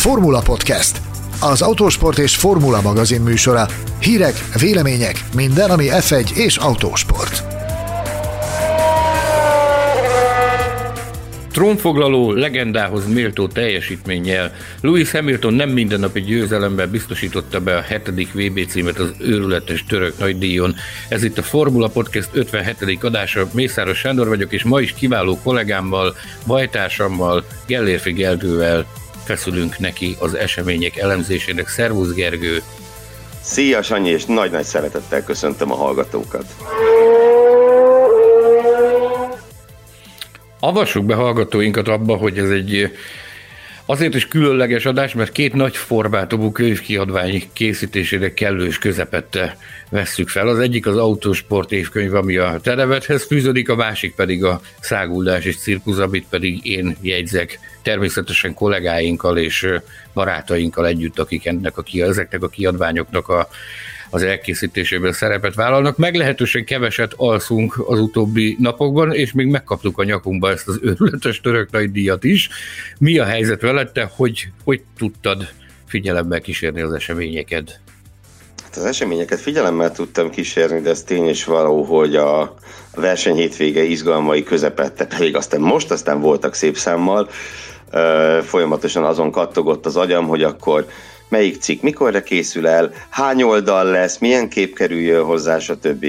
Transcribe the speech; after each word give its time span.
Formula 0.00 0.40
Podcast, 0.40 1.00
az 1.40 1.62
autósport 1.62 2.18
és 2.18 2.36
formula 2.36 2.80
magazin 2.80 3.20
műsora. 3.20 3.66
Hírek, 3.98 4.34
vélemények, 4.60 5.24
minden, 5.34 5.70
ami 5.70 5.86
F1 5.90 6.36
és 6.36 6.56
autósport. 6.56 7.42
Trónfoglaló 11.52 12.32
legendához 12.32 13.06
méltó 13.12 13.46
teljesítménnyel 13.46 14.52
Louis 14.80 15.10
Hamilton 15.10 15.54
nem 15.54 15.68
mindennapi 15.70 16.20
győzelemmel 16.20 16.86
biztosította 16.86 17.60
be 17.60 17.76
a 17.76 17.80
hetedik 17.80 18.32
VB 18.32 18.66
címet 18.68 18.98
az 18.98 19.12
őrületes 19.18 19.84
török 19.84 20.18
nagydíjon. 20.18 20.74
Ez 21.08 21.22
itt 21.22 21.38
a 21.38 21.42
Formula 21.42 21.88
Podcast 21.88 22.28
57. 22.32 23.04
adása. 23.04 23.48
Mészáros 23.52 23.98
Sándor 23.98 24.28
vagyok, 24.28 24.52
és 24.52 24.62
ma 24.62 24.80
is 24.80 24.92
kiváló 24.92 25.38
kollégámmal, 25.42 26.14
bajtársammal, 26.46 27.44
Gellérfi 27.66 28.12
Gergővel 28.12 28.86
feszülünk 29.30 29.78
neki 29.78 30.16
az 30.18 30.34
események 30.34 30.96
elemzésének. 30.96 31.68
Szervusz 31.68 32.12
Gergő! 32.12 32.62
Szia 33.40 33.82
Sanyi, 33.82 34.08
és 34.08 34.24
nagy-nagy 34.24 34.64
szeretettel 34.64 35.24
köszöntöm 35.24 35.72
a 35.72 35.74
hallgatókat! 35.74 36.44
Avassuk 40.60 41.04
be 41.04 41.14
hallgatóinkat 41.14 41.88
abba, 41.88 42.16
hogy 42.16 42.38
ez 42.38 42.50
egy 42.50 42.90
azért 43.86 44.14
is 44.14 44.28
különleges 44.28 44.86
adás, 44.86 45.14
mert 45.14 45.32
két 45.32 45.52
nagy 45.52 45.76
formátumú 45.76 46.52
könyvkiadvány 46.52 47.42
készítésére 47.52 48.34
kellős 48.34 48.78
közepette 48.78 49.56
vesszük 49.90 50.28
fel. 50.28 50.48
Az 50.48 50.58
egyik 50.58 50.86
az 50.86 50.96
autósport 50.96 51.72
évkönyv, 51.72 52.14
ami 52.14 52.36
a 52.36 52.58
televethez 52.62 53.26
fűződik, 53.26 53.68
a 53.68 53.76
másik 53.76 54.14
pedig 54.14 54.44
a 54.44 54.60
száguldás 54.80 55.44
és 55.44 55.56
cirkusz, 55.56 55.98
amit 55.98 56.26
pedig 56.30 56.66
én 56.66 56.96
jegyzek 57.00 57.58
természetesen 57.82 58.54
kollégáinkkal 58.54 59.38
és 59.38 59.68
barátainkkal 60.14 60.86
együtt, 60.86 61.18
akik 61.18 61.46
ennek 61.46 61.78
a, 61.78 61.84
ezeknek 61.92 62.42
a 62.42 62.48
kiadványoknak 62.48 63.28
a 63.28 63.48
az 64.10 64.22
elkészítésében 64.22 65.12
szerepet 65.12 65.54
vállalnak. 65.54 65.96
Meglehetősen 65.96 66.64
keveset 66.64 67.12
alszunk 67.16 67.82
az 67.86 67.98
utóbbi 67.98 68.56
napokban, 68.58 69.12
és 69.12 69.32
még 69.32 69.46
megkaptuk 69.46 69.98
a 69.98 70.04
nyakunkba 70.04 70.50
ezt 70.50 70.68
az 70.68 70.78
őrületes 70.82 71.40
török 71.40 71.70
nagy 71.70 71.90
díjat 71.90 72.24
is. 72.24 72.48
Mi 72.98 73.18
a 73.18 73.24
helyzet 73.24 73.60
veled, 73.60 73.92
te 73.92 74.10
hogy, 74.16 74.48
hogy 74.64 74.82
tudtad 74.98 75.48
figyelemmel 75.86 76.40
kísérni 76.40 76.80
az 76.80 76.92
eseményeket? 76.92 77.80
Hát 78.62 78.76
az 78.76 78.84
eseményeket 78.84 79.40
figyelemmel 79.40 79.92
tudtam 79.92 80.30
kísérni, 80.30 80.80
de 80.80 80.90
ez 80.90 81.02
tény 81.02 81.28
is 81.28 81.44
való, 81.44 81.82
hogy 81.82 82.16
a 82.16 82.54
verseny 82.94 83.36
hétvége 83.36 83.82
izgalmai 83.82 84.42
közepette, 84.42 85.06
pedig 85.06 85.36
aztán 85.36 85.60
most 85.60 85.90
aztán 85.90 86.20
voltak 86.20 86.54
szép 86.54 86.76
számmal, 86.76 87.28
folyamatosan 88.42 89.04
azon 89.04 89.30
kattogott 89.30 89.86
az 89.86 89.96
agyam, 89.96 90.26
hogy 90.26 90.42
akkor 90.42 90.86
melyik 91.28 91.60
cikk 91.60 91.82
mikorra 91.82 92.22
készül 92.22 92.66
el, 92.66 92.92
hány 93.10 93.42
oldal 93.42 93.84
lesz, 93.84 94.18
milyen 94.18 94.48
kép 94.48 94.74
kerüljön 94.74 95.24
hozzá, 95.24 95.58
stb. 95.58 96.04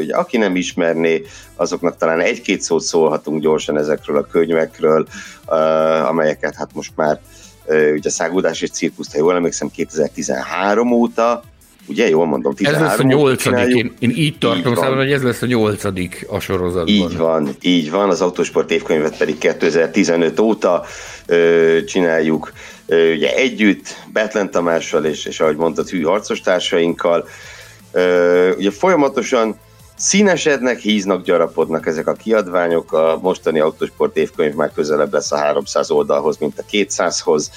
Ugye, 0.00 0.14
aki 0.14 0.36
nem 0.36 0.56
ismerné, 0.56 1.22
azoknak 1.56 1.96
talán 1.96 2.20
egy-két 2.20 2.60
szót 2.60 2.82
szólhatunk 2.82 3.42
gyorsan 3.42 3.78
ezekről 3.78 4.16
a 4.16 4.26
könyvekről, 4.26 5.06
amelyeket 6.06 6.54
hát 6.54 6.70
most 6.74 6.92
már 6.96 7.20
ugye 7.68 8.08
a 8.08 8.10
Szágódás 8.10 8.62
és 8.62 8.70
Cirkuszt, 8.70 9.12
ha 9.12 9.18
jól 9.18 9.34
emlékszem, 9.34 9.70
2013 9.70 10.92
óta 10.92 11.42
Ugye, 11.88 12.08
jól 12.08 12.26
mondom, 12.26 12.54
13 12.54 12.82
Ez 12.82 12.90
lesz 12.90 12.98
a 12.98 13.02
nyolcadik, 13.02 13.76
én, 13.76 13.92
én 13.98 14.10
így 14.10 14.38
tartom 14.38 14.72
így 14.72 14.78
számomra, 14.78 15.02
hogy 15.02 15.12
ez 15.12 15.22
lesz 15.22 15.42
a 15.42 15.46
nyolcadik 15.46 16.26
a 16.30 16.40
sorozatban. 16.40 16.88
Így 16.88 17.16
van, 17.16 17.56
így 17.60 17.90
van, 17.90 18.08
az 18.08 18.20
autósport 18.20 18.70
évkönyvet 18.70 19.16
pedig 19.16 19.38
2015 19.38 20.40
óta 20.40 20.84
ö, 21.26 21.78
csináljuk. 21.86 22.52
Ö, 22.86 23.12
ugye 23.12 23.34
együtt, 23.34 23.96
Betlen 24.12 24.50
Tamással 24.50 25.04
és, 25.04 25.24
és 25.24 25.40
ahogy 25.40 25.56
mondtad, 25.56 25.88
hű 25.88 26.02
harcos 26.02 26.40
társainkkal. 26.40 27.28
Ö, 27.92 28.54
ugye 28.56 28.70
folyamatosan 28.70 29.56
színesednek, 29.96 30.78
híznak, 30.78 31.24
gyarapodnak 31.24 31.86
ezek 31.86 32.06
a 32.06 32.12
kiadványok, 32.12 32.92
a 32.92 33.18
mostani 33.22 33.60
autósport 33.60 34.16
évkönyv 34.16 34.54
már 34.54 34.72
közelebb 34.72 35.12
lesz 35.12 35.32
a 35.32 35.36
300 35.36 35.90
oldalhoz, 35.90 36.36
mint 36.38 36.58
a 36.58 36.64
200-hoz, 36.70 37.50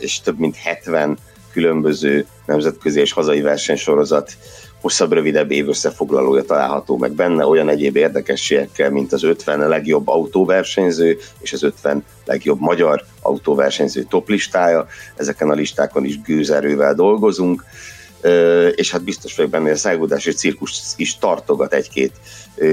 és 0.00 0.20
több 0.20 0.38
mint 0.38 0.56
70 0.56 1.18
különböző 1.52 2.26
nemzetközi 2.46 3.00
és 3.00 3.12
hazai 3.12 3.40
versenysorozat 3.40 4.36
hosszabb, 4.80 5.12
rövidebb 5.12 5.50
év 5.50 5.68
összefoglalója 5.68 6.42
található 6.42 6.96
meg 6.96 7.12
benne, 7.12 7.46
olyan 7.46 7.68
egyéb 7.68 7.96
érdekességekkel, 7.96 8.90
mint 8.90 9.12
az 9.12 9.22
50 9.22 9.68
legjobb 9.68 10.08
autóversenyző 10.08 11.18
és 11.40 11.52
az 11.52 11.62
50 11.62 12.04
legjobb 12.24 12.60
magyar 12.60 13.04
autóversenyző 13.22 14.02
toplistája. 14.02 14.86
Ezeken 15.16 15.50
a 15.50 15.54
listákon 15.54 16.04
is 16.04 16.20
gőzerővel 16.20 16.94
dolgozunk, 16.94 17.64
és 18.74 18.90
hát 18.90 19.04
biztos 19.04 19.36
vagyok 19.36 19.50
benne, 19.50 19.64
hogy 19.64 19.72
a 19.72 19.76
szágódás 19.76 20.26
és 20.26 20.34
cirkus 20.34 20.80
is 20.96 21.18
tartogat 21.18 21.72
egy-két 21.72 22.12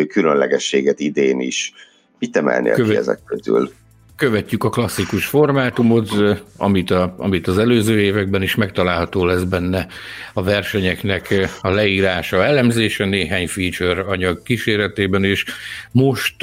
különlegességet 0.08 1.00
idén 1.00 1.40
is. 1.40 1.74
Mit 2.20 2.38
emelnél 2.38 2.74
Követ. 2.74 2.92
ki 2.92 2.98
ezek 2.98 3.20
közül? 3.26 3.72
Követjük 4.16 4.64
a 4.64 4.70
klasszikus 4.70 5.26
formátumot, 5.26 6.10
amit, 6.58 6.92
a, 6.92 7.16
amit 7.18 7.48
az 7.48 7.58
előző 7.58 8.00
években 8.00 8.42
is 8.42 8.56
megtalálható 8.56 9.26
lesz 9.26 9.44
benne 9.44 9.88
a 10.34 10.44
versenyeknek 10.44 11.50
a 11.62 11.70
leírása, 11.70 12.44
elemzése 12.44 13.06
néhány 13.06 13.48
feature 13.48 14.02
anyag 14.02 14.44
kíséretében, 14.44 15.24
és 15.24 15.46
most 15.92 16.36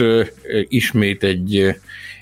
ismét 0.69 1.25
egy, 1.25 1.75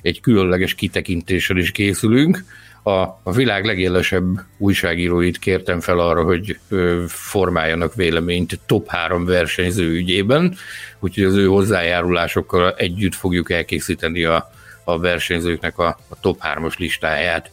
egy 0.02 0.20
különleges 0.20 0.74
kitekintéssel 0.74 1.56
is 1.56 1.70
készülünk. 1.70 2.44
A, 2.82 2.90
a 3.22 3.32
világ 3.34 3.64
legélesebb 3.64 4.40
újságíróit 4.58 5.38
kértem 5.38 5.80
fel 5.80 5.98
arra, 5.98 6.22
hogy 6.22 6.58
formáljanak 7.06 7.94
véleményt 7.94 8.60
top 8.66 8.88
három 8.88 9.24
versenyző 9.24 9.90
ügyében, 9.90 10.54
úgyhogy 11.00 11.24
az 11.24 11.34
ő 11.34 11.46
hozzájárulásokkal 11.46 12.74
együtt 12.76 13.14
fogjuk 13.14 13.50
elkészíteni 13.50 14.24
a, 14.24 14.50
a 14.92 14.98
versenyzőknek 14.98 15.78
a, 15.78 15.98
a 16.08 16.20
top 16.20 16.40
3-os 16.54 16.76
listáját. 16.76 17.50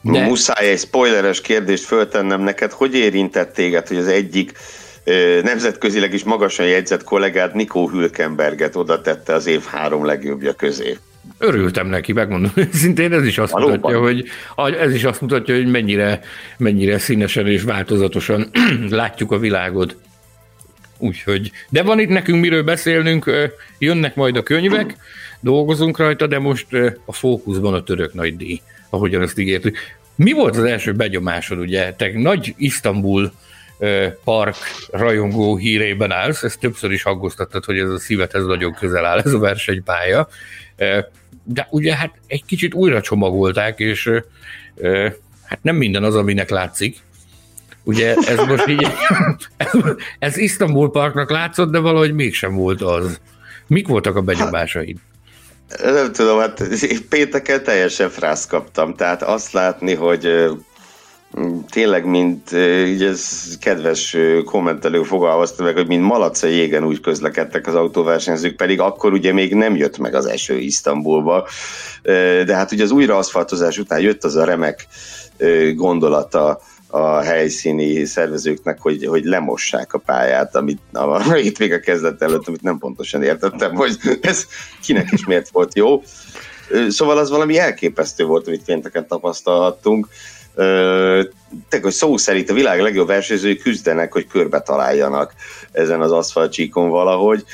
De... 0.00 0.24
Muszáj 0.24 0.70
egy 0.70 0.78
spoileres 0.78 1.40
kérdést 1.40 1.84
föltennem 1.84 2.40
neked, 2.40 2.72
hogy 2.72 2.94
érintett 2.94 3.52
téged, 3.52 3.88
hogy 3.88 3.96
az 3.96 4.06
egyik 4.06 4.52
nemzetközileg 5.42 6.12
is 6.14 6.24
magasan 6.24 6.66
jegyzett 6.66 7.04
kollégád 7.04 7.54
Nikó 7.54 7.88
Hülkenberget 7.88 8.76
oda 8.76 9.00
tette 9.00 9.34
az 9.34 9.46
év 9.46 9.62
három 9.64 10.04
legjobbja 10.04 10.52
közé. 10.52 10.96
Örültem 11.38 11.86
neki, 11.86 12.12
megmondom 12.12 12.52
szintén, 12.72 13.12
ez 13.12 13.24
is 13.24 13.38
azt 13.38 13.52
Valóban. 13.52 13.74
mutatja, 13.74 14.00
hogy 14.54 14.74
ez 14.74 14.94
is 14.94 15.04
azt 15.04 15.20
mutatja, 15.20 15.54
hogy 15.54 15.66
mennyire, 15.66 16.20
mennyire 16.56 16.98
színesen 16.98 17.46
és 17.46 17.62
változatosan 17.62 18.50
látjuk 18.88 19.32
a 19.32 19.38
világot. 19.38 19.96
Úgyhogy, 20.98 21.50
de 21.68 21.82
van 21.82 21.98
itt 21.98 22.08
nekünk 22.08 22.40
miről 22.40 22.62
beszélnünk, 22.62 23.30
jönnek 23.78 24.14
majd 24.14 24.36
a 24.36 24.42
könyvek, 24.42 24.96
dolgozunk 25.40 25.98
rajta, 25.98 26.26
de 26.26 26.38
most 26.38 26.66
a 27.04 27.12
fókuszban 27.12 27.74
a 27.74 27.82
török 27.82 28.14
nagy 28.14 28.36
díj, 28.36 28.60
ahogyan 28.90 29.22
ezt 29.22 29.38
ígértük. 29.38 29.76
Mi 30.14 30.32
volt 30.32 30.56
az 30.56 30.64
első 30.64 30.92
begyomásod, 30.92 31.58
ugye? 31.58 31.92
Te 31.92 32.10
nagy 32.14 32.54
Isztambul 32.56 33.32
park 34.24 34.56
rajongó 34.90 35.56
hírében 35.56 36.12
állsz, 36.12 36.42
ezt 36.42 36.60
többször 36.60 36.90
is 36.90 37.04
aggóztattad, 37.04 37.64
hogy 37.64 37.78
ez 37.78 37.90
a 37.90 37.98
szívedhez 37.98 38.44
nagyon 38.44 38.74
közel 38.74 39.04
áll 39.04 39.18
ez 39.18 39.32
a 39.32 39.38
versenypálya, 39.38 40.28
de 41.42 41.66
ugye 41.70 41.96
hát 41.96 42.14
egy 42.26 42.44
kicsit 42.44 42.74
újra 42.74 43.00
csomagolták, 43.00 43.78
és 43.78 44.10
hát 45.42 45.62
nem 45.62 45.76
minden 45.76 46.04
az, 46.04 46.14
aminek 46.14 46.50
látszik, 46.50 46.96
Ugye 47.88 48.14
ez 48.14 48.38
most 48.38 48.66
így, 48.66 48.86
ez 50.18 50.36
Isztambul 50.36 50.90
Parknak 50.90 51.30
látszott, 51.30 51.70
de 51.70 51.78
valahogy 51.78 52.14
mégsem 52.14 52.54
volt 52.54 52.82
az. 52.82 53.20
Mik 53.66 53.88
voltak 53.88 54.16
a 54.16 54.22
benyomásaid? 54.22 54.98
Nem 55.82 56.12
tudom, 56.12 56.38
hát 56.38 56.62
pénteken 57.08 57.62
teljesen 57.62 58.10
frász 58.10 58.46
kaptam, 58.46 58.94
tehát 58.94 59.22
azt 59.22 59.52
látni, 59.52 59.94
hogy 59.94 60.48
tényleg, 61.70 62.04
mint 62.04 62.52
így 62.86 63.02
ez 63.02 63.44
kedves 63.60 64.16
kommentelő 64.44 65.02
fogalmazta 65.02 65.62
meg, 65.62 65.74
hogy 65.74 65.86
mint 65.86 66.02
malac 66.02 66.42
a 66.42 66.46
jégen 66.46 66.84
úgy 66.84 67.00
közlekedtek 67.00 67.66
az 67.66 67.74
autóversenyzők, 67.74 68.56
pedig 68.56 68.80
akkor 68.80 69.12
ugye 69.12 69.32
még 69.32 69.54
nem 69.54 69.76
jött 69.76 69.98
meg 69.98 70.14
az 70.14 70.26
eső 70.26 70.58
Isztambulba, 70.58 71.48
de 72.44 72.54
hát 72.54 72.72
ugye 72.72 72.82
az 72.82 72.90
újraaszfaltozás 72.90 73.78
után 73.78 74.00
jött 74.00 74.24
az 74.24 74.36
a 74.36 74.44
remek 74.44 74.86
gondolata 75.74 76.60
a 76.88 77.20
helyszíni 77.20 78.04
szervezőknek, 78.04 78.80
hogy, 78.80 79.06
hogy 79.06 79.24
lemossák 79.24 79.92
a 79.92 79.98
pályát, 79.98 80.56
amit 80.56 80.80
a 80.92 81.32
hétvége 81.32 81.80
kezdett 81.80 82.22
előtt, 82.22 82.48
amit 82.48 82.62
nem 82.62 82.78
pontosan 82.78 83.22
értettem, 83.22 83.74
hogy 83.74 83.98
ez 84.20 84.46
kinek 84.82 85.12
is 85.12 85.26
miért 85.26 85.48
volt 85.48 85.74
jó. 85.74 86.02
Szóval 86.88 87.18
az 87.18 87.30
valami 87.30 87.58
elképesztő 87.58 88.24
volt, 88.24 88.46
amit 88.46 88.64
pénteken 88.64 89.06
tapasztalhattunk. 89.06 90.08
Tehát, 91.68 91.82
hogy 91.82 91.92
szó 91.92 92.16
szerint 92.16 92.50
a 92.50 92.54
világ 92.54 92.80
legjobb 92.80 93.06
versenyzői 93.06 93.56
küzdenek, 93.56 94.12
hogy 94.12 94.26
körbe 94.26 94.60
találjanak 94.60 95.34
ezen 95.72 96.00
az 96.00 96.12
aszfaltcsíkon 96.12 96.88
valahogy. 96.88 97.44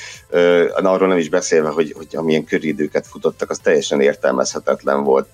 Arról 0.75 1.09
nem 1.09 1.19
is 1.19 1.29
beszélve, 1.29 1.69
hogy, 1.69 1.93
hogy 1.97 2.07
amilyen 2.13 2.45
köridőket 2.45 3.07
futottak, 3.07 3.51
az 3.51 3.59
teljesen 3.59 4.01
értelmezhetetlen 4.01 5.03
volt. 5.03 5.29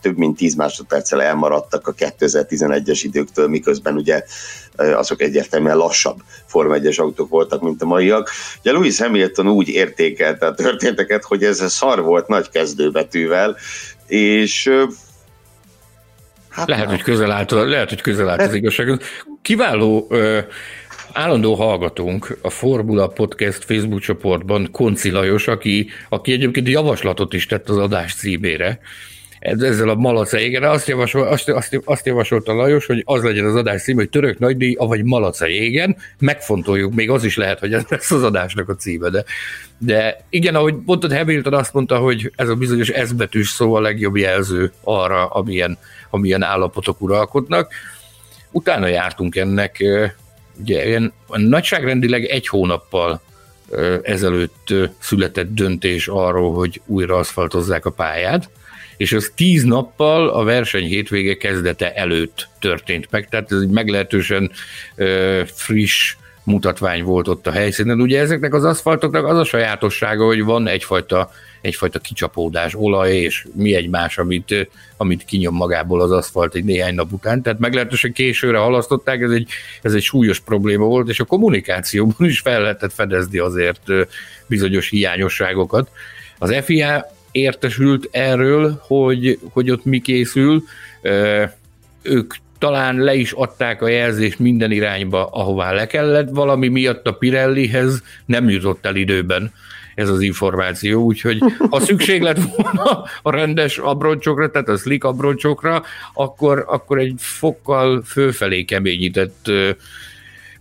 Több 0.00 0.16
mint 0.16 0.36
10 0.36 0.54
másodperccel 0.54 1.22
elmaradtak 1.22 1.88
a 1.88 1.94
2011-es 1.94 3.00
időktől, 3.02 3.48
miközben 3.48 3.94
ugye 3.94 4.24
azok 4.76 5.20
egyértelműen 5.20 5.76
lassabb 5.76 6.22
Forma 6.46 6.76
1-es 6.78 7.00
autók 7.00 7.28
voltak, 7.28 7.62
mint 7.62 7.82
a 7.82 7.86
maiak. 7.86 8.30
Ugye 8.60 8.72
Louis 8.72 8.98
Hamilton 8.98 9.48
úgy 9.48 9.68
értékelte 9.68 10.46
a 10.46 10.54
történteket, 10.54 11.24
hogy 11.24 11.44
ez 11.44 11.72
szar 11.72 12.02
volt 12.02 12.28
nagy 12.28 12.50
kezdőbetűvel, 12.50 13.56
és 14.06 14.70
Hát 16.56 16.68
lehet, 16.68 16.88
hogy 16.88 17.02
közel 17.02 17.30
állt, 17.30 17.50
lehet, 17.50 17.88
hogy 17.88 18.00
közel 18.00 18.28
állt 18.28 18.40
az 18.40 18.54
igazság. 18.54 19.00
Kiváló 19.42 20.06
ö, 20.10 20.38
állandó 21.12 21.54
hallgatónk 21.54 22.38
a 22.42 22.50
Formula 22.50 23.06
Podcast 23.06 23.64
Facebook 23.64 24.00
csoportban, 24.00 24.68
Konci 24.72 25.10
Lajos, 25.10 25.48
aki, 25.48 25.88
aki 26.08 26.32
egyébként 26.32 26.68
javaslatot 26.68 27.32
is 27.32 27.46
tett 27.46 27.68
az 27.68 27.76
adás 27.76 28.14
címére, 28.14 28.80
ezzel 29.38 29.88
a 29.88 29.94
malaca 29.94 30.38
égre, 30.38 30.70
azt, 30.70 30.88
javasol, 30.88 31.26
azt, 31.26 31.48
azt, 31.48 31.80
azt 31.84 32.06
javasolta 32.06 32.52
Lajos, 32.52 32.86
hogy 32.86 33.02
az 33.04 33.22
legyen 33.22 33.44
az 33.44 33.54
adás 33.54 33.82
cím, 33.82 33.96
hogy 33.96 34.08
török 34.08 34.38
nagydíj, 34.38 34.74
avagy 34.74 35.04
malaca 35.04 35.48
égen, 35.48 35.96
megfontoljuk, 36.18 36.94
még 36.94 37.10
az 37.10 37.24
is 37.24 37.36
lehet, 37.36 37.58
hogy 37.58 37.72
ez 37.72 37.84
lesz 37.88 38.10
az 38.10 38.22
adásnak 38.22 38.68
a 38.68 38.74
címe, 38.74 39.08
de, 39.08 39.24
de 39.78 40.24
igen, 40.30 40.54
ahogy 40.54 40.74
mondtad, 40.84 41.12
Hamilton 41.12 41.54
azt 41.54 41.72
mondta, 41.72 41.98
hogy 41.98 42.32
ez 42.36 42.48
a 42.48 42.54
bizonyos 42.54 42.92
S 43.06 43.12
betűs 43.12 43.48
szó 43.48 43.74
a 43.74 43.80
legjobb 43.80 44.16
jelző 44.16 44.72
arra, 44.84 45.26
amilyen, 45.26 45.78
amilyen 46.10 46.42
állapotok 46.42 47.00
uralkodnak. 47.00 47.72
Utána 48.50 48.86
jártunk 48.86 49.36
ennek, 49.36 49.84
ugye 50.60 50.86
ilyen 50.86 51.12
nagyságrendileg 51.26 52.24
egy 52.24 52.48
hónappal 52.48 53.20
ezelőtt 54.02 54.74
született 54.98 55.54
döntés 55.54 56.08
arról, 56.08 56.54
hogy 56.54 56.80
újra 56.86 57.16
aszfaltozzák 57.16 57.86
a 57.86 57.90
pályát, 57.90 58.50
és 58.96 59.12
az 59.12 59.32
tíz 59.34 59.62
nappal 59.62 60.28
a 60.28 60.44
verseny 60.44 60.86
hétvége 60.86 61.36
kezdete 61.36 61.94
előtt 61.94 62.48
történt 62.58 63.06
meg, 63.10 63.28
tehát 63.28 63.52
ez 63.52 63.60
egy 63.60 63.68
meglehetősen 63.68 64.50
ö, 64.94 65.42
friss 65.46 66.16
mutatvány 66.46 67.02
volt 67.02 67.28
ott 67.28 67.46
a 67.46 67.50
helyszínen. 67.50 68.00
Ugye 68.00 68.20
ezeknek 68.20 68.54
az 68.54 68.64
aszfaltoknak 68.64 69.26
az 69.26 69.38
a 69.38 69.44
sajátossága, 69.44 70.24
hogy 70.24 70.44
van 70.44 70.66
egyfajta, 70.66 71.30
egyfajta 71.60 71.98
kicsapódás, 71.98 72.74
olaj 72.74 73.14
és 73.14 73.46
mi 73.54 73.74
egymás, 73.74 74.18
amit, 74.18 74.68
amit 74.96 75.24
kinyom 75.24 75.54
magából 75.54 76.00
az 76.00 76.10
aszfalt 76.10 76.54
egy 76.54 76.64
néhány 76.64 76.94
nap 76.94 77.12
után. 77.12 77.42
Tehát 77.42 77.58
meglehetősen 77.58 78.12
későre 78.12 78.58
halasztották, 78.58 79.20
ez 79.20 79.30
egy, 79.30 79.48
ez 79.82 79.94
egy 79.94 80.02
súlyos 80.02 80.40
probléma 80.40 80.84
volt, 80.84 81.08
és 81.08 81.20
a 81.20 81.24
kommunikációban 81.24 82.28
is 82.28 82.40
fel 82.40 82.60
lehetett 82.60 82.92
fedezni 82.92 83.38
azért 83.38 83.82
bizonyos 84.46 84.88
hiányosságokat. 84.88 85.90
Az 86.38 86.54
FIA 86.64 87.15
értesült 87.36 88.08
erről, 88.10 88.80
hogy, 88.80 89.38
hogy 89.50 89.70
ott 89.70 89.84
mi 89.84 90.00
készül. 90.00 90.62
Ők 92.02 92.34
talán 92.58 92.96
le 92.96 93.14
is 93.14 93.32
adták 93.32 93.82
a 93.82 93.88
jelzést 93.88 94.38
minden 94.38 94.70
irányba, 94.70 95.26
ahová 95.26 95.72
le 95.72 95.86
kellett, 95.86 96.28
valami 96.30 96.68
miatt 96.68 97.06
a 97.06 97.12
Pirellihez 97.12 98.02
nem 98.26 98.48
jutott 98.48 98.86
el 98.86 98.96
időben 98.96 99.52
ez 99.94 100.08
az 100.08 100.20
információ, 100.20 101.02
úgyhogy 101.02 101.38
ha 101.70 101.80
szükség 101.80 102.22
lett 102.22 102.38
volna 102.56 103.04
a 103.22 103.30
rendes 103.30 103.78
abroncsokra, 103.78 104.50
tehát 104.50 104.68
a 104.68 104.76
slick 104.76 105.04
abroncsokra, 105.04 105.82
akkor, 106.14 106.64
akkor 106.68 106.98
egy 106.98 107.14
fokkal 107.16 108.02
fölfelé 108.02 108.64
keményített 108.64 109.50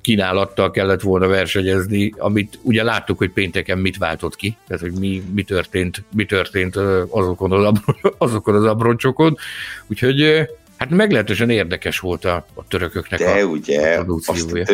kínálattal 0.05 0.71
kellett 0.71 1.01
volna 1.01 1.27
versenyezni, 1.27 2.13
amit 2.17 2.59
ugye 2.61 2.83
láttuk, 2.83 3.17
hogy 3.17 3.29
pénteken 3.29 3.77
mit 3.77 3.97
váltott 3.97 4.35
ki, 4.35 4.57
tehát 4.67 4.81
hogy 4.81 4.93
mi, 4.99 5.23
mi, 5.33 5.43
történt, 5.43 6.03
mi 6.11 6.25
történt 6.25 6.75
azokon 7.09 7.51
az, 7.51 7.63
abron, 7.65 7.97
azokon 8.17 8.55
az 8.55 8.65
abroncsokon, 8.65 9.37
úgyhogy 9.87 10.47
hát 10.77 10.89
meglehetősen 10.89 11.49
érdekes 11.49 11.99
volt 11.99 12.25
a, 12.25 12.45
a 12.53 12.67
törököknek 12.67 13.19
De 13.19 13.29
a, 13.29 13.43
ugye, 13.45 13.95
a 13.95 14.05
azt 14.25 14.67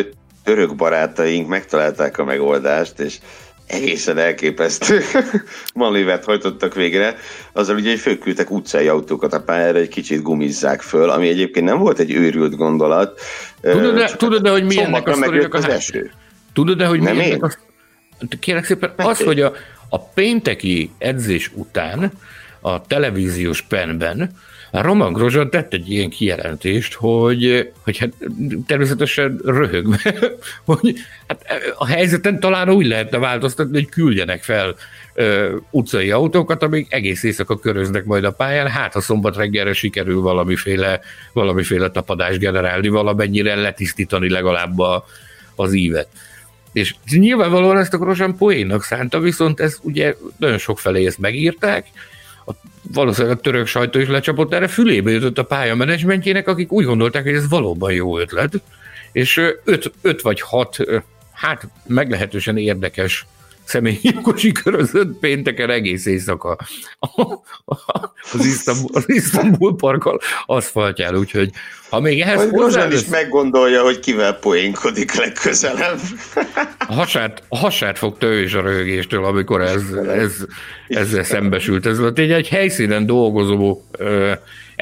török 0.44 0.76
barátaink 0.76 1.48
megtalálták 1.48 2.18
a 2.18 2.24
megoldást, 2.24 3.00
és 3.00 3.18
egészen 3.66 4.18
elképesztő 4.18 5.00
manővert 5.74 6.24
hajtottak 6.24 6.74
végre, 6.74 7.16
azzal 7.52 7.76
ugye, 7.76 7.96
fölküldtek 7.96 8.50
utcai 8.50 8.88
autókat 8.88 9.32
a 9.32 9.42
pályára, 9.42 9.78
egy 9.78 9.88
kicsit 9.88 10.22
gumizzák 10.22 10.80
föl, 10.80 11.10
ami 11.10 11.28
egyébként 11.28 11.66
nem 11.66 11.78
volt 11.78 11.98
egy 11.98 12.12
őrült 12.12 12.56
gondolat. 12.56 13.20
Tudod, 13.60 13.94
de, 13.94 14.10
tudod, 14.16 14.42
de 14.42 14.50
hogy 14.50 14.64
mi 14.64 14.80
ennek 14.80 15.08
a 15.08 15.14
sztorinak 15.14 15.54
a 15.54 15.70
eső. 15.70 16.10
Tudod, 16.52 16.76
de 16.78 16.86
hogy 16.86 17.00
mi 17.00 17.08
ennek 17.08 17.42
a... 17.42 17.50
Kérlek 18.40 18.64
szépen, 18.64 18.92
az, 18.96 19.20
hogy 19.20 19.40
a, 19.40 19.52
a 19.88 20.00
pénteki 20.00 20.90
edzés 20.98 21.50
után 21.54 22.12
a 22.60 22.86
televíziós 22.86 23.62
penben 23.62 24.30
Roman 24.80 25.12
Grosjean 25.12 25.50
tett 25.50 25.72
egy 25.72 25.90
ilyen 25.90 26.10
kijelentést, 26.10 26.94
hogy, 26.94 27.72
hogy 27.84 27.98
hát 27.98 28.12
természetesen 28.66 29.40
röhögve, 29.44 30.14
hogy 30.64 30.94
hát 31.26 31.44
a 31.76 31.86
helyzeten 31.86 32.40
talán 32.40 32.70
úgy 32.70 32.86
lehetne 32.86 33.18
változtatni, 33.18 33.74
hogy 33.74 33.88
küldjenek 33.88 34.42
fel 34.42 34.74
ö, 35.14 35.56
utcai 35.70 36.10
autókat, 36.10 36.62
amik 36.62 36.92
egész 36.92 37.22
éjszaka 37.22 37.58
köröznek 37.58 38.04
majd 38.04 38.24
a 38.24 38.30
pályán, 38.30 38.68
hát 38.68 38.92
ha 38.92 39.00
szombat 39.00 39.36
reggelre 39.36 39.72
sikerül 39.72 40.20
valamiféle, 40.20 41.00
valamiféle 41.32 41.90
tapadást 41.90 42.38
generálni, 42.38 42.88
valamennyire 42.88 43.54
letisztítani 43.54 44.30
legalább 44.30 44.78
a, 44.78 45.04
az 45.54 45.72
ívet. 45.72 46.08
És 46.72 46.94
nyilvánvalóan 47.10 47.78
ezt 47.78 47.94
a 47.94 47.98
Grosjean 47.98 48.36
poénnak 48.36 48.82
szánta, 48.82 49.20
viszont 49.20 49.60
ez 49.60 49.78
ugye 49.82 50.14
nagyon 50.36 50.58
sok 50.58 50.78
felé 50.78 51.06
ezt 51.06 51.18
megírták, 51.18 51.86
valószínűleg 52.82 53.36
a 53.36 53.40
török 53.40 53.66
sajtó 53.66 53.98
is 53.98 54.08
lecsapott, 54.08 54.52
erre 54.52 54.68
fülébe 54.68 55.10
jutott 55.10 55.38
a 55.38 55.44
pálya 55.44 55.74
menedzsmentjének, 55.74 56.48
akik 56.48 56.72
úgy 56.72 56.84
gondolták, 56.84 57.22
hogy 57.22 57.34
ez 57.34 57.48
valóban 57.48 57.92
jó 57.92 58.18
ötlet, 58.18 58.60
és 59.12 59.40
öt, 59.64 59.92
öt 60.02 60.22
vagy 60.22 60.40
hat, 60.40 60.76
hát 61.32 61.66
meglehetősen 61.86 62.56
érdekes 62.56 63.26
személykocsi 63.64 64.52
körözött 64.52 65.18
pénteken 65.18 65.70
egész 65.70 66.06
éjszaka 66.06 66.58
az 68.32 68.44
Isztambul, 68.44 68.90
az 68.92 69.04
Isztambul 69.08 69.76
parkkal 69.76 70.20
úgyhogy 71.14 71.50
ha 71.92 72.00
még 72.00 72.20
ehhez 72.20 72.50
hozzá... 72.50 72.88
is 72.90 73.06
meggondolja, 73.06 73.82
hogy 73.82 74.00
kivel 74.00 74.32
poénkodik 74.34 75.14
legközelebb. 75.14 75.98
A 76.78 76.92
hasát, 76.92 77.42
a 77.48 77.56
hasát 77.56 77.98
fogta 77.98 78.26
ő 78.26 78.42
is 78.42 78.54
a 78.54 78.60
röhögéstől, 78.60 79.24
amikor 79.24 79.60
ez, 79.60 79.82
ez, 80.08 80.32
ezzel 80.88 81.22
szembesült. 81.22 81.86
Ez 81.86 81.98
volt 81.98 82.18
egy, 82.18 82.32
egy 82.32 82.48
helyszínen 82.48 83.06
dolgozó 83.06 83.82
ö, 83.90 84.32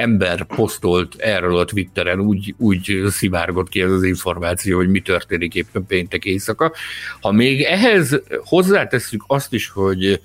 ember 0.00 0.45
posztolt 0.45 1.14
erről 1.19 1.57
a 1.57 1.64
Twitteren, 1.64 2.21
úgy, 2.21 2.54
úgy 2.59 3.02
szivárgott 3.09 3.69
ki 3.69 3.80
ez 3.80 3.90
az 3.90 4.02
információ, 4.02 4.76
hogy 4.76 4.88
mi 4.88 5.00
történik 5.00 5.54
éppen 5.54 5.87
péntek 5.87 6.25
éjszaka. 6.25 6.73
Ha 7.21 7.33
még 7.33 7.62
ehhez 7.62 8.21
hozzátesszük 8.45 9.25
azt 9.26 9.52
is, 9.52 9.69
hogy 9.69 10.21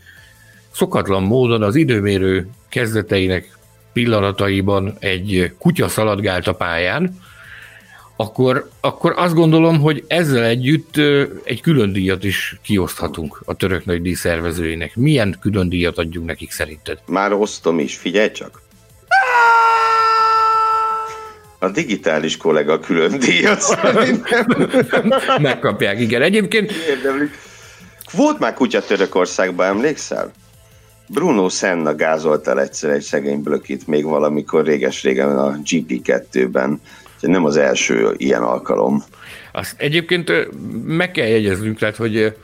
szokatlan 0.72 1.24
módon 1.24 1.62
az 1.62 1.76
időmérő 1.76 2.48
kezdeteinek 2.70 3.58
pillanataiban 3.94 4.96
egy 5.00 5.54
kutya 5.58 5.88
szaladgált 5.88 6.48
a 6.48 6.54
pályán, 6.54 7.24
akkor, 8.16 8.70
akkor 8.80 9.14
azt 9.18 9.34
gondolom, 9.34 9.80
hogy 9.80 10.04
ezzel 10.08 10.44
együtt 10.44 10.98
egy 11.44 11.62
külön 11.62 11.94
díjat 11.94 12.24
is 12.24 12.60
kioszthatunk 12.62 13.42
a 13.46 13.54
török 13.54 13.86
nagy 13.86 14.02
díj 14.02 14.14
szervezőinek. 14.14 14.96
Milyen 14.96 15.38
külön 15.42 15.70
díjat 15.70 15.98
adjunk 15.98 16.28
nekik 16.28 16.52
szerinted? 16.52 17.00
Már 17.06 17.34
osztom 17.34 17.80
is, 17.80 17.98
figyelj 17.98 18.32
csak! 18.32 18.65
A 21.60 21.70
digitális 21.70 22.38
kollega 22.38 22.80
külön 22.80 23.20
díjat 23.20 23.62
szerintem. 23.62 24.46
Megkapják, 25.42 26.00
igen. 26.00 26.22
Egyébként... 26.22 26.72
Érdemlik. 26.72 27.30
Volt 28.12 28.40
már 28.40 28.54
kutya 28.54 28.82
Törökországban, 28.82 29.68
emlékszel? 29.68 30.32
Bruno 31.08 31.50
Senna 31.50 31.96
gázolt 31.96 32.48
el 32.48 32.62
egyszer 32.62 32.90
egy 32.90 33.02
szegény 33.02 33.42
blökit 33.42 33.88
még 33.88 34.04
valamikor 34.04 34.66
réges-régen 34.66 35.38
a 35.38 35.58
GP2-ben. 35.64 36.82
Nem 37.20 37.46
az 37.46 37.58
első 37.58 38.14
ilyen 38.18 38.42
alkalom. 38.42 39.04
Azt 39.52 39.76
egyébként 39.78 40.32
meg 40.86 41.12
kell 41.12 41.28
jegyeznünk, 41.28 41.78
tehát, 41.78 41.96
hogy 41.96 42.36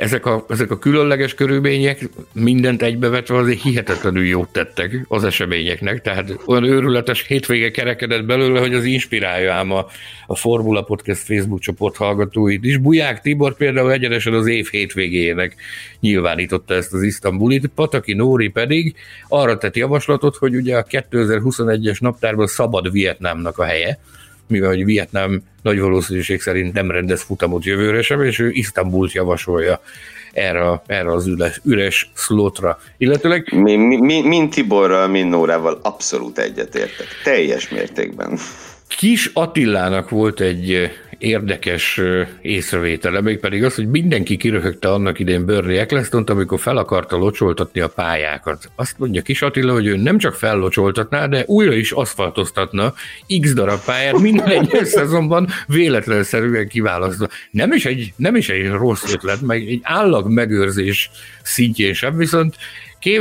ezek 0.00 0.26
a, 0.26 0.44
ezek 0.48 0.70
a 0.70 0.78
különleges 0.78 1.34
körülmények 1.34 2.08
mindent 2.32 2.82
egybevetve 2.82 3.36
azért 3.36 3.62
hihetetlenül 3.62 4.26
jót 4.26 4.48
tettek 4.52 5.04
az 5.08 5.24
eseményeknek, 5.24 6.00
tehát 6.00 6.36
olyan 6.46 6.64
őrületes 6.64 7.26
hétvége 7.26 7.70
kerekedett 7.70 8.24
belőle, 8.24 8.60
hogy 8.60 8.74
az 8.74 8.84
inspirálja 8.84 9.52
ám 9.52 9.70
a, 9.70 9.86
a 10.26 10.36
Formula 10.36 10.82
Podcast 10.82 11.22
Facebook 11.22 11.60
csoport 11.60 11.96
hallgatóit 11.96 12.64
is. 12.64 12.76
Buják 12.76 13.20
Tibor 13.20 13.56
például 13.56 13.92
egyenesen 13.92 14.32
az 14.32 14.46
év 14.46 14.68
hétvégéjének 14.70 15.56
nyilvánította 16.00 16.74
ezt 16.74 16.92
az 16.92 17.02
isztambulit, 17.02 17.70
Pataki 17.74 18.12
Nóri 18.12 18.48
pedig 18.48 18.94
arra 19.28 19.58
tett 19.58 19.76
javaslatot, 19.76 20.36
hogy 20.36 20.54
ugye 20.54 20.76
a 20.76 20.84
2021-es 20.84 22.00
naptárban 22.00 22.46
szabad 22.46 22.92
Vietnámnak 22.92 23.58
a 23.58 23.64
helye, 23.64 23.98
mivel 24.50 24.68
hogy 24.68 24.84
Vietnám 24.84 25.42
nagy 25.62 25.80
valószínűség 25.80 26.40
szerint 26.40 26.72
nem 26.72 26.90
rendez 26.90 27.22
futamot 27.22 27.64
jövőre 27.64 28.02
sem, 28.02 28.22
és 28.22 28.38
ő 28.38 28.50
Isztambult 28.50 29.12
javasolja 29.12 29.80
erre, 30.32 30.82
erre 30.86 31.12
az 31.12 31.26
üres, 31.26 31.60
üres 31.64 32.10
szlotra. 32.14 32.78
Illetőleg... 32.96 33.52
Mi, 33.54 33.76
mi, 33.76 33.96
mi, 33.96 34.20
mind 34.20 34.50
Tiborral, 34.50 35.08
mind 35.08 35.30
Nórával 35.30 35.78
abszolút 35.82 36.38
egyetértek. 36.38 37.06
Teljes 37.24 37.68
mértékben. 37.68 38.38
Kis 38.88 39.30
Attilának 39.32 40.08
volt 40.08 40.40
egy 40.40 40.90
érdekes 41.20 42.00
észrevétele, 42.42 43.20
még 43.20 43.38
pedig 43.38 43.64
az, 43.64 43.74
hogy 43.74 43.88
mindenki 43.88 44.36
kiröhögte 44.36 44.92
annak 44.92 45.18
idén 45.18 45.46
Bernie 45.46 45.80
eccleston 45.80 46.24
amikor 46.26 46.60
fel 46.60 46.76
akarta 46.76 47.16
locsoltatni 47.16 47.80
a 47.80 47.88
pályákat. 47.88 48.70
Azt 48.76 48.98
mondja 48.98 49.22
Kis 49.22 49.42
Attila, 49.42 49.72
hogy 49.72 49.86
ő 49.86 49.96
nem 49.96 50.18
csak 50.18 50.34
fellocsoltatná, 50.34 51.26
de 51.26 51.44
újra 51.46 51.74
is 51.74 51.92
aszfaltoztatna 51.92 52.94
x 53.40 53.52
darab 53.52 53.84
pályát 53.84 54.18
minden 54.18 54.48
egyes 54.48 54.88
szezonban 54.98 55.48
véletlenszerűen 55.66 56.68
kiválasztva. 56.68 57.28
Nem 57.50 57.72
is 57.72 57.84
egy, 57.84 58.12
nem 58.16 58.36
is 58.36 58.48
egy 58.48 58.68
rossz 58.68 59.12
ötlet, 59.12 59.40
meg 59.40 59.68
egy 59.68 59.80
állag 59.82 60.28
megőrzés 60.28 61.10
szintjén 61.42 61.92
sem, 61.92 62.16
viszont 62.16 62.56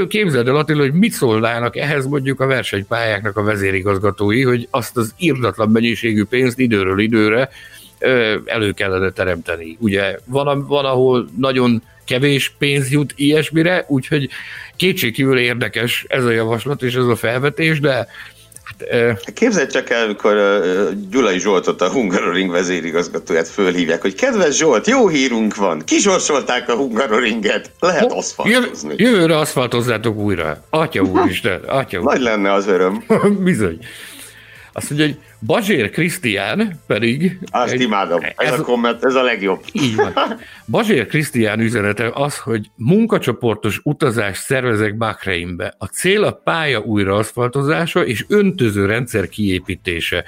Képzeld 0.08 0.48
el, 0.48 0.56
Attila, 0.56 0.82
hogy 0.82 0.94
mit 0.94 1.12
szólnának 1.12 1.78
ehhez 1.78 2.06
mondjuk 2.06 2.40
a 2.40 2.46
versenypályáknak 2.46 3.38
a 3.38 3.44
vezérigazgatói, 3.44 4.44
hogy 4.44 4.68
azt 4.72 4.98
az 4.98 5.14
írdatlan 5.18 5.70
mennyiségű 5.70 6.24
pénzt 6.24 6.60
időről 6.60 7.00
időre 7.00 7.50
elő 8.46 8.72
kellene 8.72 9.12
teremteni. 9.12 9.78
Ugye 9.80 10.16
van, 10.26 10.68
van 10.68 10.86
ahol 10.86 11.30
nagyon 11.38 11.82
kevés 12.06 12.54
pénz 12.58 12.92
jut 12.92 13.14
ilyesmire, 13.16 13.86
úgyhogy 13.88 14.30
kétségkívül 14.76 15.38
érdekes 15.38 16.06
ez 16.08 16.24
a 16.24 16.32
javaslat 16.32 16.84
és 16.84 16.96
ez 16.96 17.06
a 17.06 17.16
felvetés, 17.16 17.80
de 17.80 18.08
Hát, 18.88 19.34
Képzelj 19.34 19.68
csak 19.68 19.90
el, 19.90 20.04
amikor 20.04 20.62
Gyulai 21.10 21.40
Zsoltot, 21.40 21.82
a 21.82 21.90
Hungaroring 21.90 22.52
vezérigazgatóját 22.52 23.48
fölhívják, 23.48 24.02
hogy 24.02 24.16
kedves 24.16 24.58
Zsolt, 24.58 24.88
jó 24.88 25.08
hírunk 25.08 25.56
van, 25.56 25.82
kisorsolták 25.86 26.70
a 26.70 26.76
Hungaroringet, 26.76 27.72
lehet 27.80 28.12
aszfaltozni. 28.12 28.94
Jövőre 28.98 29.38
aszfaltozzátok 29.38 30.18
újra. 30.18 30.64
Atya 30.70 31.02
úristen, 31.02 31.60
atya 31.68 32.00
úr. 32.00 32.06
Nagy 32.06 32.22
lenne 32.22 32.54
az 32.54 32.68
öröm. 32.68 33.04
Bizony. 33.44 33.80
Azt 34.72 34.90
mondja, 34.90 35.08
hogy 35.08 35.18
Bazsér 35.40 35.90
Krisztián 35.90 36.80
pedig... 36.88 37.40
Azt 37.52 37.74
egy, 37.74 37.82
imádom, 37.82 38.24
ez, 38.24 38.52
ez 38.52 38.60
a 38.60 38.64
komment, 38.64 39.04
ez 39.04 39.16
a 39.16 39.24
legjobb. 39.24 39.64
Így 39.72 39.96
van. 39.96 40.14
Bazsér 40.66 41.08
Krisztián 41.08 41.60
üzenete 41.60 42.12
az, 42.14 42.38
hogy 42.38 42.70
munkacsoportos 42.76 43.80
utazás 43.84 44.38
szervezek 44.38 44.98
Bakreinbe. 44.98 45.74
A 45.78 45.86
cél 45.86 46.24
a 46.24 46.32
pálya 46.32 46.80
újraaszfaltozása 46.80 48.06
és 48.06 48.26
öntöző 48.28 48.86
rendszer 48.86 49.30
kiépítése. 49.30 50.24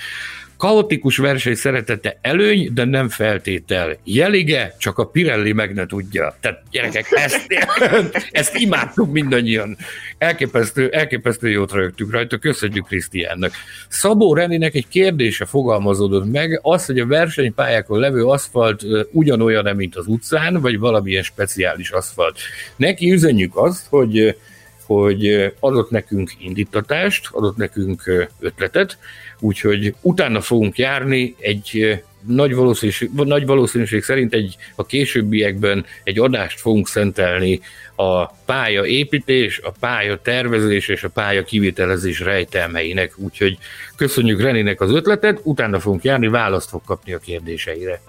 Kaotikus 0.62 1.18
verseny 1.18 1.56
szeretete 1.56 2.18
előny, 2.22 2.74
de 2.74 2.86
nem 2.86 3.10
feltétel. 3.10 3.98
Jelige, 4.03 4.75
csak 4.80 4.98
a 4.98 5.06
Pirelli 5.06 5.53
meg 5.53 5.74
ne 5.74 5.86
tudja. 5.86 6.36
Tehát 6.39 6.63
gyerekek, 6.72 7.06
ezt, 7.12 7.48
ezt 8.32 8.56
imádtuk 8.56 9.12
mindannyian. 9.12 9.77
Elképesztő, 10.18 10.89
elképesztő 10.89 11.50
jót 11.50 11.72
rögtük 11.72 12.12
rajta, 12.12 12.38
köszönjük 12.38 12.86
Krisztiánnak. 12.86 13.51
Szabó 13.89 14.34
Reninek 14.34 14.75
egy 14.75 14.88
kérdése 14.88 15.46
fogalmazódott 15.46 16.32
meg, 16.32 16.60
az, 16.62 16.86
hogy 16.86 17.00
a 17.00 17.08
versenypályákon 17.08 18.00
levő 18.00 18.25
aszfalt 18.25 18.84
ugyanolyan, 19.12 19.75
mint 19.75 19.96
az 19.96 20.08
utcán, 20.08 20.62
vagy 20.62 20.80
valamilyen 20.80 21.24
speciális 21.24 21.89
aszfalt. 21.89 22.39
Neki 22.75 23.12
üzenjük 23.12 23.58
azt, 23.58 23.86
hogy 23.89 24.36
hogy 24.86 25.53
adott 25.60 25.89
nekünk 25.89 26.32
indítatást, 26.39 27.27
adott 27.32 27.58
nekünk 27.58 28.30
ötletet, 28.39 28.98
úgyhogy 29.42 29.96
utána 30.02 30.42
fogunk 30.42 30.78
járni 30.78 31.36
egy 31.40 32.00
nagy 32.28 32.56
valószínűség, 32.56 33.10
nagy 33.14 33.46
valószínűség 33.46 34.04
szerint 34.04 34.34
egy, 34.34 34.56
a 34.76 34.86
későbbiekben 34.86 35.86
egy 36.04 36.20
adást 36.20 36.60
fogunk 36.60 36.88
szentelni 36.88 37.60
a 37.96 38.26
pálya 38.28 38.86
építés, 38.86 39.60
a 39.64 39.72
pálya 39.80 40.22
tervezés 40.22 40.88
és 40.88 41.04
a 41.04 41.10
pálya 41.10 41.44
kivitelezés 41.44 42.20
rejtelmeinek, 42.20 43.14
úgyhogy 43.18 43.58
köszönjük 43.96 44.42
Reninek 44.42 44.82
az 44.82 44.92
ötletet, 44.92 45.40
utána 45.44 45.80
fogunk 45.80 46.04
járni, 46.04 46.28
választ 46.28 46.70
fog 46.70 46.82
kapni 46.86 47.14
a 47.14 47.18
kérdéseire. 47.18 48.02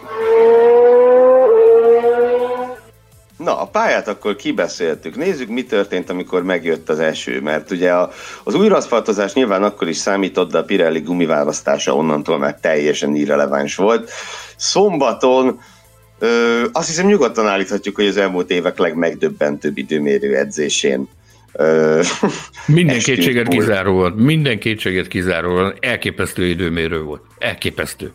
Na, 3.43 3.61
a 3.61 3.67
pályát 3.67 4.09
akkor 4.09 4.37
kibeszéltük. 4.37 5.17
Nézzük, 5.17 5.49
mi 5.49 5.65
történt, 5.65 6.11
amikor 6.11 6.43
megjött 6.43 6.89
az 6.89 7.01
eső, 7.01 7.41
mert 7.41 7.71
ugye 7.71 7.93
a, 7.93 8.11
az 8.45 8.55
újraaszfaltozás 8.55 9.33
nyilván 9.33 9.63
akkor 9.63 9.89
is 9.89 9.97
számított, 9.97 10.51
de 10.51 10.59
a 10.59 10.65
Pirelli 10.65 11.01
gumiválasztása 11.01 11.95
onnantól 11.95 12.39
már 12.39 12.59
teljesen 12.61 13.15
irreleváns 13.15 13.77
volt. 13.77 14.11
Szombaton 14.57 15.61
ö, 16.19 16.63
azt 16.73 16.89
hiszem 16.89 17.07
nyugodtan 17.07 17.47
állíthatjuk, 17.47 17.95
hogy 17.95 18.07
az 18.07 18.17
elmúlt 18.17 18.51
évek 18.51 18.79
legmegdöbbentőbb 18.79 19.79
időmérő 19.79 20.37
edzésén 20.37 21.09
minden 22.67 22.99
kétséget 22.99 23.49
kizáróan, 23.49 24.13
minden 24.13 24.59
kétséget 24.59 25.09
kizáróan 25.09 25.75
elképesztő 25.81 26.47
időmérő 26.47 27.03
volt. 27.03 27.23
Elképesztő. 27.39 28.13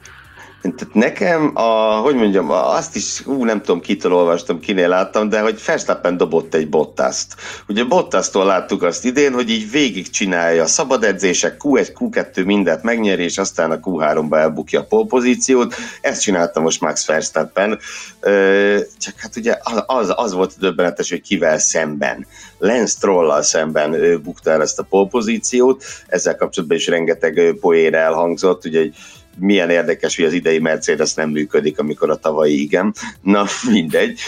Tehát 0.75 0.93
nekem, 0.93 1.51
a, 1.53 1.99
hogy 2.01 2.15
mondjam, 2.15 2.51
azt 2.51 2.95
is, 2.95 3.25
ú, 3.25 3.43
nem 3.43 3.61
tudom, 3.61 3.81
kitől 3.81 4.13
olvastam, 4.13 4.59
kinél 4.59 4.87
láttam, 4.87 5.29
de 5.29 5.41
hogy 5.41 5.61
Verstappen 5.65 6.17
dobott 6.17 6.53
egy 6.53 6.69
Bottaszt. 6.69 7.35
Ugye 7.67 7.83
Bottasztól 7.83 8.45
láttuk 8.45 8.83
azt 8.83 9.05
idén, 9.05 9.33
hogy 9.33 9.49
így 9.49 9.71
végig 9.71 10.09
csinálja 10.09 10.63
a 10.63 10.67
szabad 10.67 11.03
edzések, 11.03 11.55
Q1, 11.63 11.87
Q2 11.99 12.45
mindent 12.45 12.83
megnyeri, 12.83 13.23
és 13.23 13.37
aztán 13.37 13.71
a 13.71 13.79
Q3-ba 13.79 14.37
elbukja 14.37 14.79
a 14.79 14.85
polpozíciót. 14.85 15.75
Ezt 16.01 16.21
csinálta 16.21 16.59
most 16.59 16.81
Max 16.81 17.07
Verstappen. 17.07 17.79
Csak 18.97 19.13
hát 19.17 19.35
ugye 19.35 19.57
az, 19.85 20.13
az 20.15 20.33
volt 20.33 20.59
döbbenetes, 20.59 21.09
hogy 21.09 21.21
kivel 21.21 21.59
szemben. 21.59 22.27
Lance 22.57 22.85
Stroll-al 22.85 23.41
szemben 23.41 24.21
bukta 24.23 24.51
el 24.51 24.61
ezt 24.61 24.79
a 24.79 24.83
polpozíciót. 24.89 25.83
Ezzel 26.07 26.35
kapcsolatban 26.35 26.77
is 26.77 26.87
rengeteg 26.87 27.55
poér 27.59 27.93
elhangzott, 27.93 28.65
ugye, 28.65 28.79
hogy 28.79 28.95
milyen 29.39 29.69
érdekes, 29.69 30.15
hogy 30.15 30.25
az 30.25 30.33
idei 30.33 30.59
Mercedes 30.59 31.13
nem 31.13 31.29
működik, 31.29 31.79
amikor 31.79 32.09
a 32.09 32.15
tavalyi 32.15 32.61
igen. 32.61 32.93
Na, 33.21 33.45
mindegy. 33.71 34.19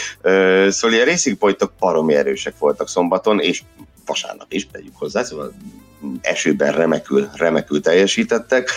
Szóval 0.68 1.00
a 1.00 1.04
Racing 1.04 1.36
Pointok 1.36 1.72
paromi 1.78 2.14
erősek 2.14 2.54
voltak 2.58 2.88
szombaton, 2.88 3.40
és 3.40 3.62
vasárnap 4.06 4.52
is, 4.52 4.66
tegyük 4.72 4.96
hozzá, 4.96 5.22
szóval 5.22 5.52
esőben 6.20 6.72
remekül, 6.72 7.28
remekül 7.34 7.80
teljesítettek. 7.80 8.70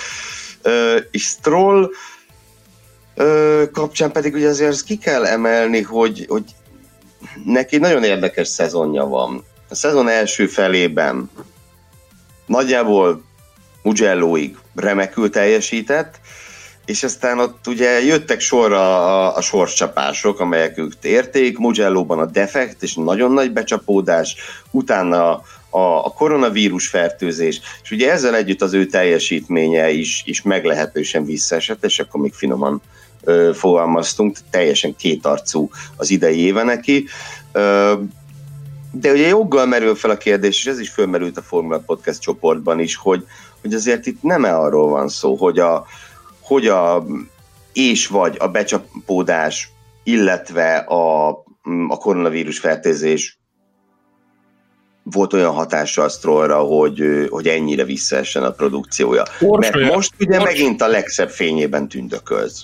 És 1.11 1.23
Stroll 1.23 1.89
kapcsán 3.71 4.11
pedig 4.11 4.33
ugye 4.33 4.47
azért 4.47 4.83
ki 4.83 4.97
kell 4.97 5.25
emelni, 5.25 5.81
hogy, 5.81 6.25
hogy 6.27 6.43
neki 7.45 7.77
nagyon 7.77 8.03
érdekes 8.03 8.47
szezonja 8.47 9.05
van. 9.05 9.43
A 9.69 9.75
szezon 9.75 10.07
első 10.07 10.47
felében 10.47 11.29
nagyjából 12.45 13.23
Mugelloig 13.83 14.57
remekül 14.75 15.29
teljesített, 15.29 16.19
és 16.85 17.03
aztán 17.03 17.39
ott 17.39 17.67
ugye 17.67 18.03
jöttek 18.03 18.39
sorra 18.39 19.05
a, 19.05 19.35
a 19.35 19.41
sorscsapások, 19.41 20.39
amelyek 20.39 20.77
ők 20.77 20.93
érték, 21.01 21.57
Mugello-ban 21.57 22.19
a 22.19 22.25
defekt 22.25 22.83
és 22.83 22.93
nagyon 22.93 23.31
nagy 23.31 23.51
becsapódás, 23.51 24.35
utána 24.71 25.41
a, 25.69 26.05
a 26.05 26.13
koronavírus 26.13 26.87
fertőzés, 26.87 27.61
és 27.83 27.91
ugye 27.91 28.11
ezzel 28.11 28.35
együtt 28.35 28.61
az 28.61 28.73
ő 28.73 28.85
teljesítménye 28.85 29.91
is, 29.91 30.23
is 30.25 30.41
meglehetősen 30.41 31.25
visszaesett, 31.25 31.85
és 31.85 31.99
akkor 31.99 32.21
még 32.21 32.33
finoman 32.33 32.81
ö, 33.23 33.51
fogalmaztunk, 33.53 34.37
teljesen 34.49 34.95
kétarcú 34.95 35.69
az 35.95 36.09
idei 36.09 36.39
éve 36.39 36.63
neki. 36.63 37.05
Ö, 37.51 37.93
de 38.91 39.11
ugye 39.11 39.27
joggal 39.27 39.65
merül 39.65 39.95
fel 39.95 40.11
a 40.11 40.17
kérdés, 40.17 40.57
és 40.57 40.65
ez 40.65 40.79
is 40.79 40.89
fölmerült 40.89 41.37
a 41.37 41.41
Formula 41.41 41.79
Podcast 41.79 42.21
csoportban 42.21 42.79
is, 42.79 42.95
hogy, 42.95 43.25
hogy 43.61 43.73
azért 43.73 44.05
itt 44.05 44.21
nem 44.21 44.43
arról 44.43 44.89
van 44.89 45.09
szó, 45.09 45.35
hogy 45.35 45.59
a, 45.59 45.85
hogy 46.43 46.67
a 46.67 47.05
és 47.73 48.07
vagy 48.07 48.35
a 48.39 48.47
becsapódás, 48.47 49.71
illetve 50.03 50.75
a, 50.75 51.29
a 51.87 51.97
koronavírus 51.97 52.59
fertőzés 52.59 53.37
volt 55.03 55.33
olyan 55.33 55.53
hatása 55.53 56.03
a 56.03 56.09
Strollra, 56.09 56.57
hogy, 56.57 57.27
hogy 57.29 57.47
ennyire 57.47 57.83
visszaessen 57.83 58.43
a 58.43 58.51
produkciója. 58.51 59.23
Orsolya. 59.39 59.85
Mert 59.85 59.95
most 59.95 60.13
ugye 60.19 60.39
Orsolya. 60.39 60.53
megint 60.53 60.81
a 60.81 60.87
legszebb 60.87 61.29
fényében 61.29 61.87
tündökölsz. 61.87 62.63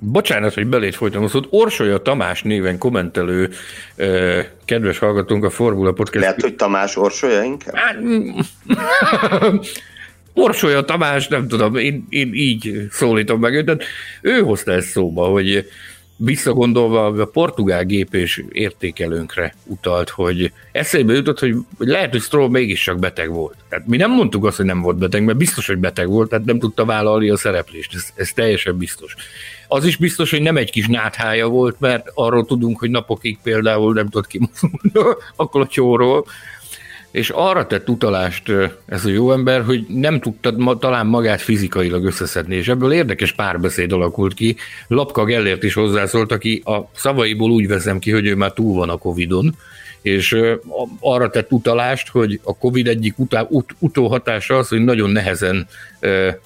Bocsánat, 0.00 0.54
hogy 0.54 0.66
belét 0.66 0.94
folytam 0.94 1.24
a 1.24 1.28
szót. 1.28 1.46
Orsolya 1.50 1.98
Tamás 1.98 2.42
néven 2.42 2.78
kommentelő 2.78 3.50
eh, 3.96 4.46
kedves 4.64 4.98
hallgatónk 4.98 5.44
a 5.44 5.50
Formula 5.50 5.92
Podcast. 5.92 6.24
Lehet, 6.24 6.40
hogy 6.40 6.54
Tamás 6.54 6.96
Orsolya 6.96 7.42
inkább? 7.42 7.74
Orsolya 10.38 10.84
Tamás, 10.84 11.28
nem 11.28 11.48
tudom, 11.48 11.76
én, 11.76 12.06
én 12.08 12.34
így 12.34 12.86
szólítom 12.90 13.40
meg 13.40 13.54
őt, 13.54 13.84
ő 14.22 14.40
hozta 14.40 14.72
ezt 14.72 14.88
szóba, 14.88 15.26
hogy 15.26 15.66
visszagondolva 16.20 17.06
a 17.06 17.24
portugál 17.24 17.84
gép 17.84 18.14
és 18.14 18.44
értékelőnkre 18.52 19.54
utalt, 19.64 20.08
hogy 20.08 20.52
eszébe 20.72 21.12
jutott, 21.12 21.38
hogy 21.38 21.54
lehet, 21.78 22.10
hogy 22.10 22.20
Stroll 22.20 22.48
mégis 22.48 22.82
csak 22.82 22.98
beteg 22.98 23.30
volt. 23.30 23.56
Tehát 23.68 23.86
mi 23.86 23.96
nem 23.96 24.10
mondtuk 24.10 24.44
azt, 24.44 24.56
hogy 24.56 24.66
nem 24.66 24.80
volt 24.80 24.98
beteg, 24.98 25.24
mert 25.24 25.38
biztos, 25.38 25.66
hogy 25.66 25.78
beteg 25.78 26.08
volt, 26.08 26.28
tehát 26.28 26.44
nem 26.44 26.58
tudta 26.58 26.84
vállalni 26.84 27.30
a 27.30 27.36
szereplést, 27.36 27.94
ez, 27.94 28.08
ez 28.14 28.32
teljesen 28.32 28.76
biztos. 28.76 29.14
Az 29.68 29.84
is 29.84 29.96
biztos, 29.96 30.30
hogy 30.30 30.42
nem 30.42 30.56
egy 30.56 30.70
kis 30.70 30.86
náthája 30.86 31.48
volt, 31.48 31.80
mert 31.80 32.10
arról 32.14 32.44
tudunk, 32.44 32.78
hogy 32.78 32.90
napokig 32.90 33.38
például 33.42 33.92
nem 33.92 34.08
tudott 34.08 34.26
kimozdulni 34.26 35.16
akkor 35.36 35.60
a 35.66 35.66
csóról, 35.66 36.26
és 37.10 37.30
arra 37.30 37.66
tett 37.66 37.88
utalást 37.88 38.52
ez 38.86 39.04
a 39.04 39.08
jó 39.08 39.32
ember, 39.32 39.62
hogy 39.62 39.86
nem 39.88 40.20
tudta 40.20 40.52
ma, 40.56 40.78
talán 40.78 41.06
magát 41.06 41.40
fizikailag 41.40 42.04
összeszedni, 42.04 42.54
és 42.54 42.68
ebből 42.68 42.92
érdekes 42.92 43.32
párbeszéd 43.32 43.92
alakult 43.92 44.34
ki. 44.34 44.56
Lapka 44.86 45.24
Gellért 45.24 45.62
is 45.62 45.74
hozzászólt, 45.74 46.32
aki 46.32 46.62
a 46.64 46.90
szavaiból 46.94 47.50
úgy 47.50 47.68
veszem 47.68 47.98
ki, 47.98 48.10
hogy 48.10 48.26
ő 48.26 48.34
már 48.34 48.52
túl 48.52 48.74
van 48.74 48.88
a 48.88 48.96
Covid-on, 48.96 49.56
és 50.02 50.36
arra 51.00 51.30
tett 51.30 51.52
utalást, 51.52 52.08
hogy 52.08 52.40
a 52.42 52.56
Covid 52.56 52.86
egyik 52.86 53.18
utá, 53.18 53.46
ut, 53.48 53.74
utóhatása 53.78 54.56
az, 54.56 54.68
hogy 54.68 54.84
nagyon 54.84 55.10
nehezen 55.10 55.66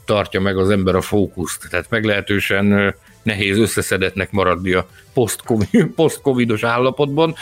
tartja 0.04 0.40
meg 0.40 0.59
az 0.59 0.71
ember 0.71 0.95
a 0.95 1.00
fókuszt, 1.00 1.69
tehát 1.71 1.90
meglehetősen 1.90 2.95
nehéz 3.23 3.59
összeszedetnek 3.59 4.31
maradni 4.31 4.73
a 4.73 4.87
post-covidos 5.95 6.62
állapotban, 6.62 7.35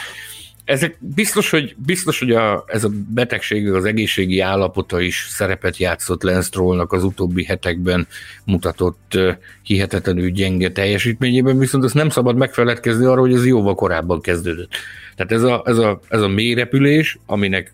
ezek 0.71 0.97
biztos, 0.99 1.49
hogy, 1.49 1.75
biztos, 1.85 2.19
hogy 2.19 2.31
a, 2.31 2.63
ez 2.67 2.83
a 2.83 2.89
betegség, 3.13 3.71
az 3.71 3.85
egészségi 3.85 4.39
állapota 4.39 5.01
is 5.01 5.27
szerepet 5.29 5.77
játszott 5.77 6.23
Lance 6.23 6.49
az 6.87 7.03
utóbbi 7.03 7.43
hetekben 7.43 8.07
mutatott 8.45 9.17
hihetetlenül 9.63 10.29
gyenge 10.29 10.71
teljesítményében, 10.71 11.57
viszont 11.57 11.83
azt 11.83 11.93
nem 11.93 12.09
szabad 12.09 12.35
megfeledkezni 12.35 13.05
arra, 13.05 13.19
hogy 13.19 13.33
ez 13.33 13.45
jóval 13.45 13.75
korábban 13.75 14.21
kezdődött. 14.21 14.71
Tehát 15.15 15.31
ez 15.31 15.43
a, 15.43 15.63
ez 15.65 15.77
a, 15.77 15.99
ez 16.09 16.21
a 16.21 16.27
mély 16.27 16.53
repülés, 16.53 17.17
aminek 17.25 17.73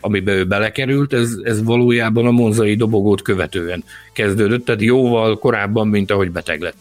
amiben 0.00 0.34
ő 0.34 0.46
belekerült, 0.46 1.12
ez, 1.12 1.36
ez 1.42 1.62
valójában 1.62 2.26
a 2.26 2.30
monzai 2.30 2.74
dobogót 2.74 3.22
követően 3.22 3.84
kezdődött, 4.12 4.64
tehát 4.64 4.82
jóval 4.82 5.38
korábban, 5.38 5.88
mint 5.88 6.10
ahogy 6.10 6.30
beteg 6.30 6.60
lett. 6.60 6.76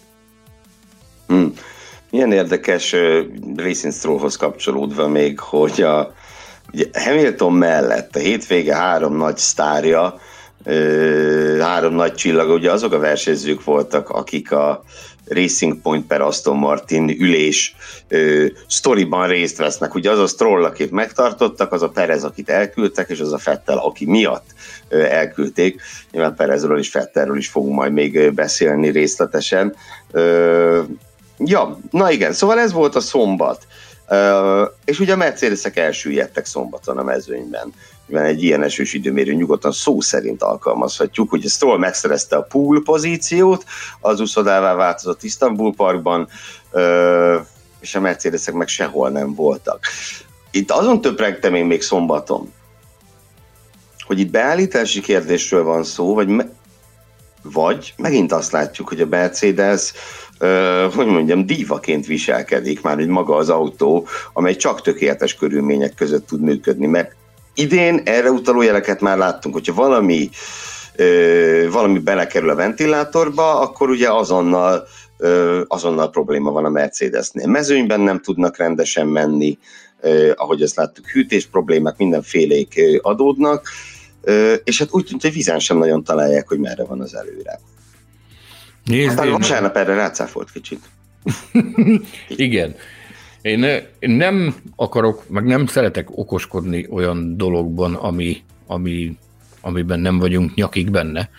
Hmm. 1.27 1.53
Milyen 2.15 2.31
érdekes 2.31 2.95
Racing 3.55 3.93
Strollhoz 3.93 4.35
kapcsolódva 4.35 5.07
még, 5.07 5.39
hogy 5.39 5.81
a 5.81 6.13
ugye 6.73 6.85
Hamilton 6.93 7.53
mellett 7.53 8.15
a 8.15 8.19
hétvége 8.19 8.75
három 8.75 9.17
nagy 9.17 9.37
sztárja, 9.37 10.19
három 11.59 11.93
nagy 11.93 12.13
csillaga, 12.13 12.53
ugye 12.53 12.71
azok 12.71 12.93
a 12.93 12.99
versenyzők 12.99 13.63
voltak, 13.63 14.09
akik 14.09 14.51
a 14.51 14.83
Racing 15.27 15.81
Point 15.81 16.07
per 16.07 16.21
Aston 16.21 16.57
Martin 16.57 17.09
ülés 17.09 17.75
uh, 18.11 18.45
sztoriban 18.67 19.27
részt 19.27 19.57
vesznek. 19.57 19.95
Ugye 19.95 20.11
az 20.11 20.19
a 20.19 20.27
Stroll, 20.27 20.63
akit 20.63 20.91
megtartottak, 20.91 21.71
az 21.71 21.81
a 21.81 21.89
Perez, 21.89 22.23
akit 22.23 22.49
elküldtek, 22.49 23.09
és 23.09 23.19
az 23.19 23.33
a 23.33 23.37
Fettel, 23.37 23.77
aki 23.77 24.05
miatt 24.05 24.45
uh, 24.91 25.13
elküldték. 25.13 25.81
Nyilván 26.11 26.35
Perezről 26.35 26.77
és 26.77 26.89
Fettelről 26.89 27.37
is 27.37 27.47
fogunk 27.47 27.75
majd 27.75 27.91
még 27.91 28.33
beszélni 28.33 28.89
részletesen. 28.89 29.75
Uh, 30.11 30.79
Ja, 31.37 31.79
na 31.91 32.11
igen, 32.11 32.33
szóval 32.33 32.59
ez 32.59 32.71
volt 32.71 32.95
a 32.95 32.99
szombat. 32.99 33.67
Uh, 34.09 34.69
és 34.85 34.99
ugye 34.99 35.13
a 35.13 35.15
Mercedesek 35.15 35.77
elsüllyedtek 35.77 36.45
szombaton 36.45 36.97
a 36.97 37.03
mezőnyben. 37.03 37.73
Mivel 38.05 38.25
egy 38.25 38.43
ilyen 38.43 38.63
esős 38.63 38.93
időmérő 38.93 39.33
nyugodtan 39.33 39.71
szó 39.71 40.01
szerint 40.01 40.43
alkalmazhatjuk, 40.43 41.29
hogy 41.29 41.43
Stroll 41.43 41.77
megszerezte 41.77 42.35
a 42.35 42.41
pool 42.41 42.83
pozíciót, 42.83 43.65
az 44.01 44.19
úszodává 44.19 44.73
változott 44.73 45.23
Istanbul 45.23 45.73
Parkban, 45.75 46.27
uh, 46.71 47.35
és 47.79 47.95
a 47.95 47.99
Mercedesek 47.99 48.53
meg 48.53 48.67
sehol 48.67 49.09
nem 49.09 49.33
voltak. 49.33 49.85
Itt 50.51 50.71
azon 50.71 51.01
töprengtem 51.01 51.55
én 51.55 51.65
még 51.65 51.81
szombaton, 51.81 52.53
hogy 54.05 54.19
itt 54.19 54.31
beállítási 54.31 55.01
kérdésről 55.01 55.63
van 55.63 55.83
szó, 55.83 56.13
vagy, 56.13 56.27
me- 56.27 56.51
vagy 57.53 57.93
megint 57.97 58.31
azt 58.31 58.51
látjuk, 58.51 58.87
hogy 58.87 59.01
a 59.01 59.05
Mercedes 59.05 59.93
hogy 60.95 61.05
mondjam, 61.05 61.45
dívaként 61.45 62.05
viselkedik 62.05 62.81
már 62.81 62.99
egy 62.99 63.07
maga 63.07 63.35
az 63.35 63.49
autó, 63.49 64.07
amely 64.33 64.55
csak 64.55 64.81
tökéletes 64.81 65.35
körülmények 65.35 65.93
között 65.93 66.27
tud 66.27 66.41
működni, 66.41 66.85
mert 66.85 67.15
idén 67.53 68.01
erre 68.05 68.31
utaló 68.31 68.61
jeleket 68.61 69.01
már 69.01 69.17
láttunk, 69.17 69.55
hogyha 69.55 69.73
valami 69.73 70.29
valami 71.71 71.99
belekerül 71.99 72.49
a 72.49 72.55
ventilátorba, 72.55 73.59
akkor 73.59 73.89
ugye 73.89 74.11
azonnal 74.11 74.87
azonnal 75.67 76.09
probléma 76.09 76.51
van 76.51 76.65
a 76.65 76.69
Mercedesnél. 76.69 77.47
Mezőnyben 77.47 77.99
nem 77.99 78.21
tudnak 78.21 78.57
rendesen 78.57 79.07
menni, 79.07 79.57
ahogy 80.35 80.61
azt 80.61 80.75
láttuk, 80.75 81.07
hűtés 81.07 81.45
problémák 81.45 81.97
mindenfélék 81.97 82.81
adódnak, 83.01 83.69
és 84.63 84.79
hát 84.79 84.87
úgy 84.91 85.05
tűnt, 85.05 85.21
hogy 85.21 85.33
vízen 85.33 85.59
sem 85.59 85.77
nagyon 85.77 86.03
találják, 86.03 86.47
hogy 86.47 86.59
merre 86.59 86.83
van 86.83 87.01
az 87.01 87.15
előre. 87.15 87.59
Nézd, 88.83 89.09
Aztán 89.09 89.25
én... 89.25 89.31
vasárnap 89.31 89.75
erre 89.75 89.93
rácáfolt 89.93 90.51
kicsit. 90.51 90.79
Igen. 92.27 92.75
Én, 93.41 93.63
én 93.99 94.09
nem 94.09 94.55
akarok, 94.75 95.29
meg 95.29 95.43
nem 95.43 95.67
szeretek 95.67 96.17
okoskodni 96.17 96.87
olyan 96.89 97.37
dologban, 97.37 97.93
ami, 97.93 98.43
ami, 98.67 99.17
amiben 99.61 99.99
nem 99.99 100.19
vagyunk 100.19 100.53
nyakig 100.53 100.91
benne. 100.91 101.29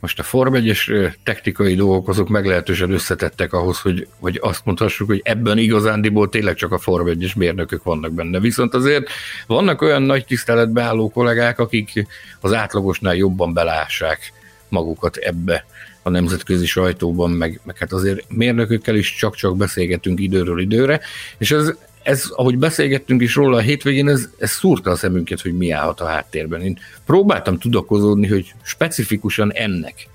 Most 0.00 0.18
a 0.18 0.22
Form 0.22 0.54
1 0.54 0.76
technikai 1.22 1.74
dolgok 1.74 2.08
azok 2.08 2.28
meglehetősen 2.28 2.90
összetettek 2.90 3.52
ahhoz, 3.52 3.80
hogy, 3.80 4.06
hogy 4.20 4.38
azt 4.42 4.64
mondhassuk, 4.64 5.06
hogy 5.06 5.20
ebben 5.24 5.58
igazándiból 5.58 6.28
tényleg 6.28 6.54
csak 6.54 6.72
a 6.72 6.78
Form 6.78 7.08
1 7.08 7.32
mérnökök 7.36 7.82
vannak 7.82 8.12
benne. 8.12 8.40
Viszont 8.40 8.74
azért 8.74 9.08
vannak 9.46 9.82
olyan 9.82 10.02
nagy 10.02 10.24
tiszteletbe 10.24 10.82
álló 10.82 11.10
kollégák, 11.10 11.58
akik 11.58 12.06
az 12.40 12.52
átlagosnál 12.52 13.14
jobban 13.14 13.52
belássák 13.52 14.32
magukat 14.68 15.16
ebbe 15.16 15.64
a 16.02 16.10
nemzetközi 16.10 16.66
sajtóban, 16.66 17.30
meg, 17.30 17.60
meg 17.64 17.78
hát 17.78 17.92
azért 17.92 18.24
mérnökökkel 18.28 18.94
is 18.94 19.14
csak-csak 19.14 19.56
beszélgetünk 19.56 20.20
időről 20.20 20.60
időre, 20.60 21.00
és 21.38 21.50
ez, 21.50 21.74
ez, 22.06 22.24
ahogy 22.34 22.58
beszélgettünk 22.58 23.22
is 23.22 23.34
róla 23.34 23.56
a 23.56 23.60
hétvégén, 23.60 24.08
ez, 24.08 24.28
ez 24.38 24.50
szúrta 24.50 24.90
a 24.90 24.96
szemünket, 24.96 25.40
hogy 25.40 25.56
mi 25.56 25.70
állhat 25.70 26.00
a 26.00 26.06
háttérben. 26.06 26.62
Én 26.62 26.78
próbáltam 27.06 27.58
tudakozódni, 27.58 28.26
hogy 28.26 28.54
specifikusan 28.62 29.52
ennek 29.52 30.08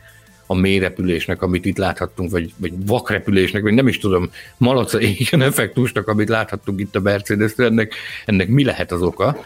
a 0.45 0.53
mélyrepülésnek, 0.53 1.41
amit 1.41 1.65
itt 1.65 1.77
láthattunk, 1.77 2.31
vagy, 2.31 2.53
vagy 2.57 2.85
vakrepülésnek, 2.85 3.61
vagy 3.61 3.73
nem 3.73 3.87
is 3.87 3.97
tudom, 3.97 4.29
malaca 4.57 5.01
égen 5.01 5.41
effektusnak, 5.41 6.07
amit 6.07 6.29
láthattunk 6.29 6.79
itt 6.79 6.95
a 6.95 6.99
mercedes 6.99 7.51
ennek, 7.55 7.93
ennek 8.25 8.47
mi 8.47 8.63
lehet 8.63 8.91
az 8.91 9.01
oka. 9.01 9.45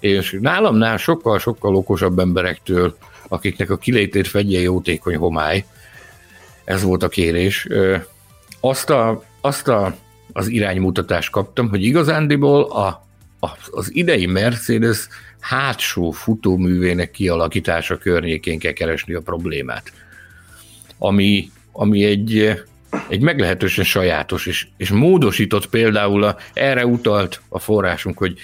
És 0.00 0.38
nálamnál 0.40 0.96
sokkal-sokkal 0.96 1.74
okosabb 1.74 2.18
emberektől, 2.18 2.96
akiknek 3.28 3.70
a 3.70 3.76
kilétét 3.76 4.28
fedje 4.28 4.60
jótékony 4.60 5.16
homály, 5.16 5.64
ez 6.64 6.82
volt 6.82 7.02
a 7.02 7.08
kérés. 7.08 7.68
Azt, 8.60 8.90
a, 8.90 9.24
azt 9.40 9.68
a, 9.68 9.96
az 10.36 10.48
iránymutatást 10.48 11.30
kaptam, 11.30 11.68
hogy 11.68 11.82
igazándiból 11.82 12.62
a, 12.62 12.86
a, 13.40 13.48
az 13.70 13.94
idei 13.94 14.26
Mercedes 14.26 15.08
hátsó 15.40 16.10
futóművének 16.10 17.10
kialakítása 17.10 17.98
környékén 17.98 18.58
kell 18.58 18.72
keresni 18.72 19.14
a 19.14 19.20
problémát. 19.20 19.92
Ami, 20.98 21.50
ami 21.72 22.04
egy, 22.04 22.62
egy 23.08 23.20
meglehetősen 23.20 23.84
sajátos, 23.84 24.46
és, 24.46 24.66
és 24.76 24.90
módosított 24.90 25.68
például 25.68 26.24
a, 26.24 26.36
erre 26.52 26.86
utalt 26.86 27.40
a 27.48 27.58
forrásunk, 27.58 28.18
hogy 28.18 28.38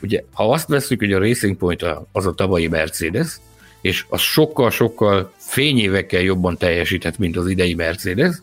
ugye, 0.00 0.22
ha 0.32 0.52
azt 0.52 0.68
veszük, 0.68 0.98
hogy 0.98 1.12
a 1.12 1.18
Racing 1.18 1.56
Point 1.56 1.84
az 2.12 2.26
a 2.26 2.34
tavalyi 2.34 2.66
Mercedes, 2.66 3.36
és 3.80 4.04
az 4.08 4.20
sokkal-sokkal 4.20 5.32
fényévekkel 5.36 6.20
jobban 6.20 6.56
teljesített, 6.56 7.18
mint 7.18 7.36
az 7.36 7.48
idei 7.48 7.74
Mercedes, 7.74 8.34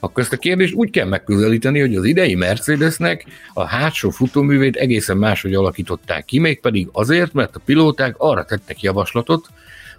akkor 0.00 0.22
ezt 0.22 0.32
a 0.32 0.36
kérdést 0.36 0.74
úgy 0.74 0.90
kell 0.90 1.06
megközelíteni, 1.06 1.80
hogy 1.80 1.94
az 1.94 2.04
idei 2.04 2.34
Mercedesnek 2.34 3.24
a 3.54 3.64
hátsó 3.64 4.10
futóművét 4.10 4.76
egészen 4.76 5.16
máshogy 5.16 5.54
alakították 5.54 6.24
ki, 6.24 6.38
mégpedig 6.38 6.88
azért, 6.92 7.32
mert 7.32 7.56
a 7.56 7.60
pilóták 7.64 8.14
arra 8.18 8.44
tettek 8.44 8.82
javaslatot 8.82 9.48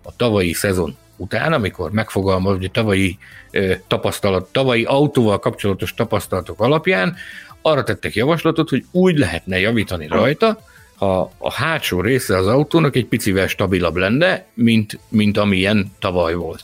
a 0.01 0.15
tavalyi 0.15 0.53
szezon 0.53 0.95
után, 1.17 1.53
amikor 1.53 1.91
megfogalmaz, 1.91 2.55
hogy 2.55 2.65
a 2.65 2.71
tavalyi 2.71 3.17
tapasztalat, 3.87 4.51
tavalyi 4.51 4.83
autóval 4.83 5.39
kapcsolatos 5.39 5.93
tapasztalatok 5.93 6.61
alapján 6.61 7.15
arra 7.61 7.83
tettek 7.83 8.15
javaslatot, 8.15 8.69
hogy 8.69 8.85
úgy 8.91 9.17
lehetne 9.17 9.59
javítani 9.59 10.07
rajta, 10.07 10.59
a, 11.03 11.31
a 11.37 11.51
hátsó 11.51 12.01
része 12.01 12.37
az 12.37 12.47
autónak 12.47 12.95
egy 12.95 13.05
picivel 13.05 13.47
stabilabb 13.47 13.95
lenne, 13.95 14.45
mint, 14.53 14.99
mint 15.09 15.37
amilyen 15.37 15.91
tavaly 15.99 16.33
volt. 16.33 16.63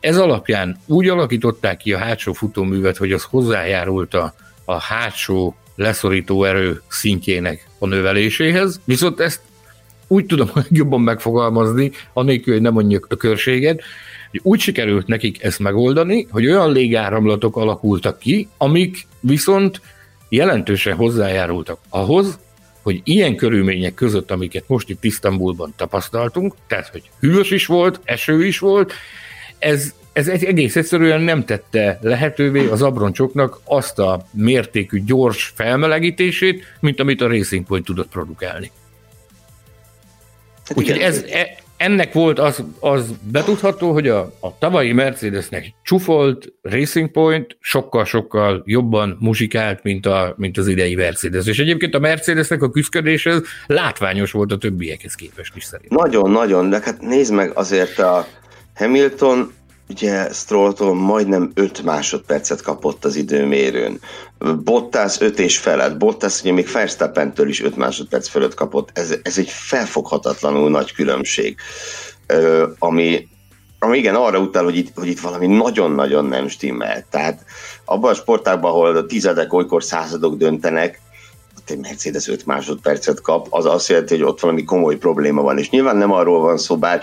ez 0.00 0.16
alapján 0.16 0.78
úgy 0.86 1.08
alakították 1.08 1.76
ki 1.76 1.92
a 1.92 1.98
hátsó 1.98 2.32
futóművet, 2.32 2.96
hogy 2.96 3.12
az 3.12 3.22
hozzájárult 3.22 4.14
a, 4.14 4.34
a 4.64 4.80
hátsó 4.80 5.54
leszorító 5.76 6.44
erő 6.44 6.82
szintjének 6.88 7.68
a 7.78 7.86
növeléséhez, 7.86 8.80
viszont 8.84 9.20
ezt 9.20 9.40
úgy 10.06 10.26
tudom 10.26 10.50
jobban 10.70 11.00
megfogalmazni, 11.00 11.90
anélkül, 12.12 12.52
hogy 12.52 12.62
nem 12.62 12.72
mondjuk 12.72 13.06
a 13.10 13.16
körséget, 13.16 13.82
hogy 14.30 14.40
úgy 14.42 14.60
sikerült 14.60 15.06
nekik 15.06 15.42
ezt 15.42 15.58
megoldani, 15.58 16.26
hogy 16.30 16.46
olyan 16.46 16.72
légáramlatok 16.72 17.56
alakultak 17.56 18.18
ki, 18.18 18.48
amik 18.56 19.06
viszont 19.20 19.80
jelentősen 20.28 20.96
hozzájárultak 20.96 21.78
ahhoz, 21.88 22.38
hogy 22.86 23.00
ilyen 23.04 23.36
körülmények 23.36 23.94
között, 23.94 24.30
amiket 24.30 24.64
most 24.66 24.88
itt 24.88 25.04
Isztambulban 25.04 25.72
tapasztaltunk, 25.76 26.54
tehát 26.66 26.88
hogy 26.88 27.02
hűvös 27.20 27.50
is 27.50 27.66
volt, 27.66 28.00
eső 28.04 28.46
is 28.46 28.58
volt, 28.58 28.92
ez, 29.58 29.94
ez 30.12 30.28
egész 30.28 30.76
egyszerűen 30.76 31.20
nem 31.20 31.44
tette 31.44 31.98
lehetővé 32.02 32.66
az 32.66 32.82
abroncsoknak 32.82 33.60
azt 33.64 33.98
a 33.98 34.26
mértékű 34.30 35.02
gyors 35.04 35.52
felmelegítését, 35.54 36.64
mint 36.80 37.00
amit 37.00 37.20
a 37.20 37.28
Racing 37.28 37.66
Point 37.66 37.84
tudott 37.84 38.08
produkálni. 38.08 38.70
Hát 40.64 40.78
Úgyhogy 40.78 40.98
ez, 40.98 41.24
e, 41.28 41.56
ennek 41.76 42.12
volt 42.12 42.38
az, 42.38 42.62
az 42.80 43.10
betudható, 43.32 43.92
hogy 43.92 44.08
a, 44.08 44.32
a 44.40 44.58
tavalyi 44.58 44.92
Mercedesnek 44.92 45.72
csúfolt 45.82 46.52
Racing 46.62 47.10
Point 47.10 47.56
sokkal-sokkal 47.60 48.62
jobban 48.64 49.16
muzsikált, 49.20 49.82
mint, 49.82 50.06
a, 50.06 50.34
mint 50.36 50.58
az 50.58 50.68
idei 50.68 50.94
Mercedes. 50.94 51.46
És 51.46 51.58
egyébként 51.58 51.94
a 51.94 51.98
Mercedesnek 51.98 52.62
a 52.62 52.70
küzdködés 52.70 53.28
látványos 53.66 54.32
volt 54.32 54.52
a 54.52 54.58
többiekhez 54.58 55.14
képest 55.14 55.56
is 55.56 55.64
szerintem. 55.64 55.98
Nagyon-nagyon, 55.98 56.70
de 56.70 56.80
hát 56.84 57.00
nézd 57.00 57.32
meg 57.32 57.50
azért 57.54 57.98
a 57.98 58.26
Hamilton 58.74 59.52
ugye 59.88 60.32
Strolltól 60.32 60.94
majdnem 60.94 61.50
5 61.54 61.82
másodpercet 61.82 62.62
kapott 62.62 63.04
az 63.04 63.16
időmérőn. 63.16 64.00
Bottas 64.64 65.20
5 65.20 65.38
és 65.38 65.58
felett. 65.58 65.96
Bottas 65.96 66.40
ugye 66.40 66.52
még 66.52 66.68
Verstappentől 66.72 67.48
is 67.48 67.62
5 67.62 67.76
másodperc 67.76 68.28
fölött 68.28 68.54
kapott. 68.54 68.90
Ez, 68.92 69.14
ez 69.22 69.38
egy 69.38 69.48
felfoghatatlanul 69.48 70.70
nagy 70.70 70.92
különbség, 70.92 71.56
ami, 72.78 73.28
ami 73.78 73.98
igen 73.98 74.14
arra 74.14 74.38
utal, 74.38 74.64
hogy 74.64 74.76
itt, 74.76 74.92
hogy 74.94 75.08
itt 75.08 75.20
valami 75.20 75.46
nagyon-nagyon 75.46 76.24
nem 76.24 76.48
stimmel. 76.48 77.06
Tehát 77.10 77.44
abban 77.84 78.10
a 78.10 78.14
sportágban, 78.14 78.70
ahol 78.70 78.96
a 78.96 79.06
tizedek, 79.06 79.52
olykor 79.52 79.82
századok 79.84 80.36
döntenek, 80.36 81.00
egy 81.70 81.78
Mercedes 81.78 82.28
5 82.28 82.46
másodpercet 82.46 83.20
kap, 83.20 83.46
az 83.50 83.64
azt 83.64 83.88
jelenti, 83.88 84.14
hogy 84.14 84.24
ott 84.24 84.40
valami 84.40 84.64
komoly 84.64 84.96
probléma 84.96 85.42
van. 85.42 85.58
És 85.58 85.70
nyilván 85.70 85.96
nem 85.96 86.12
arról 86.12 86.40
van 86.40 86.58
szó, 86.58 86.76
bár 86.76 87.02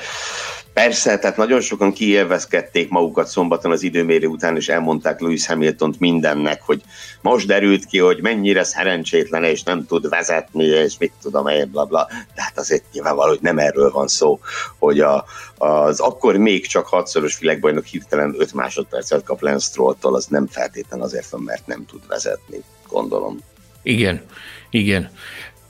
Persze, 0.74 1.20
tehát 1.20 1.38
nagyon 1.38 1.62
sokan 1.62 1.94
kiélvezkedték 1.94 2.90
magukat 2.90 3.28
szombaton 3.28 3.72
az 3.72 3.84
időmérő 3.84 4.28
után, 4.28 4.56
és 4.56 4.70
elmondták 4.70 5.20
Lewis 5.20 5.46
hamilton 5.46 5.96
mindennek, 6.00 6.62
hogy 6.62 6.82
most 7.22 7.48
derült 7.48 7.86
ki, 7.86 8.00
hogy 8.00 8.22
mennyire 8.22 8.64
szerencsétlen, 8.64 9.44
és 9.44 9.64
nem 9.64 9.86
tud 9.86 10.10
vezetni, 10.10 10.64
és 10.64 10.98
mit 10.98 11.14
tudom 11.22 11.48
én, 11.48 11.70
bla 11.72 11.86
bla. 11.86 12.08
De 12.36 12.42
hát 12.42 12.58
azért 12.58 12.84
nyilvánvaló, 12.92 13.30
hogy 13.30 13.42
nem 13.42 13.60
erről 13.60 13.92
van 13.92 14.08
szó, 14.08 14.40
hogy 14.80 15.00
a, 15.00 15.26
az 15.58 16.00
akkor 16.00 16.38
még 16.38 16.68
csak 16.68 16.88
hatszoros 16.88 17.40
világbajnok 17.40 17.86
hirtelen 17.86 18.36
5 18.38 18.54
másodpercet 18.54 19.24
kap 19.24 19.42
Lance 19.42 19.68
Strolltól, 19.68 20.16
az 20.16 20.26
nem 20.26 20.48
feltétlen 20.48 21.02
azért 21.02 21.30
van, 21.30 21.42
mert 21.42 21.68
nem 21.68 21.86
tud 21.86 22.08
vezetni, 22.08 22.64
gondolom. 22.88 23.40
Igen, 23.84 24.22
igen. 24.70 25.12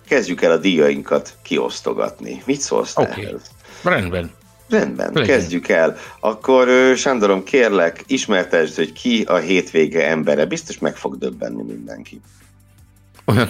Kezdjük 0.08 0.42
el 0.42 0.52
a 0.52 0.58
díjainkat 0.58 1.34
kiosztogatni. 1.42 2.42
Mit 2.46 2.62
szólsz 2.62 2.98
okay. 2.98 3.24
ehhez? 3.24 3.42
Rendben. 3.84 4.42
Rendben, 4.70 5.12
Legyen. 5.14 5.38
kezdjük 5.38 5.68
el. 5.68 5.98
Akkor 6.20 6.96
Sándorom, 6.96 7.44
kérlek, 7.44 8.04
ismertesd, 8.08 8.76
hogy 8.76 8.94
ki 8.94 9.22
a 9.22 9.36
hétvége 9.36 10.08
embere. 10.08 10.46
Biztos 10.46 10.80
meg 10.80 10.96
fog 10.96 11.18
döbbenni 11.18 11.64
mindenki. 11.64 12.22
Olyan, 13.26 13.50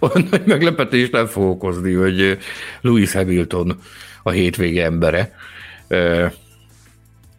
olyan 0.00 0.28
nagy 0.30 0.46
meglepetést 0.46 1.12
nem 1.12 1.26
fog 1.26 1.44
okozni, 1.44 1.92
hogy 1.92 2.38
Louis 2.80 3.12
Hamilton 3.12 3.80
a 4.22 4.30
hétvége 4.30 4.84
embere. 4.84 5.34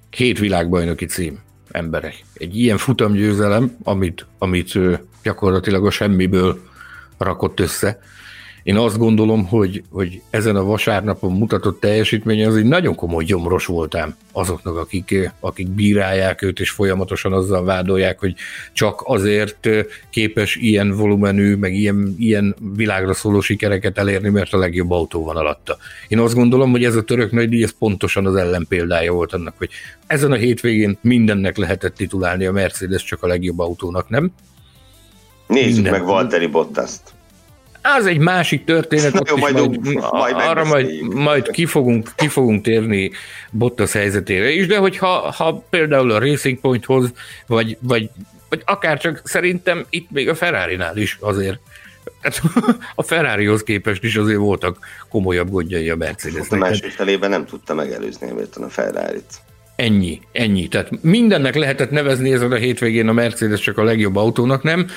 Hét 0.10 0.40
világbajnoki 0.40 1.06
cím 1.06 1.40
emberek. 1.72 2.24
Egy 2.34 2.58
ilyen 2.58 2.78
futamgyőzelem, 2.78 3.78
amit, 3.84 4.26
amit 4.38 4.80
gyakorlatilag 5.24 5.86
a 5.86 5.92
semmiből 5.92 6.60
rakott 7.18 7.60
össze, 7.60 8.00
én 8.68 8.78
azt 8.78 8.98
gondolom, 8.98 9.46
hogy, 9.46 9.84
hogy 9.92 10.22
ezen 10.30 10.56
a 10.56 10.64
vasárnapon 10.64 11.32
mutatott 11.32 11.80
teljesítmény 11.80 12.46
az 12.46 12.56
egy 12.56 12.66
nagyon 12.66 12.96
komoly 12.96 13.24
gyomros 13.24 13.66
voltám 13.66 14.16
azoknak, 14.32 14.78
akik, 14.78 15.32
akik 15.40 15.68
bírálják 15.68 16.42
őt, 16.42 16.60
és 16.60 16.70
folyamatosan 16.70 17.34
azzal 17.34 17.64
vádolják, 17.64 18.20
hogy 18.20 18.36
csak 18.74 19.02
azért 19.04 19.70
képes 20.10 20.56
ilyen 20.56 20.92
volumenű, 20.92 21.56
meg 21.56 21.74
ilyen, 21.74 22.16
ilyen 22.18 22.56
világra 22.76 23.14
szóló 23.14 23.40
sikereket 23.40 23.98
elérni, 23.98 24.30
mert 24.30 24.54
a 24.54 24.58
legjobb 24.58 24.92
autó 24.92 25.24
van 25.24 25.36
alatta. 25.36 25.78
Én 26.08 26.20
azt 26.20 26.36
gondolom, 26.36 26.72
hogy 26.72 26.84
ez 26.84 26.96
a 26.96 27.04
török 27.04 27.32
nagydíj, 27.32 27.64
ez 27.64 27.78
pontosan 27.78 28.26
az 28.26 28.36
ellenpéldája 28.36 29.14
volt 29.14 29.34
annak, 29.34 29.54
hogy 29.58 29.70
ezen 30.08 30.32
a 30.32 30.36
hétvégén 30.36 30.98
mindennek 31.02 31.58
lehetett 31.58 31.96
titulálni 31.96 32.46
a 32.46 32.52
Mercedes, 32.52 33.04
csak 33.04 33.24
a 33.24 33.28
legjobb 33.28 33.60
autónak, 33.60 34.10
nem? 34.10 34.32
Nézzük 35.48 35.74
Minden. 35.74 35.92
meg 35.92 36.04
Valtteri 36.04 36.48
Bottaszt. 36.48 37.16
Az 37.96 38.06
egy 38.06 38.18
másik 38.18 38.64
történet, 38.64 39.30
Jó, 39.30 39.38
majd, 39.38 39.56
majd, 39.56 39.84
majd 40.12 40.36
arra 40.36 40.64
majd, 40.64 41.02
majd 41.02 41.50
ki, 41.50 41.66
fogunk, 41.66 42.10
ki 42.16 42.28
fogunk 42.28 42.64
térni 42.64 43.12
Bottas 43.52 43.92
helyzetére 43.92 44.50
is, 44.50 44.68
de 44.68 44.78
hogyha 44.78 45.32
ha 45.32 45.64
például 45.70 46.12
a 46.12 46.20
Racing 46.20 46.60
Pointhoz, 46.60 47.12
vagy, 47.48 47.78
vagy, 47.82 48.10
vagy 48.50 48.62
akár 48.66 49.00
csak 49.00 49.22
szerintem 49.24 49.86
itt 49.90 50.12
még 50.12 50.30
a 50.30 50.36
Ferrari-nál 50.36 50.98
is 50.98 51.18
azért 51.20 51.60
hát 52.22 52.42
a 52.96 53.04
Ferrarihoz 53.04 53.64
képest 53.64 54.04
is 54.04 54.16
azért 54.16 54.38
voltak 54.38 54.78
komolyabb 55.10 55.50
gondjai 55.50 55.90
a 55.90 55.96
Mercedesnek. 55.96 56.62
A 56.62 56.66
másik 56.66 56.92
felében 56.92 57.30
nem 57.30 57.46
tudta 57.46 57.74
megelőzni 57.74 58.32
a 58.56 58.70
Ferrari-t. 58.70 59.42
Ennyi, 59.76 60.22
ennyi. 60.32 60.68
Tehát 60.68 61.04
mindennek 61.04 61.56
lehetett 61.56 61.92
nevezni 61.92 62.34
ezen 62.34 62.52
a 62.52 62.56
hétvégén 62.56 63.08
a 63.08 63.14
Mercedes 63.14 63.60
csak 63.60 63.78
a 63.78 63.84
legjobb 63.84 64.16
autónak, 64.16 64.64
nem? 64.64 64.88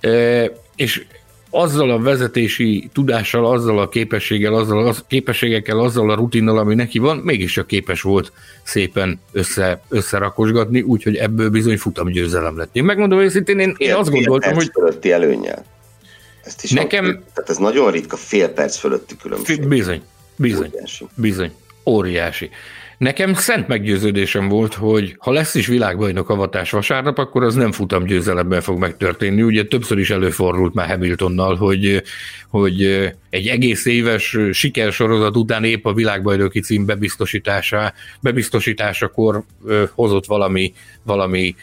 E, 0.00 0.44
és 0.76 1.04
azzal 1.54 1.90
a 1.90 1.98
vezetési 1.98 2.88
tudással, 2.92 3.46
azzal 3.46 3.78
a 3.78 3.88
képességgel, 3.88 4.54
azzal 4.54 4.86
a 4.86 4.94
képességekkel, 5.06 5.78
azzal 5.78 6.10
a 6.10 6.14
rutinnal, 6.14 6.58
ami 6.58 6.74
neki 6.74 6.98
van, 6.98 7.16
mégiscsak 7.16 7.66
képes 7.66 8.02
volt 8.02 8.32
szépen 8.62 9.20
össze, 9.32 9.82
összerakosgatni, 9.88 10.80
úgyhogy 10.80 11.16
ebből 11.16 11.50
bizony 11.50 11.78
futamgyőzelem 11.78 12.56
lett. 12.56 12.76
Én 12.76 12.84
megmondom 12.84 13.18
őszintén, 13.18 13.58
én, 13.58 13.74
én 13.78 13.94
azt 13.94 14.10
gondoltam, 14.10 14.54
hogy... 14.54 14.70
fölötti 14.72 15.12
előnyel. 15.12 15.64
Ezt 16.44 16.64
is 16.64 16.70
nekem... 16.70 17.04
Van, 17.04 17.24
tehát 17.34 17.50
ez 17.50 17.56
nagyon 17.56 17.90
ritka 17.90 18.16
fél 18.16 18.48
perc 18.48 18.76
fölötti 18.76 19.16
különbség. 19.16 19.68
Bizony, 19.68 20.02
bizony, 20.36 20.70
óriási. 20.74 21.06
bizony, 21.14 21.52
óriási. 21.86 22.50
Nekem 23.02 23.34
szent 23.34 23.68
meggyőződésem 23.68 24.48
volt, 24.48 24.74
hogy 24.74 25.16
ha 25.18 25.30
lesz 25.32 25.54
is 25.54 25.66
világbajnok 25.66 26.28
avatás 26.28 26.70
vasárnap, 26.70 27.18
akkor 27.18 27.42
az 27.42 27.54
nem 27.54 27.72
futam 27.72 28.04
győzelemben 28.04 28.60
fog 28.60 28.78
megtörténni. 28.78 29.42
Ugye 29.42 29.64
többször 29.64 29.98
is 29.98 30.10
előfordult 30.10 30.74
már 30.74 30.88
Hamiltonnal, 30.88 31.56
hogy, 31.56 32.02
hogy 32.48 32.82
egy 33.30 33.46
egész 33.46 33.86
éves 33.86 34.38
sikersorozat 34.52 35.36
után 35.36 35.64
épp 35.64 35.84
a 35.84 35.92
világbajnoki 35.92 36.60
cím 36.60 36.86
bebiztosítása, 36.86 37.92
bebiztosításakor 38.20 39.44
hozott 39.94 40.26
valami, 40.26 40.72
valami 41.02 41.54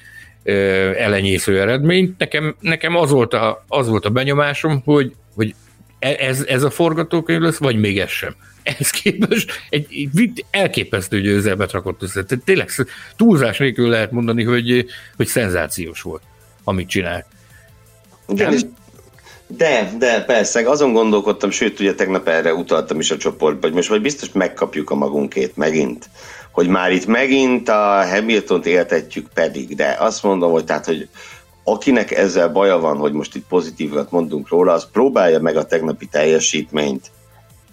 elenyésző 0.98 1.62
eredményt. 1.62 2.18
Nekem, 2.18 2.56
nekem 2.60 2.96
az, 2.96 3.12
volt 3.12 3.34
a, 3.34 3.66
az 3.68 3.88
volt 3.88 4.06
a 4.06 4.10
benyomásom, 4.10 4.82
hogy, 4.86 5.14
hogy 5.36 5.56
ez, 6.00 6.44
ez 6.48 6.64
a 6.64 6.70
forgatókönyv 6.70 7.42
lesz, 7.42 7.58
vagy 7.58 7.80
még 7.80 8.00
ez 8.00 8.10
sem 8.10 8.36
ehhez 8.70 8.90
képest 8.90 9.52
egy, 9.70 10.10
egy 10.16 10.46
elképesztő 10.52 11.22
győzelmet 11.22 11.72
rakott 11.72 12.02
össze. 12.02 12.24
Tehát 12.24 12.44
tényleg 12.44 12.70
túlzás 13.16 13.58
nélkül 13.58 13.90
lehet 13.90 14.12
mondani, 14.12 14.44
hogy, 14.44 14.86
hogy 15.16 15.28
szenzációs 15.28 16.02
volt, 16.02 16.22
amit 16.64 16.90
csinált. 16.90 17.26
Igen, 18.28 18.78
de, 19.48 19.92
de 19.98 20.24
persze, 20.24 20.70
azon 20.70 20.94
gondolkodtam, 20.94 21.50
sőt, 21.52 21.80
ugye 21.80 21.94
tegnap 21.94 22.28
erre 22.28 22.54
utaltam 22.54 23.00
is 23.00 23.12
a 23.12 23.18
csoportba, 23.18 23.68
hogy 23.68 23.76
most 23.76 23.90
vagy 23.90 24.02
biztos 24.02 24.32
megkapjuk 24.32 24.90
a 24.90 24.96
magunkét 24.96 25.58
megint, 25.58 26.10
hogy 26.52 26.68
már 26.68 26.92
itt 26.92 27.06
megint 27.06 27.70
a 27.70 28.06
Hamilton-t 28.08 28.66
éltetjük 28.66 29.28
pedig, 29.34 29.76
de 29.76 29.96
azt 30.00 30.24
mondom, 30.24 30.52
hogy 30.52 30.66
tehát, 30.66 30.86
hogy 30.86 31.10
akinek 31.72 32.12
ezzel 32.12 32.50
baja 32.50 32.78
van, 32.78 32.98
hogy 32.98 33.14
most 33.14 33.36
itt 33.36 33.48
pozitívat 33.48 34.12
mondunk 34.12 34.50
róla, 34.50 34.74
az 34.74 34.90
próbálja 34.92 35.40
meg 35.40 35.56
a 35.56 35.66
tegnapi 35.66 36.06
teljesítményt 36.06 37.12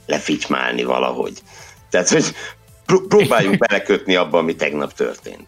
lefitymálni 0.06 0.84
valahogy. 0.84 1.42
Tehát, 1.90 2.08
hogy 2.08 2.24
pró- 2.86 3.06
próbáljunk 3.06 3.58
belekötni 3.58 4.16
abba, 4.16 4.38
ami 4.38 4.54
tegnap 4.54 4.92
történt. 4.92 5.46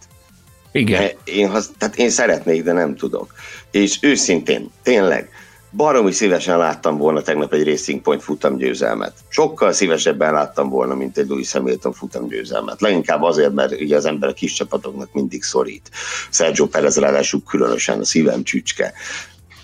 Igen. 0.72 1.10
Én, 1.24 1.50
tehát 1.78 1.96
én 1.96 2.10
szeretnék, 2.10 2.62
de 2.62 2.72
nem 2.72 2.96
tudok. 2.96 3.32
És 3.70 3.98
őszintén, 4.00 4.70
tényleg, 4.82 5.28
baromi 5.70 6.12
szívesen 6.12 6.58
láttam 6.58 6.96
volna 6.96 7.22
tegnap 7.22 7.52
egy 7.52 7.64
Racing 7.64 8.00
Point 8.00 8.22
futamgyőzelmet. 8.22 9.12
Sokkal 9.28 9.72
szívesebben 9.72 10.32
láttam 10.32 10.68
volna, 10.68 10.94
mint 10.94 11.18
egy 11.18 11.28
Louis 11.28 11.52
Hamilton 11.52 11.92
futamgyőzelmet. 11.92 12.80
Leginkább 12.80 13.22
azért, 13.22 13.52
mert 13.52 13.80
ugye 13.80 13.96
az 13.96 14.04
ember 14.04 14.28
a 14.28 14.32
kis 14.32 14.52
csapatoknak 14.52 15.12
mindig 15.12 15.42
szorít. 15.42 15.90
Sergio 16.30 16.66
Perez 16.66 16.96
ráadásul 16.96 17.42
különösen 17.48 18.00
a 18.00 18.04
szívem 18.04 18.42
csücske. 18.42 18.92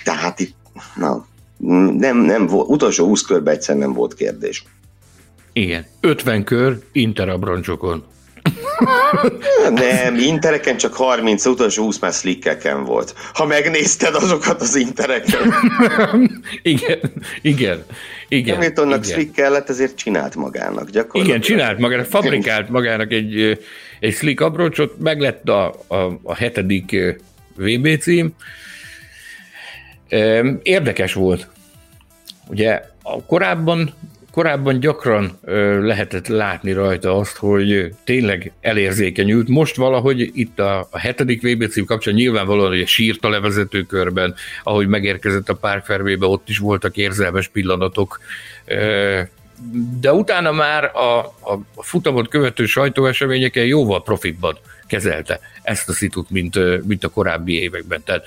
Tehát 0.05 0.41
itt, 0.41 0.57
na, 0.95 1.27
nem, 1.97 2.17
nem 2.17 2.47
volt, 2.47 2.69
utolsó 2.69 3.07
20 3.07 3.23
körben 3.23 3.55
egyszer 3.55 3.77
nem 3.77 3.93
volt 3.93 4.15
kérdés. 4.15 4.65
Igen, 5.53 5.87
50 6.01 6.45
kör 6.45 6.79
Inter. 6.93 7.39
Nem, 9.75 10.17
intereken 10.17 10.77
csak 10.77 10.95
30, 10.95 11.47
utolsó 11.47 11.83
20 11.83 11.99
már 11.99 12.13
slickeken 12.13 12.85
volt. 12.85 13.15
Ha 13.33 13.47
megnézted 13.47 14.15
azokat 14.15 14.61
az 14.61 14.77
intereken. 14.77 15.55
igen, 16.63 17.01
igen. 17.43 17.85
Igen, 18.29 18.55
Hamiltonnak 18.55 19.05
slick 19.05 19.33
kellett, 19.33 19.69
ezért 19.69 19.97
csinált 19.97 20.35
magának 20.35 20.91
gyakorlatilag. 20.91 21.27
Igen, 21.27 21.41
csinált 21.41 21.79
magának, 21.79 22.07
fabrikált 22.07 22.69
magának 22.69 23.13
egy, 23.13 23.61
egy 24.01 24.15
slick 24.15 24.41
abroncsot, 24.41 24.99
meg 24.99 25.21
lett 25.21 25.49
a, 25.49 25.75
a, 25.87 25.97
a 26.23 26.35
hetedik 26.35 26.97
VB 27.57 27.99
cím. 27.99 28.35
Érdekes 30.63 31.13
volt. 31.13 31.49
Ugye 32.47 32.83
a 33.03 33.25
korábban 33.25 33.95
Korábban 34.35 34.81
gyakran 34.81 35.39
ö, 35.45 35.87
lehetett 35.87 36.27
látni 36.27 36.73
rajta 36.73 37.17
azt, 37.17 37.37
hogy 37.37 37.95
tényleg 38.05 38.53
elérzékenyült. 38.61 39.49
Most 39.49 39.77
valahogy 39.77 40.31
itt 40.33 40.59
a, 40.59 40.89
a 40.91 40.99
hetedik 40.99 41.43
VB 41.43 41.69
cím 41.69 41.85
kapcsán 41.85 42.15
nyilvánvalóan, 42.15 42.69
hogy 42.69 42.87
sírt 42.87 43.25
a 43.25 43.29
levezető 43.29 43.83
körben, 43.83 44.35
ahogy 44.63 44.87
megérkezett 44.87 45.49
a 45.49 45.55
párkfervébe, 45.55 46.27
ott 46.27 46.49
is 46.49 46.59
voltak 46.59 46.97
érzelmes 46.97 47.49
pillanatok. 47.49 48.21
Ö, 48.65 49.21
de 50.01 50.13
utána 50.13 50.53
már 50.53 50.85
a, 50.85 51.19
a 51.75 51.83
futamot 51.83 52.29
követő 52.29 52.67
sajtóeseményeken 52.67 53.65
jóval 53.65 54.03
profibban 54.03 54.59
kezelte 54.87 55.41
ezt 55.63 55.89
a 55.89 55.93
szitut, 55.93 56.31
mint, 56.31 56.87
mint 56.87 57.05
a 57.05 57.09
korábbi 57.09 57.61
években. 57.61 58.03
Tehát 58.05 58.27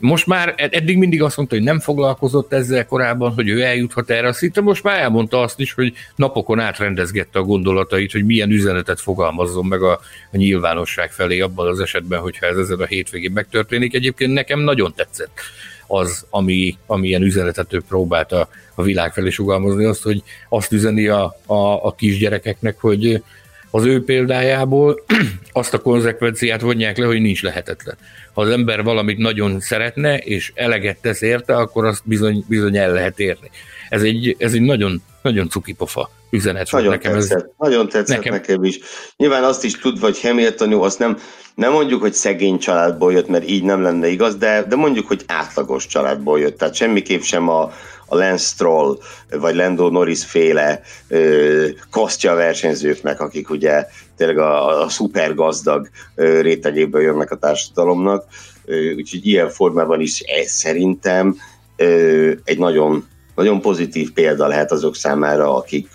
most 0.00 0.26
már 0.26 0.54
eddig 0.56 0.98
mindig 0.98 1.22
azt 1.22 1.36
mondta, 1.36 1.54
hogy 1.54 1.64
nem 1.64 1.80
foglalkozott 1.80 2.52
ezzel 2.52 2.86
korábban, 2.86 3.32
hogy 3.34 3.48
ő 3.48 3.62
eljuthat 3.62 4.10
erre 4.10 4.28
a 4.28 4.32
szintre, 4.32 4.62
most 4.62 4.82
már 4.82 5.00
elmondta 5.00 5.40
azt 5.40 5.60
is, 5.60 5.72
hogy 5.72 5.92
napokon 6.16 6.60
átrendezgette 6.60 7.38
a 7.38 7.42
gondolatait, 7.42 8.12
hogy 8.12 8.24
milyen 8.24 8.50
üzenetet 8.50 9.00
fogalmazzon 9.00 9.66
meg 9.66 9.82
a, 9.82 9.92
a 10.32 10.36
nyilvánosság 10.36 11.12
felé 11.12 11.40
abban 11.40 11.68
az 11.68 11.80
esetben, 11.80 12.20
hogyha 12.20 12.46
ez 12.46 12.56
ezen 12.56 12.80
a 12.80 12.86
hétvégén 12.86 13.32
megtörténik. 13.32 13.94
Egyébként 13.94 14.32
nekem 14.32 14.60
nagyon 14.60 14.92
tetszett 14.94 15.40
az, 15.86 16.26
ami, 16.30 16.76
ami 16.86 17.08
ilyen 17.08 17.22
üzenetet 17.22 17.72
ő 17.72 17.80
próbált 17.88 18.32
a, 18.32 18.48
a 18.74 18.82
világ 18.82 19.12
felé 19.12 19.30
sugalmazni, 19.30 19.84
azt, 19.84 20.02
hogy 20.02 20.22
azt 20.48 20.72
üzeni 20.72 21.06
a, 21.06 21.36
a, 21.46 21.84
a 21.84 21.94
kisgyerekeknek, 21.94 22.80
hogy 22.80 23.22
az 23.70 23.84
ő 23.84 24.04
példájából 24.04 25.04
azt 25.52 25.74
a 25.74 25.78
konzekvenciát 25.78 26.60
vonják 26.60 26.96
le, 26.96 27.06
hogy 27.06 27.20
nincs 27.20 27.42
lehetetlen. 27.42 27.96
Ha 28.32 28.40
az 28.40 28.48
ember 28.48 28.82
valamit 28.82 29.18
nagyon 29.18 29.60
szeretne, 29.60 30.18
és 30.18 30.52
eleget 30.54 31.00
tesz 31.00 31.20
érte, 31.20 31.56
akkor 31.56 31.84
azt 31.84 32.02
bizony, 32.04 32.44
bizony 32.48 32.76
el 32.76 32.92
lehet 32.92 33.20
érni. 33.20 33.50
Ez 33.88 34.02
egy, 34.02 34.36
ez 34.38 34.52
egy 34.52 34.62
nagyon, 34.62 35.02
nagyon 35.22 35.48
cukipofa 35.48 36.10
üzenet 36.30 36.70
nagyon 36.70 36.90
nekem. 36.90 37.12
Tetszett, 37.12 37.38
ez, 37.38 37.50
nagyon 37.58 37.88
tetszett 37.88 38.16
nekem. 38.16 38.32
nekem 38.32 38.64
is. 38.64 38.78
Nyilván 39.16 39.44
azt 39.44 39.64
is 39.64 39.78
tudva, 39.78 40.06
hogy 40.06 40.20
Hamilton 40.20 40.70
jó, 40.70 40.82
azt 40.82 40.98
nem, 40.98 41.18
nem 41.54 41.72
mondjuk, 41.72 42.00
hogy 42.00 42.12
szegény 42.12 42.58
családból 42.58 43.12
jött, 43.12 43.28
mert 43.28 43.48
így 43.48 43.62
nem 43.62 43.82
lenne 43.82 44.08
igaz, 44.08 44.36
de, 44.36 44.64
de 44.68 44.76
mondjuk, 44.76 45.06
hogy 45.06 45.22
átlagos 45.26 45.86
családból 45.86 46.40
jött. 46.40 46.58
Tehát 46.58 46.74
semmiképp 46.74 47.20
sem 47.20 47.48
a, 47.48 47.72
a 48.10 48.16
Lance 48.16 48.44
Stroll, 48.44 48.98
vagy 49.30 49.54
Lando 49.54 49.88
Norris 49.88 50.24
féle 50.24 50.80
ö, 51.08 51.66
kostya 51.90 52.34
versenyzőknek, 52.34 53.20
akik 53.20 53.50
ugye 53.50 53.86
tényleg 54.16 54.38
a, 54.38 54.82
a 54.82 54.88
szuper 54.88 55.34
gazdag 55.34 55.88
rétegéből 56.16 57.02
jönnek 57.02 57.30
a 57.30 57.36
társadalomnak. 57.36 58.24
Ö, 58.64 58.92
úgyhogy 58.94 59.26
ilyen 59.26 59.48
formában 59.48 60.00
is 60.00 60.20
ez 60.20 60.50
szerintem 60.50 61.36
ö, 61.76 62.32
egy 62.44 62.58
nagyon, 62.58 63.08
nagyon 63.34 63.60
pozitív 63.60 64.12
példa 64.12 64.46
lehet 64.46 64.72
azok 64.72 64.96
számára, 64.96 65.56
akik 65.56 65.88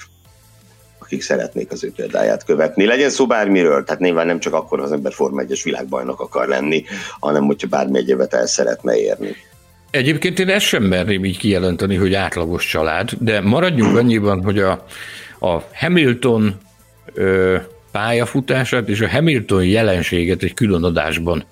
akik 1.00 1.22
szeretnék 1.22 1.72
az 1.72 1.84
ő 1.84 1.92
példáját 1.96 2.44
követni. 2.44 2.86
Legyen 2.86 3.10
szó 3.10 3.28
bármiről, 3.28 3.84
tehát 3.84 4.02
nyilván 4.02 4.26
nem 4.26 4.40
csak 4.40 4.54
akkor 4.54 4.80
az 4.80 4.92
ember 4.92 5.14
Forma 5.14 5.42
1-es 5.48 5.62
világbajnok 5.64 6.20
akar 6.20 6.48
lenni, 6.48 6.84
hanem 7.20 7.46
hogyha 7.46 7.68
bármi 7.68 7.98
egyébet 7.98 8.34
el 8.34 8.48
szeretne 8.48 8.98
érni. 8.98 9.36
Egyébként 9.96 10.40
én 10.40 10.50
ezt 10.50 10.66
sem 10.66 10.84
merném 10.84 11.26
így 11.26 11.38
kijelenteni, 11.38 11.96
hogy 11.96 12.14
átlagos 12.14 12.68
család, 12.68 13.10
de 13.20 13.42
maradjunk 13.42 13.98
annyiban, 14.02 14.44
hogy 14.44 14.60
a, 14.60 14.86
a 15.40 15.62
Hamilton 15.74 16.56
ö, 17.14 17.58
pályafutását 17.92 18.90
és 18.90 19.02
a 19.02 19.10
Hamilton 19.10 19.66
jelenséget 19.66 20.44
egy 20.44 20.54
külön 20.54 20.84
adásban 20.84 21.44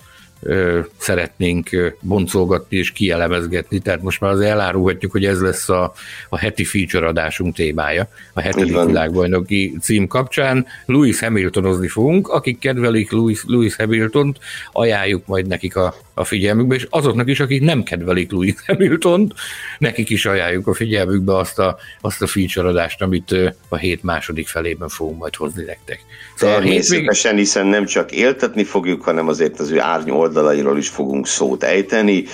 ö, 0.41 0.79
szeretnénk 0.97 1.69
boncolgatni 2.01 2.77
és 2.77 2.91
kielemezgetni, 2.91 3.79
tehát 3.79 4.01
most 4.01 4.19
már 4.19 4.31
az 4.31 4.39
elárulhatjuk, 4.39 5.11
hogy 5.11 5.25
ez 5.25 5.41
lesz 5.41 5.69
a, 5.69 5.93
a 6.29 6.37
heti 6.37 6.63
feature 6.63 7.07
adásunk 7.07 7.55
témája, 7.55 8.07
a 8.33 8.41
hetedik 8.41 8.83
világbajnoki 8.85 9.77
cím 9.81 10.07
kapcsán. 10.07 10.65
Louis 10.85 11.19
Hamiltonozni 11.19 11.87
fogunk, 11.87 12.27
akik 12.27 12.59
kedvelik 12.59 13.11
Louis, 13.11 13.43
Louis 13.47 13.75
Hamiltont, 13.75 14.39
ajánljuk 14.71 15.25
majd 15.25 15.47
nekik 15.47 15.75
a 15.75 15.95
a 16.13 16.23
figyelmükbe, 16.23 16.75
és 16.75 16.87
azoknak 16.89 17.29
is, 17.29 17.39
akik 17.39 17.61
nem 17.61 17.83
kedvelik 17.83 18.31
Louis 18.31 18.55
hamilton 18.67 19.33
nekik 19.77 20.09
is 20.09 20.25
ajánljuk 20.25 20.67
a 20.67 20.73
figyelmükbe 20.73 21.37
azt 21.37 21.59
a, 21.59 21.77
azt 22.01 22.21
a 22.21 22.27
feature 22.27 22.67
adást, 22.67 23.01
amit 23.01 23.35
a 23.69 23.75
hét 23.75 24.03
második 24.03 24.47
felében 24.47 24.89
fogunk 24.89 25.19
majd 25.19 25.35
hozni 25.35 25.63
nektek. 25.63 25.99
Szóval 26.35 26.55
Természetesen, 26.55 27.31
hétvég... 27.31 27.45
hiszen 27.45 27.65
nem 27.67 27.85
csak 27.85 28.11
éltetni 28.11 28.63
fogjuk, 28.63 29.01
hanem 29.01 29.27
azért 29.27 29.59
az 29.59 29.71
ő 29.71 29.79
árny 29.79 30.09
oldalairól 30.09 30.77
is 30.77 30.89
fogunk 30.89 31.27
szót 31.27 31.63
ejteni, 31.63 32.25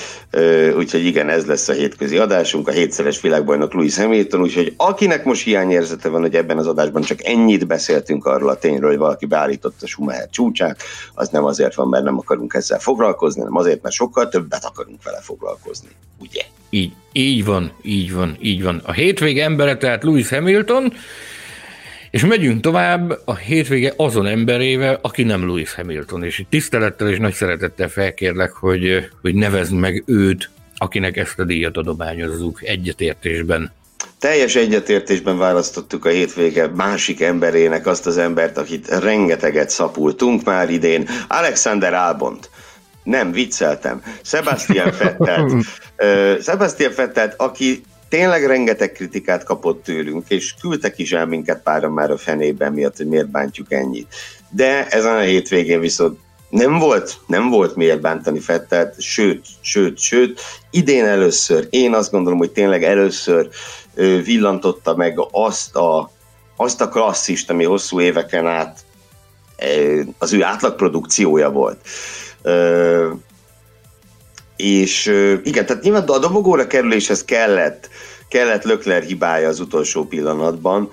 úgyhogy 0.77 1.05
igen, 1.05 1.29
ez 1.29 1.45
lesz 1.45 1.69
a 1.69 1.73
hétközi 1.73 2.17
adásunk, 2.17 2.67
a 2.67 2.71
hétszeres 2.71 3.21
világbajnok 3.21 3.73
Louis 3.73 3.97
Hamilton, 3.97 4.41
úgyhogy 4.41 4.73
akinek 4.77 5.23
most 5.23 5.43
hiányérzete 5.43 6.09
van, 6.09 6.21
hogy 6.21 6.35
ebben 6.35 6.57
az 6.57 6.67
adásban 6.67 7.01
csak 7.01 7.25
ennyit 7.25 7.67
beszéltünk 7.67 8.25
arról 8.25 8.49
a 8.49 8.57
tényről, 8.57 8.89
hogy 8.89 8.99
valaki 8.99 9.25
beállította 9.25 9.87
Schumacher 9.87 10.29
csúcsát, 10.29 10.81
az 11.13 11.29
nem 11.29 11.43
azért 11.43 11.75
van, 11.75 11.87
mert 11.87 12.03
nem 12.03 12.17
akarunk 12.17 12.53
ezzel 12.53 12.79
foglalkozni, 12.79 13.39
hanem 13.41 13.55
azért, 13.55 13.68
azért, 13.69 13.83
mert 13.83 13.95
sokkal 13.95 14.29
többet 14.29 14.65
akarunk 14.65 15.03
vele 15.03 15.19
foglalkozni, 15.21 15.89
ugye? 16.19 16.41
Így, 16.69 16.91
így 17.11 17.45
van, 17.45 17.71
így 17.83 18.13
van, 18.13 18.37
így 18.41 18.63
van. 18.63 18.81
A 18.85 18.91
hétvége 18.91 19.43
embere, 19.43 19.77
tehát 19.77 20.03
Lewis 20.03 20.29
Hamilton, 20.29 20.93
és 22.11 22.25
megyünk 22.25 22.61
tovább 22.61 23.19
a 23.25 23.35
hétvége 23.35 23.93
azon 23.95 24.25
emberével, 24.25 24.99
aki 25.01 25.23
nem 25.23 25.47
Lewis 25.47 25.73
Hamilton, 25.73 26.23
és 26.23 26.39
itt 26.39 26.49
tisztelettel 26.49 27.09
és 27.09 27.17
nagy 27.17 27.33
szeretettel 27.33 27.89
felkérlek, 27.89 28.51
hogy, 28.51 29.09
hogy 29.21 29.35
nevezd 29.35 29.73
meg 29.73 30.03
őt, 30.05 30.49
akinek 30.77 31.17
ezt 31.17 31.39
a 31.39 31.43
díjat 31.43 31.77
adományozzuk 31.77 32.63
egyetértésben. 32.63 33.71
Teljes 34.19 34.55
egyetértésben 34.55 35.37
választottuk 35.37 36.05
a 36.05 36.09
hétvége 36.09 36.67
másik 36.67 37.21
emberének 37.21 37.87
azt 37.87 38.05
az 38.05 38.17
embert, 38.17 38.57
akit 38.57 38.87
rengeteget 38.87 39.69
szapultunk 39.69 40.43
már 40.43 40.69
idén, 40.69 41.09
Alexander 41.27 41.93
Albont. 41.93 42.49
Nem, 43.03 43.31
vicceltem. 43.31 44.03
Sebastian 44.21 44.91
Fettelt. 44.91 45.51
uh, 45.51 46.39
Sebastian 46.41 46.91
Fettelt, 46.91 47.33
aki 47.37 47.81
tényleg 48.09 48.45
rengeteg 48.45 48.91
kritikát 48.91 49.43
kapott 49.43 49.83
tőlünk, 49.83 50.29
és 50.29 50.53
küldtek 50.61 50.97
is 50.97 51.11
el 51.11 51.25
minket 51.25 51.63
pára 51.63 51.89
már 51.89 52.11
a 52.11 52.17
fenében 52.17 52.73
miatt, 52.73 52.97
hogy 52.97 53.07
miért 53.07 53.29
bántjuk 53.29 53.71
ennyit. 53.71 54.15
De 54.49 54.87
ezen 54.87 55.15
a 55.15 55.19
hétvégén 55.19 55.79
viszont 55.79 56.19
nem 56.49 56.79
volt, 56.79 57.17
nem 57.27 57.49
volt 57.49 57.75
miért 57.75 58.01
bántani 58.01 58.39
Fettelt, 58.39 59.01
sőt, 59.01 59.45
sőt, 59.61 59.97
sőt, 59.99 60.41
idén 60.71 61.05
először, 61.05 61.67
én 61.69 61.93
azt 61.93 62.11
gondolom, 62.11 62.39
hogy 62.39 62.51
tényleg 62.51 62.83
először 62.83 63.49
villantotta 64.23 64.95
meg 64.95 65.19
azt 65.31 65.75
a, 65.75 66.11
azt 66.55 66.81
a 66.81 66.89
klasszist, 66.89 67.49
ami 67.49 67.63
hosszú 67.63 67.99
éveken 67.99 68.47
át 68.47 68.79
az 70.17 70.33
ő 70.33 70.43
átlagprodukciója 70.43 71.49
volt 71.49 71.77
és 74.55 75.05
igen, 75.43 75.65
tehát 75.65 75.83
nyilván 75.83 76.03
a 76.03 76.19
dobogóra 76.19 76.67
kerüléshez 76.67 77.25
kellett, 77.25 77.89
kellett 78.29 78.63
Lökler 78.63 79.03
hibája 79.03 79.47
az 79.47 79.59
utolsó 79.59 80.03
pillanatban, 80.03 80.89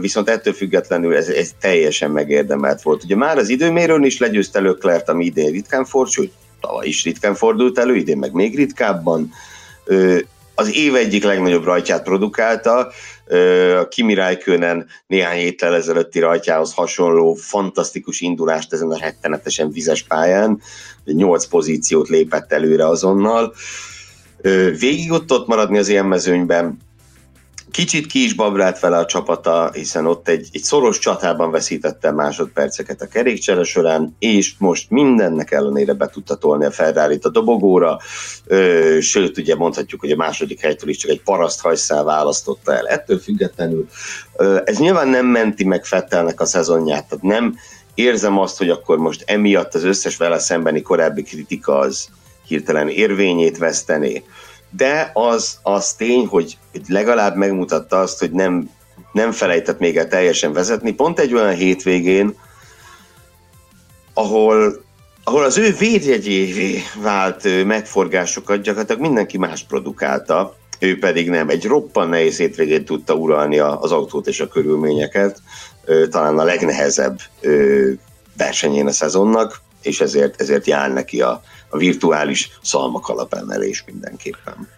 viszont 0.00 0.28
ettől 0.28 0.52
függetlenül 0.52 1.16
ez, 1.16 1.28
ez 1.28 1.50
teljesen 1.60 2.10
megérdemelt 2.10 2.82
volt. 2.82 3.04
Ugye 3.04 3.16
már 3.16 3.38
az 3.38 3.48
időmérőn 3.48 4.04
is 4.04 4.18
legyőzte 4.18 4.60
Löklert, 4.60 5.08
ami 5.08 5.24
idén 5.24 5.50
ritkán 5.50 5.84
fordult, 5.84 6.32
tavaly 6.60 6.86
is 6.86 7.04
ritkán 7.04 7.34
fordult 7.34 7.78
elő, 7.78 7.96
idén 7.96 8.18
meg 8.18 8.32
még 8.32 8.56
ritkábban. 8.56 9.30
Az 10.58 10.74
év 10.74 10.94
egyik 10.94 11.24
legnagyobb 11.24 11.64
rajtját 11.64 12.02
produkálta, 12.02 12.88
a 13.80 13.88
Kimi 13.88 14.14
Räikkönen 14.14 14.86
néhány 15.06 15.38
héttel 15.38 15.74
ezelőtti 15.74 16.18
rajtjához 16.18 16.74
hasonló 16.74 17.34
fantasztikus 17.34 18.20
indulást 18.20 18.72
ezen 18.72 18.90
a 18.90 18.98
rettenetesen 18.98 19.70
vizes 19.70 20.02
pályán, 20.02 20.60
nyolc 21.04 21.46
pozíciót 21.46 22.08
lépett 22.08 22.52
előre 22.52 22.86
azonnal. 22.86 23.54
végig 24.78 25.12
ott, 25.12 25.32
ott 25.32 25.46
maradni 25.46 25.78
az 25.78 25.88
ilyen 25.88 26.06
mezőnyben, 26.06 26.78
Kicsit 27.70 28.06
ki 28.06 28.24
is 28.24 28.34
babrált 28.34 28.80
vele 28.80 28.96
a 28.96 29.06
csapata, 29.06 29.70
hiszen 29.72 30.06
ott 30.06 30.28
egy, 30.28 30.48
egy 30.52 30.62
szoros 30.62 30.98
csatában 30.98 31.50
veszítette 31.50 32.10
másodperceket 32.10 33.02
a 33.02 33.06
kerékcsere 33.06 33.62
során, 33.62 34.16
és 34.18 34.54
most 34.58 34.90
mindennek 34.90 35.50
ellenére 35.50 35.92
be 35.92 36.06
tudta 36.06 36.34
tolni 36.34 36.64
a 36.64 36.70
ferrari 36.70 37.18
a 37.22 37.28
dobogóra, 37.28 37.98
ö, 38.46 38.98
sőt, 39.00 39.38
ugye 39.38 39.54
mondhatjuk, 39.54 40.00
hogy 40.00 40.10
a 40.10 40.16
második 40.16 40.60
helytől 40.60 40.88
is 40.88 40.96
csak 40.96 41.10
egy 41.10 41.22
paraszt 41.22 41.60
hajszál 41.60 42.04
választotta 42.04 42.76
el. 42.76 42.86
Ettől 42.86 43.18
függetlenül 43.18 43.86
ö, 44.36 44.60
ez 44.64 44.78
nyilván 44.78 45.08
nem 45.08 45.26
menti 45.26 45.64
meg 45.64 45.84
Fettelnek 45.84 46.40
a 46.40 46.44
szezonját, 46.44 47.08
tehát 47.08 47.24
nem 47.24 47.54
érzem 47.94 48.38
azt, 48.38 48.58
hogy 48.58 48.70
akkor 48.70 48.98
most 48.98 49.22
emiatt 49.26 49.74
az 49.74 49.84
összes 49.84 50.16
vele 50.16 50.38
szembeni 50.38 50.82
korábbi 50.82 51.22
kritika 51.22 51.78
az 51.78 52.08
hirtelen 52.46 52.88
érvényét 52.88 53.58
vesztené 53.58 54.22
de 54.70 55.10
az, 55.14 55.58
az 55.62 55.92
tény, 55.92 56.26
hogy 56.26 56.58
legalább 56.88 57.36
megmutatta 57.36 58.00
azt, 58.00 58.18
hogy 58.18 58.30
nem, 58.30 58.70
nem 59.12 59.32
felejtett 59.32 59.78
még 59.78 59.96
el 59.96 60.08
teljesen 60.08 60.52
vezetni. 60.52 60.92
Pont 60.92 61.18
egy 61.18 61.34
olyan 61.34 61.54
hétvégén, 61.54 62.34
ahol, 64.14 64.84
ahol 65.24 65.44
az 65.44 65.58
ő 65.58 65.74
védjegyévé 65.78 66.82
vált 67.02 67.64
megforgásokat 67.64 68.60
gyakorlatilag 68.62 69.00
mindenki 69.00 69.38
más 69.38 69.62
produkálta, 69.62 70.56
ő 70.78 70.98
pedig 70.98 71.30
nem. 71.30 71.48
Egy 71.48 71.66
roppan 71.66 72.08
nehéz 72.08 72.36
hétvégén 72.36 72.84
tudta 72.84 73.14
uralni 73.14 73.58
az 73.58 73.92
autót 73.92 74.26
és 74.26 74.40
a 74.40 74.48
körülményeket, 74.48 75.42
talán 76.10 76.38
a 76.38 76.44
legnehezebb 76.44 77.18
versenyén 78.36 78.86
a 78.86 78.92
szezonnak, 78.92 79.60
és 79.82 80.00
ezért, 80.00 80.40
ezért 80.40 80.66
jár 80.66 80.92
neki 80.92 81.22
a, 81.22 81.42
a 81.68 81.76
virtuális 81.76 82.58
szalmak 82.62 83.08
alapemelés 83.08 83.84
mindenképpen. 83.86 84.68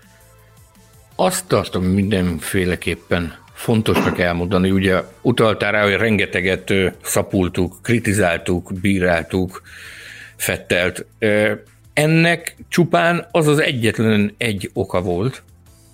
Azt 1.17 1.47
tartom 1.47 1.85
mindenféleképpen 1.85 3.39
fontosnak 3.55 4.19
elmondani, 4.19 4.71
ugye 4.71 5.03
utaltál 5.21 5.73
rá, 5.73 5.83
hogy 5.83 5.93
rengeteget 5.93 6.73
szapultuk, 7.03 7.79
kritizáltuk, 7.83 8.73
bíráltuk, 8.81 9.63
fettelt. 10.37 11.07
Ennek 11.93 12.57
csupán 12.69 13.29
az 13.31 13.47
az 13.47 13.59
egyetlen 13.59 14.35
egy 14.39 14.71
oka 14.73 15.01
volt, 15.01 15.43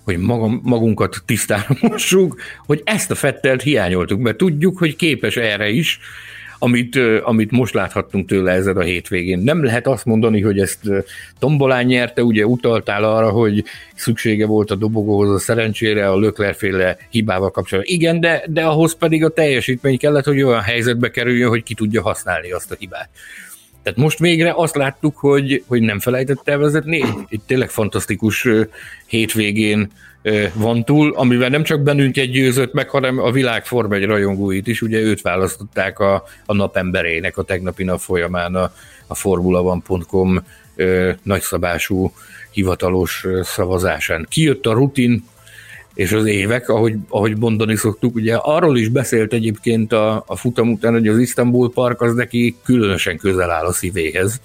hogy 0.03 0.17
magunkat 0.61 1.21
tisztára 1.25 1.77
mossuk, 1.81 2.41
hogy 2.65 2.81
ezt 2.85 3.11
a 3.11 3.15
fettelt 3.15 3.61
hiányoltuk, 3.61 4.19
mert 4.19 4.37
tudjuk, 4.37 4.77
hogy 4.77 4.95
képes 4.95 5.35
erre 5.35 5.69
is, 5.69 5.99
amit, 6.59 6.99
amit 7.23 7.51
most 7.51 7.73
láthattunk 7.73 8.27
tőle 8.27 8.51
ezen 8.51 8.77
a 8.77 8.81
hétvégén. 8.81 9.39
Nem 9.39 9.63
lehet 9.63 9.87
azt 9.87 10.05
mondani, 10.05 10.41
hogy 10.41 10.59
ezt 10.59 10.79
tombolán 11.39 11.85
nyerte, 11.85 12.23
ugye 12.23 12.45
utaltál 12.45 13.03
arra, 13.03 13.29
hogy 13.29 13.63
szüksége 13.95 14.45
volt 14.45 14.71
a 14.71 14.75
dobogóhoz 14.75 15.29
a 15.29 15.39
szerencsére 15.39 16.09
a 16.09 16.17
löklerféle 16.17 16.97
hibával 17.09 17.51
kapcsolatban. 17.51 17.93
Igen, 17.93 18.19
de, 18.19 18.43
de 18.47 18.61
ahhoz 18.61 18.95
pedig 18.95 19.23
a 19.23 19.29
teljesítmény 19.29 19.97
kellett, 19.97 20.25
hogy 20.25 20.41
olyan 20.41 20.61
helyzetbe 20.61 21.11
kerüljön, 21.11 21.49
hogy 21.49 21.63
ki 21.63 21.73
tudja 21.73 22.01
használni 22.01 22.51
azt 22.51 22.71
a 22.71 22.75
hibát. 22.79 23.09
Tehát 23.83 24.01
most 24.01 24.19
végre 24.19 24.53
azt 24.55 24.75
láttuk, 24.75 25.17
hogy, 25.17 25.63
hogy 25.67 25.81
nem 25.81 25.99
felejtett 25.99 26.47
el 26.47 26.57
vezetni. 26.57 27.03
Egy 27.29 27.41
tényleg 27.45 27.69
fantasztikus 27.69 28.47
hétvégén 29.05 29.91
van 30.53 30.85
túl, 30.85 31.13
amivel 31.15 31.49
nem 31.49 31.63
csak 31.63 31.81
bennünket 31.81 32.31
győzött 32.31 32.73
meg, 32.73 32.89
hanem 32.89 33.19
a 33.19 33.31
világ 33.31 33.65
Form 33.65 33.93
1 33.93 34.05
rajongóit 34.05 34.67
is, 34.67 34.81
ugye 34.81 34.99
őt 34.99 35.21
választották 35.21 35.99
a, 35.99 36.23
a 36.45 36.53
napemberének 36.53 37.37
a 37.37 37.43
tegnapi 37.43 37.83
nap 37.83 37.99
folyamán 37.99 38.55
a, 38.55 38.73
a 39.07 39.15
formula1.com 39.15 40.43
nagyszabású 41.23 42.13
hivatalos 42.51 43.25
szavazásán. 43.41 44.25
Kijött 44.29 44.65
a 44.65 44.73
rutin 44.73 45.23
és 45.93 46.11
az 46.11 46.25
évek, 46.25 46.69
ahogy, 46.69 46.95
ahogy 47.09 47.37
mondani 47.37 47.75
szoktuk, 47.75 48.15
ugye 48.15 48.35
arról 48.35 48.77
is 48.77 48.87
beszélt 48.87 49.33
egyébként 49.33 49.93
a, 49.93 50.23
a 50.27 50.35
futam 50.35 50.71
után, 50.71 50.93
hogy 50.93 51.07
az 51.07 51.17
Istanbul 51.17 51.71
Park 51.73 52.01
az 52.01 52.13
neki 52.13 52.55
különösen 52.63 53.17
közel 53.17 53.51
áll 53.51 53.65
a 53.65 53.71
szívéhez 53.71 54.41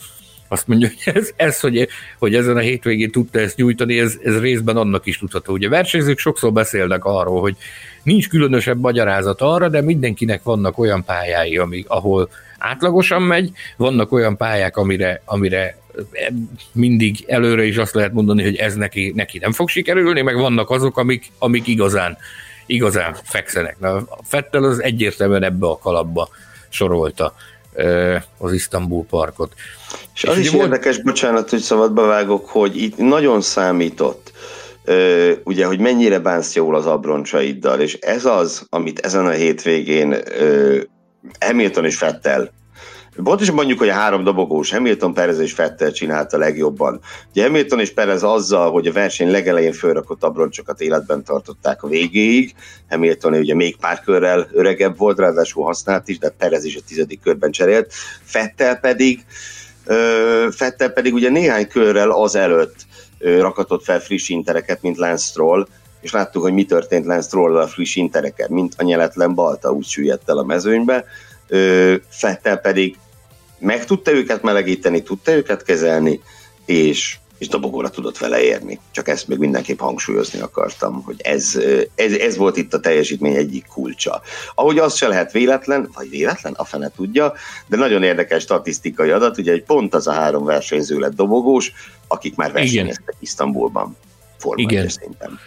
azt 0.52 0.68
mondja, 0.68 0.88
hogy 0.88 1.14
ez, 1.14 1.30
ez 1.36 1.60
hogy, 1.60 1.88
hogy 2.18 2.34
ezen 2.34 2.56
a 2.56 2.60
hétvégén 2.60 3.10
tudta 3.10 3.38
ezt 3.38 3.56
nyújtani, 3.56 3.98
ez, 3.98 4.18
ez 4.22 4.40
részben 4.40 4.76
annak 4.76 5.06
is 5.06 5.18
tudható. 5.18 5.52
Ugye 5.52 5.68
versenyzők 5.68 6.18
sokszor 6.18 6.52
beszélnek 6.52 7.04
arról, 7.04 7.40
hogy 7.40 7.56
nincs 8.02 8.28
különösebb 8.28 8.80
magyarázat 8.80 9.40
arra, 9.40 9.68
de 9.68 9.80
mindenkinek 9.80 10.42
vannak 10.42 10.78
olyan 10.78 11.04
pályái, 11.04 11.56
ami, 11.56 11.84
ahol 11.86 12.28
átlagosan 12.58 13.22
megy, 13.22 13.50
vannak 13.76 14.12
olyan 14.12 14.36
pályák, 14.36 14.76
amire, 14.76 15.22
amire 15.24 15.76
mindig 16.72 17.24
előre 17.26 17.64
is 17.64 17.76
azt 17.76 17.94
lehet 17.94 18.12
mondani, 18.12 18.42
hogy 18.42 18.56
ez 18.56 18.74
neki, 18.74 19.12
neki 19.14 19.38
nem 19.38 19.52
fog 19.52 19.68
sikerülni, 19.68 20.22
meg 20.22 20.36
vannak 20.36 20.70
azok, 20.70 20.98
amik, 20.98 21.30
amik 21.38 21.66
igazán, 21.66 22.16
igazán 22.66 23.16
fekszenek. 23.22 23.76
Na, 23.78 23.96
a 23.96 24.18
Fettel 24.24 24.64
az 24.64 24.82
egyértelműen 24.82 25.42
ebbe 25.42 25.66
a 25.66 25.78
kalapba 25.78 26.28
sorolta 26.68 27.34
az 28.38 28.52
Istanbul 28.52 29.04
parkot. 29.04 29.52
És 30.14 30.24
az 30.24 30.38
és 30.38 30.44
is 30.44 30.50
volt... 30.50 30.64
érdekes, 30.64 31.02
bocsánat, 31.02 31.50
hogy 31.50 31.60
szabadba 31.60 32.06
vágok, 32.06 32.46
hogy 32.48 32.82
itt 32.82 32.96
nagyon 32.96 33.40
számított, 33.40 34.32
ugye, 35.44 35.66
hogy 35.66 35.78
mennyire 35.78 36.18
bánsz 36.18 36.54
jól 36.54 36.74
az 36.74 36.86
abroncsaiddal, 36.86 37.80
és 37.80 37.94
ez 37.94 38.24
az, 38.24 38.66
amit 38.70 38.98
ezen 38.98 39.26
a 39.26 39.30
hétvégén 39.30 40.16
Hamilton 41.40 41.84
és 41.84 41.96
Fettel 41.96 42.52
is 43.40 43.50
mondjuk, 43.50 43.78
hogy 43.78 43.88
a 43.88 43.92
három 43.92 44.24
dobogós 44.24 44.70
Hamilton, 44.70 45.14
Perez 45.14 45.38
és 45.38 45.52
Fettel 45.52 45.92
csinálta 45.92 46.38
legjobban. 46.38 47.00
Ugye 47.30 47.42
Hamilton 47.42 47.80
és 47.80 47.92
Perez 47.92 48.22
azzal, 48.22 48.70
hogy 48.70 48.86
a 48.86 48.92
verseny 48.92 49.30
legelején 49.30 49.72
fölrakott 49.72 50.22
abroncsokat 50.22 50.80
életben 50.80 51.24
tartották 51.24 51.82
a 51.82 51.88
végéig. 51.88 52.54
Hamilton 52.88 53.34
ugye 53.34 53.54
még 53.54 53.76
pár 53.76 54.00
körrel 54.00 54.48
öregebb 54.52 54.98
volt, 54.98 55.18
ráadásul 55.18 55.64
használt 55.64 56.08
is, 56.08 56.18
de 56.18 56.28
Perez 56.28 56.64
is 56.64 56.76
a 56.76 56.80
tizedik 56.86 57.20
körben 57.20 57.50
cserélt. 57.50 57.92
Fettel 58.22 58.76
pedig, 58.76 59.24
Fettel 60.50 60.90
pedig 60.92 61.14
ugye 61.14 61.28
néhány 61.28 61.68
körrel 61.68 62.10
az 62.10 62.34
előtt 62.34 62.76
rakatott 63.18 63.84
fel 63.84 64.00
friss 64.00 64.28
intereket, 64.28 64.82
mint 64.82 64.96
Lance 64.96 65.26
Stroll, 65.26 65.66
és 66.00 66.12
láttuk, 66.12 66.42
hogy 66.42 66.52
mi 66.52 66.64
történt 66.64 67.06
Lance 67.06 67.26
Stroll 67.26 67.58
a 67.58 67.66
friss 67.66 67.96
intereket, 67.96 68.48
mint 68.48 68.74
a 68.76 68.82
nyeletlen 68.82 69.34
balta 69.34 69.72
úgy 69.72 69.86
süllyedt 69.86 70.28
el 70.28 70.38
a 70.38 70.44
mezőnybe, 70.44 71.04
Fettel 72.08 72.56
pedig 72.56 72.96
meg 73.62 73.84
tudta 73.84 74.12
őket 74.12 74.42
melegíteni, 74.42 75.02
tudta 75.02 75.32
őket 75.32 75.62
kezelni, 75.62 76.20
és, 76.66 77.16
és 77.38 77.48
dobogóra 77.48 77.90
tudott 77.90 78.18
vele 78.18 78.42
érni. 78.42 78.80
Csak 78.90 79.08
ezt 79.08 79.28
még 79.28 79.38
mindenképp 79.38 79.78
hangsúlyozni 79.78 80.40
akartam, 80.40 81.02
hogy 81.02 81.16
ez, 81.18 81.58
ez, 81.94 82.12
ez 82.12 82.36
volt 82.36 82.56
itt 82.56 82.74
a 82.74 82.80
teljesítmény 82.80 83.34
egyik 83.34 83.66
kulcsa. 83.66 84.22
Ahogy 84.54 84.78
az 84.78 84.94
se 84.94 85.08
lehet 85.08 85.32
véletlen, 85.32 85.90
vagy 85.94 86.10
véletlen, 86.10 86.52
a 86.52 86.64
fene 86.64 86.90
tudja, 86.96 87.32
de 87.66 87.76
nagyon 87.76 88.02
érdekes 88.02 88.42
statisztikai 88.42 89.10
adat, 89.10 89.38
ugye 89.38 89.52
egy 89.52 89.64
pont 89.64 89.94
az 89.94 90.06
a 90.06 90.12
három 90.12 90.44
versenyző 90.44 90.98
lett 90.98 91.14
dobogós, 91.14 91.72
akik 92.08 92.34
már 92.34 92.52
versenyeztek 92.52 93.04
Igen. 93.08 93.20
Isztambulban. 93.20 93.96
Igen. 94.54 94.88
Szinten. 94.88 95.38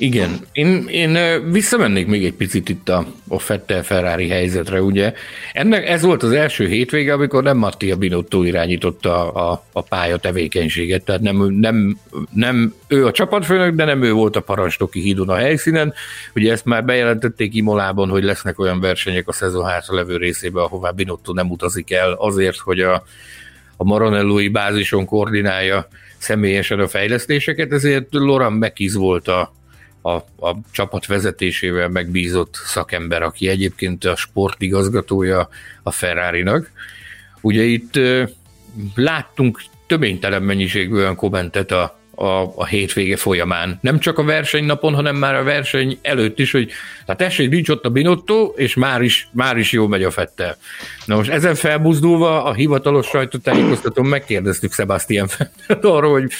Igen, 0.00 0.38
én, 0.52 0.86
én 0.88 1.18
visszamennék 1.50 2.06
még 2.06 2.24
egy 2.24 2.34
picit 2.34 2.68
itt 2.68 2.88
a, 2.88 3.06
a 3.28 3.38
Fettel 3.38 3.82
Ferrari 3.82 4.28
helyzetre, 4.28 4.82
ugye. 4.82 5.12
Ennek 5.52 5.88
ez 5.88 6.02
volt 6.02 6.22
az 6.22 6.32
első 6.32 6.68
hétvége, 6.68 7.12
amikor 7.12 7.42
nem 7.42 7.56
Mattia 7.56 7.96
Binotto 7.96 8.42
irányította 8.42 9.32
a, 9.32 9.50
a, 9.50 9.64
a 9.72 9.82
pálya 9.82 10.16
tevékenységet, 10.16 11.04
tehát 11.04 11.20
nem, 11.20 11.36
nem, 11.36 11.98
nem 12.34 12.74
ő 12.88 13.06
a 13.06 13.12
csapatfőnök, 13.12 13.74
de 13.74 13.84
nem 13.84 14.02
ő 14.02 14.12
volt 14.12 14.36
a 14.36 14.40
parancsnoki 14.40 15.00
hídon 15.00 15.28
a 15.28 15.34
helyszínen. 15.34 15.94
Ugye 16.34 16.52
ezt 16.52 16.64
már 16.64 16.84
bejelentették 16.84 17.54
Imolában, 17.54 18.08
hogy 18.08 18.22
lesznek 18.22 18.58
olyan 18.58 18.80
versenyek 18.80 19.28
a 19.28 19.32
szezon 19.32 19.64
hátra 19.64 19.94
levő 19.94 20.16
részében, 20.16 20.62
ahová 20.62 20.90
Binotto 20.90 21.32
nem 21.32 21.50
utazik 21.50 21.92
el 21.92 22.12
azért, 22.12 22.58
hogy 22.58 22.80
a, 22.80 23.02
a 23.76 23.84
Maranellói 23.84 24.48
bázison 24.48 25.04
koordinálja 25.04 25.88
személyesen 26.18 26.80
a 26.80 26.88
fejlesztéseket, 26.88 27.72
ezért 27.72 28.06
Loran 28.10 28.52
Mekiz 28.52 28.94
volt 28.94 29.28
a, 29.28 29.56
a, 30.02 30.10
a 30.48 30.56
csapat 30.70 31.06
vezetésével 31.06 31.88
megbízott 31.88 32.54
szakember, 32.64 33.22
aki 33.22 33.48
egyébként 33.48 34.04
a 34.04 34.16
sportigazgatója 34.16 35.48
a 35.82 35.90
Ferrari-nak. 35.90 36.70
Ugye 37.40 37.62
itt 37.62 38.00
láttunk 38.94 39.62
töménytelen 39.86 40.42
mennyiségű 40.42 40.94
olyan 40.94 41.16
kommentet 41.16 41.70
a, 41.70 41.98
a, 42.14 42.52
a 42.54 42.66
hétvége 42.66 43.16
folyamán. 43.16 43.78
Nem 43.82 43.98
csak 43.98 44.18
a 44.18 44.24
versenynapon, 44.24 44.94
hanem 44.94 45.16
már 45.16 45.34
a 45.34 45.42
verseny 45.42 45.98
előtt 46.02 46.38
is, 46.38 46.50
hogy 46.50 46.70
hát 47.06 47.16
tessék, 47.16 47.48
nincs 47.50 47.68
ott 47.68 47.84
a 47.84 47.90
Binotto, 47.90 48.52
és 48.56 48.74
már 48.74 49.02
is, 49.02 49.28
már 49.32 49.56
is 49.56 49.72
jó 49.72 49.86
megy 49.86 50.02
a 50.02 50.10
Fettel. 50.10 50.56
Na 51.04 51.16
most 51.16 51.30
ezen 51.30 51.54
felbuzdulva 51.54 52.44
a 52.44 52.52
hivatalos 52.52 53.06
sajtótájékoztatón 53.06 54.06
megkérdeztük 54.06 54.72
Sebastian 54.72 55.28
Fettel 55.28 55.90
arról, 55.90 56.12
hogy 56.12 56.32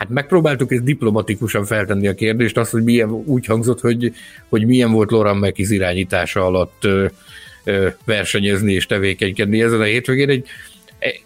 Hát 0.00 0.08
megpróbáltuk 0.08 0.72
ezt 0.72 0.82
diplomatikusan 0.82 1.64
feltenni 1.64 2.06
a 2.06 2.14
kérdést, 2.14 2.56
azt, 2.56 2.70
hogy 2.70 2.82
milyen, 2.82 3.10
úgy 3.10 3.46
hangzott, 3.46 3.80
hogy, 3.80 4.12
hogy 4.48 4.66
milyen 4.66 4.92
volt 4.92 5.10
Loran 5.10 5.36
Mekiz 5.36 5.70
irányítása 5.70 6.44
alatt 6.46 6.84
ö, 6.84 7.06
ö, 7.64 7.88
versenyezni 8.04 8.72
és 8.72 8.86
tevékenykedni 8.86 9.62
ezen 9.62 9.80
a 9.80 9.84
hétvégén. 9.84 10.28
Egy 10.28 10.46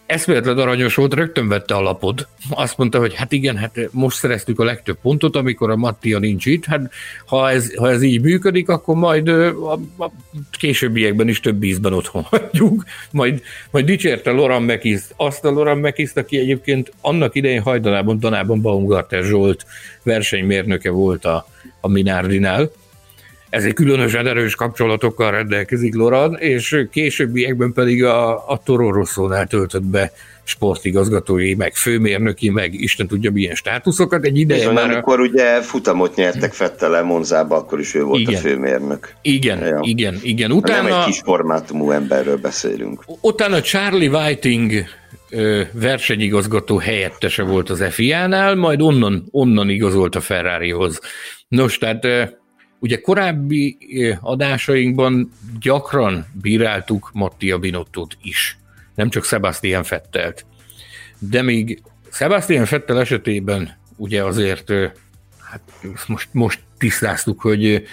eszméletlen 0.07 0.59
aranyos 0.59 0.95
volt, 0.95 1.15
rögtön 1.15 1.49
vette 1.49 1.75
a 1.75 1.81
lapot. 1.81 2.29
Azt 2.51 2.79
mondta, 2.79 2.99
hogy 2.99 3.15
hát 3.15 3.33
igen, 3.33 3.57
hát 3.57 3.79
most 3.91 4.17
szereztük 4.17 4.61
a 4.61 4.65
legtöbb 4.65 4.99
pontot, 5.03 5.37
amikor 5.37 5.71
a 5.71 5.77
Mattia 5.77 6.19
nincs 6.19 6.47
itt. 6.47 6.65
Hát 6.65 6.91
ha 7.27 7.51
ez, 7.51 7.75
ha 7.75 7.91
ez 7.91 8.03
így 8.03 8.21
működik, 8.21 8.69
akkor 8.69 8.95
majd 8.97 9.29
a, 9.29 9.73
a 9.73 10.11
későbbiekben 10.51 11.29
is 11.29 11.41
több 11.41 11.63
ízben 11.63 11.93
otthon 11.93 12.23
hagyjuk. 12.23 12.85
Majd, 13.11 13.43
majd 13.71 13.85
dicsérte 13.85 14.31
Loran 14.31 14.63
mekis 14.63 15.01
azt 15.17 15.45
a 15.45 15.51
Loran 15.51 15.79
mekis 15.79 16.13
aki 16.15 16.39
egyébként 16.39 16.93
annak 17.01 17.35
idején 17.35 17.63
hajdanában, 17.63 18.21
tanában 18.21 18.61
Baumgarter 18.61 19.23
Zsolt 19.23 19.67
versenymérnöke 20.03 20.91
volt 20.91 21.25
a, 21.25 21.47
a 21.81 21.89
Minardinál 23.55 23.65
egy 23.65 23.75
különösen 23.75 24.27
erős 24.27 24.55
kapcsolatokkal 24.55 25.31
rendelkezik 25.31 25.95
Loran, 25.95 26.37
és 26.39 26.87
későbbiekben 26.91 27.73
pedig 27.73 28.05
a, 28.05 28.49
a 28.49 28.61
Toro 28.65 29.05
töltött 29.49 29.85
be 29.85 30.13
sportigazgatói, 30.45 31.55
meg 31.55 31.75
főmérnöki, 31.75 32.51
meg 32.51 32.75
Isten 32.75 33.07
tudja 33.07 33.31
milyen 33.31 33.55
státuszokat. 33.55 34.25
Egy 34.25 34.39
ideje 34.39 34.61
Bizony, 34.61 34.75
már... 34.75 34.91
amikor 34.91 35.21
ugye 35.21 35.61
futamot 35.61 36.15
nyertek 36.15 36.53
Fettele 36.53 37.03
Monzába, 37.03 37.57
akkor 37.57 37.81
is 37.81 37.95
ő 37.95 38.03
volt 38.03 38.21
igen. 38.21 38.35
a 38.35 38.39
főmérnök. 38.39 39.15
Igen, 39.23 39.59
ja. 39.59 39.79
igen, 39.83 40.19
igen. 40.23 40.53
Utána... 40.53 40.89
Nem 40.89 40.99
egy 40.99 41.05
kis 41.05 41.21
formátumú 41.25 41.91
emberről 41.91 42.37
beszélünk. 42.37 43.05
Utána 43.21 43.61
Charlie 43.61 44.09
Whiting 44.09 44.73
versenyigazgató 45.73 46.79
helyettese 46.79 47.43
volt 47.43 47.71
az 47.71 47.85
FIA-nál, 47.91 48.55
majd 48.55 48.81
onnan, 48.81 49.25
onnan 49.31 49.69
igazolt 49.69 50.15
a 50.15 50.21
Ferrarihoz. 50.21 51.01
Nos, 51.49 51.79
tehát 51.79 52.07
Ugye 52.79 53.01
korábbi 53.01 53.77
adásainkban 54.21 55.33
gyakran 55.61 56.27
bíráltuk 56.33 57.11
Mattia 57.13 57.59
Binottot 57.59 58.17
is, 58.23 58.59
nem 58.95 59.11
csak 59.11 59.25
Sebastian 59.25 59.83
Fettelt. 59.83 60.47
De 61.19 61.43
még 61.43 61.83
Sebastian 62.13 62.65
Fettel 62.65 63.01
esetében 63.01 63.77
ugye 63.97 64.25
azért, 64.25 64.71
hát 65.39 65.61
most, 66.07 66.29
most 66.33 66.61
tisztáztuk, 66.79 67.41
hogy, 67.41 67.87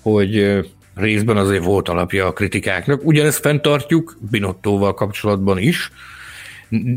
hogy 0.00 0.60
részben 0.94 1.36
azért 1.36 1.64
volt 1.64 1.88
alapja 1.88 2.26
a 2.26 2.32
kritikáknak. 2.32 3.04
Ugyanezt 3.04 3.40
fenntartjuk 3.40 4.16
Binottóval 4.30 4.94
kapcsolatban 4.94 5.58
is, 5.58 5.90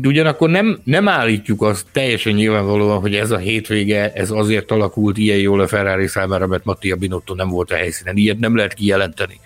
Ugyanakkor 0.02 0.50
nem, 0.50 0.80
nem 0.84 1.08
állítjuk 1.08 1.62
azt 1.62 1.86
teljesen 1.92 2.32
nyilvánvalóan, 2.32 3.00
hogy 3.00 3.14
ez 3.14 3.30
a 3.30 3.36
hétvége, 3.36 4.12
ez 4.12 4.30
azért 4.30 4.70
alakult 4.70 5.18
ilyen 5.18 5.38
jól 5.38 5.60
a 5.60 5.68
Ferrari 5.68 6.06
számára, 6.06 6.46
mert 6.46 6.64
Mattia 6.64 6.96
Binotto 6.96 7.34
nem 7.34 7.48
volt 7.48 7.70
a 7.70 7.74
helyszínen. 7.74 8.16
Ilyet 8.16 8.38
nem 8.38 8.56
lehet 8.56 8.74
kijelenteni. 8.74 9.40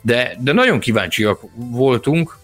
De, 0.00 0.36
de 0.40 0.52
nagyon 0.52 0.78
kíváncsiak 0.78 1.40
voltunk, 1.54 2.36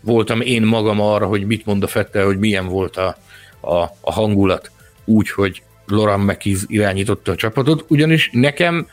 voltam 0.00 0.40
én 0.40 0.62
magam 0.62 1.00
arra, 1.00 1.26
hogy 1.26 1.46
mit 1.46 1.66
mond 1.66 1.82
a 1.82 1.86
Fettel, 1.86 2.24
hogy 2.24 2.38
milyen 2.38 2.66
volt 2.66 2.96
a, 2.96 3.16
a, 3.60 3.82
a 4.00 4.12
hangulat, 4.12 4.70
úgy, 5.04 5.30
hogy 5.30 5.62
Loran 5.86 6.20
Mekiz 6.20 6.64
irányította 6.66 7.32
a 7.32 7.36
csapatot, 7.36 7.84
ugyanis 7.88 8.30
nekem 8.32 8.86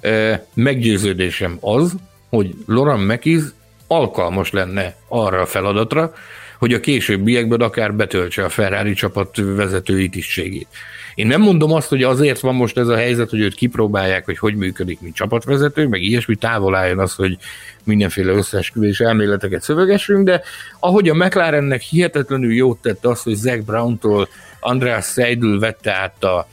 e, 0.00 0.46
meggyőződésem 0.54 1.58
az, 1.60 1.94
hogy 2.28 2.54
Loran 2.66 3.00
Mekiz 3.00 3.54
alkalmas 3.86 4.50
lenne 4.50 4.94
arra 5.08 5.40
a 5.40 5.46
feladatra, 5.46 6.12
hogy 6.58 6.72
a 6.72 6.80
későbbiekben 6.80 7.60
akár 7.60 7.94
betöltse 7.94 8.44
a 8.44 8.48
Ferrari 8.48 8.92
csapat 8.92 9.36
vezetői 9.36 10.08
tisztségét. 10.08 10.68
Én 11.14 11.26
nem 11.26 11.40
mondom 11.40 11.72
azt, 11.72 11.88
hogy 11.88 12.02
azért 12.02 12.40
van 12.40 12.54
most 12.54 12.78
ez 12.78 12.88
a 12.88 12.96
helyzet, 12.96 13.30
hogy 13.30 13.40
őt 13.40 13.54
kipróbálják, 13.54 14.24
hogy 14.24 14.38
hogy 14.38 14.54
működik, 14.54 15.00
mint 15.00 15.14
csapatvezető, 15.14 15.88
meg 15.88 16.02
ilyesmi 16.02 16.36
távol 16.36 16.74
álljon 16.74 16.98
az, 16.98 17.14
hogy 17.14 17.36
mindenféle 17.84 18.32
összeesküvés 18.32 19.00
elméleteket 19.00 19.62
szövegessünk, 19.62 20.24
de 20.24 20.42
ahogy 20.80 21.08
a 21.08 21.14
McLarennek 21.14 21.80
hihetetlenül 21.80 22.54
jót 22.54 22.82
tett 22.82 23.04
az, 23.04 23.22
hogy 23.22 23.34
Zach 23.34 23.64
Brown-tól 23.64 24.28
Andreas 24.60 25.06
Seidel 25.06 25.58
vette 25.58 25.92
át 25.92 26.24
a, 26.24 26.48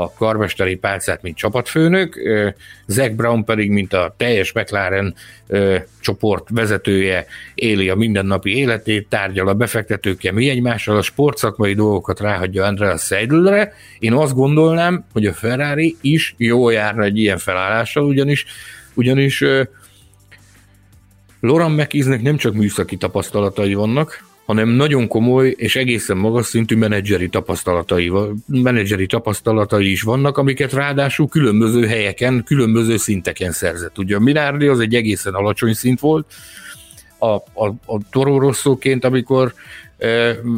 a 0.00 0.12
karmesteri 0.18 0.76
pálcát, 0.76 1.22
mint 1.22 1.36
csapatfőnök, 1.36 2.20
Zach 2.86 3.12
Brown 3.12 3.44
pedig, 3.44 3.70
mint 3.70 3.92
a 3.92 4.14
teljes 4.16 4.52
McLaren 4.52 5.14
csoport 6.00 6.48
vezetője, 6.50 7.26
éli 7.54 7.88
a 7.88 7.94
mindennapi 7.94 8.56
életét, 8.56 9.08
tárgyal 9.08 9.48
a 9.48 9.54
befektetőkkel 9.54 10.32
mi 10.32 10.48
egymással, 10.48 10.96
a 10.96 11.02
sportszakmai 11.02 11.74
dolgokat 11.74 12.20
ráhagyja 12.20 12.64
Andreas 12.64 13.02
Seidelre. 13.02 13.72
Én 13.98 14.12
azt 14.12 14.34
gondolnám, 14.34 15.04
hogy 15.12 15.26
a 15.26 15.32
Ferrari 15.32 15.96
is 16.00 16.34
jó 16.36 16.70
járna 16.70 17.02
egy 17.02 17.18
ilyen 17.18 17.38
felállással, 17.38 18.04
ugyanis, 18.04 18.44
ugyanis 18.94 19.44
Loran 21.40 21.72
McIsnek 21.72 22.22
nem 22.22 22.36
csak 22.36 22.54
műszaki 22.54 22.96
tapasztalatai 22.96 23.74
vannak, 23.74 24.24
hanem 24.46 24.68
nagyon 24.68 25.08
komoly 25.08 25.54
és 25.56 25.76
egészen 25.76 26.16
magas 26.16 26.46
szintű 26.46 26.76
menedzseri 26.76 27.28
tapasztalatai, 27.28 28.12
menedzseri 28.46 29.06
tapasztalatai 29.06 29.90
is 29.90 30.02
vannak, 30.02 30.38
amiket 30.38 30.72
ráadásul 30.72 31.28
különböző 31.28 31.86
helyeken, 31.86 32.42
különböző 32.44 32.96
szinteken 32.96 33.52
szerzett. 33.52 33.98
Ugye 33.98 34.16
a 34.16 34.20
Minardi 34.20 34.66
az 34.66 34.80
egy 34.80 34.94
egészen 34.94 35.34
alacsony 35.34 35.72
szint 35.72 36.00
volt, 36.00 36.26
a, 37.18 37.34
a, 37.34 37.66
a 37.86 37.98
Toro 38.10 38.38
Rosso-ként, 38.38 39.04
amikor 39.04 39.54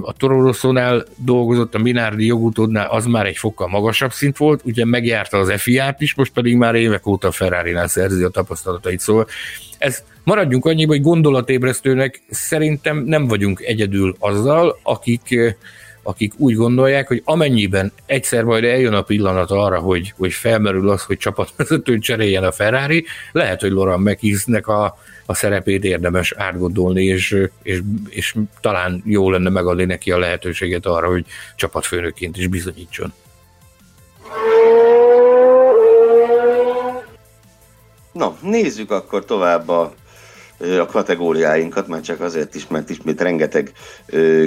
a 0.02 0.12
Toro 0.12 0.40
Rosso-nál 0.40 1.04
dolgozott, 1.16 1.74
a 1.74 1.78
Minardi 1.78 2.26
jogutódnál, 2.26 2.90
az 2.90 3.06
már 3.06 3.26
egy 3.26 3.36
fokkal 3.36 3.68
magasabb 3.68 4.12
szint 4.12 4.36
volt, 4.36 4.60
ugye 4.64 4.84
megjárta 4.84 5.38
az 5.38 5.52
FIA-t 5.56 6.00
is, 6.00 6.14
most 6.14 6.32
pedig 6.32 6.56
már 6.56 6.74
évek 6.74 7.06
óta 7.06 7.28
a 7.28 7.32
Ferrari-nál 7.32 7.88
szerzi 7.88 8.22
a 8.22 8.28
tapasztalatait, 8.28 9.00
szóval 9.00 9.26
ez 9.78 10.02
maradjunk 10.24 10.64
annyiba, 10.64 10.92
hogy 10.92 11.02
gondolatébresztőnek 11.02 12.22
szerintem 12.30 12.96
nem 12.96 13.26
vagyunk 13.26 13.60
egyedül 13.60 14.16
azzal, 14.18 14.78
akik 14.82 15.56
akik 16.06 16.32
úgy 16.36 16.54
gondolják, 16.54 17.08
hogy 17.08 17.22
amennyiben 17.24 17.92
egyszer 18.06 18.44
majd 18.44 18.64
eljön 18.64 18.92
a 18.92 19.02
pillanat 19.02 19.50
arra, 19.50 19.78
hogy, 19.78 20.14
hogy 20.16 20.32
felmerül 20.32 20.88
az, 20.88 21.02
hogy 21.02 21.16
csapatvezetőt 21.16 22.02
cseréljen 22.02 22.44
a 22.44 22.52
Ferrari, 22.52 23.04
lehet, 23.32 23.60
hogy 23.60 23.70
Loran 23.70 24.00
McKeesnek 24.00 24.66
a, 24.66 24.98
a 25.26 25.34
szerepét 25.34 25.84
érdemes 25.84 26.32
átgondolni, 26.36 27.04
és, 27.04 27.36
és, 27.62 27.80
és 28.08 28.34
talán 28.60 29.02
jó 29.04 29.30
lenne 29.30 29.50
megadni 29.50 29.84
neki 29.84 30.10
a 30.10 30.18
lehetőséget 30.18 30.86
arra, 30.86 31.08
hogy 31.08 31.24
csapatfőnökként 31.56 32.36
is 32.36 32.46
bizonyítson. 32.46 33.12
Na, 38.12 38.36
nézzük 38.40 38.90
akkor 38.90 39.24
tovább 39.24 39.68
a 39.68 39.94
a 40.58 40.86
kategóriáinkat, 40.86 41.88
már 41.88 42.00
csak 42.00 42.20
azért 42.20 42.54
is, 42.54 42.66
mert 42.66 42.90
ismét 42.90 43.20
rengeteg 43.20 43.72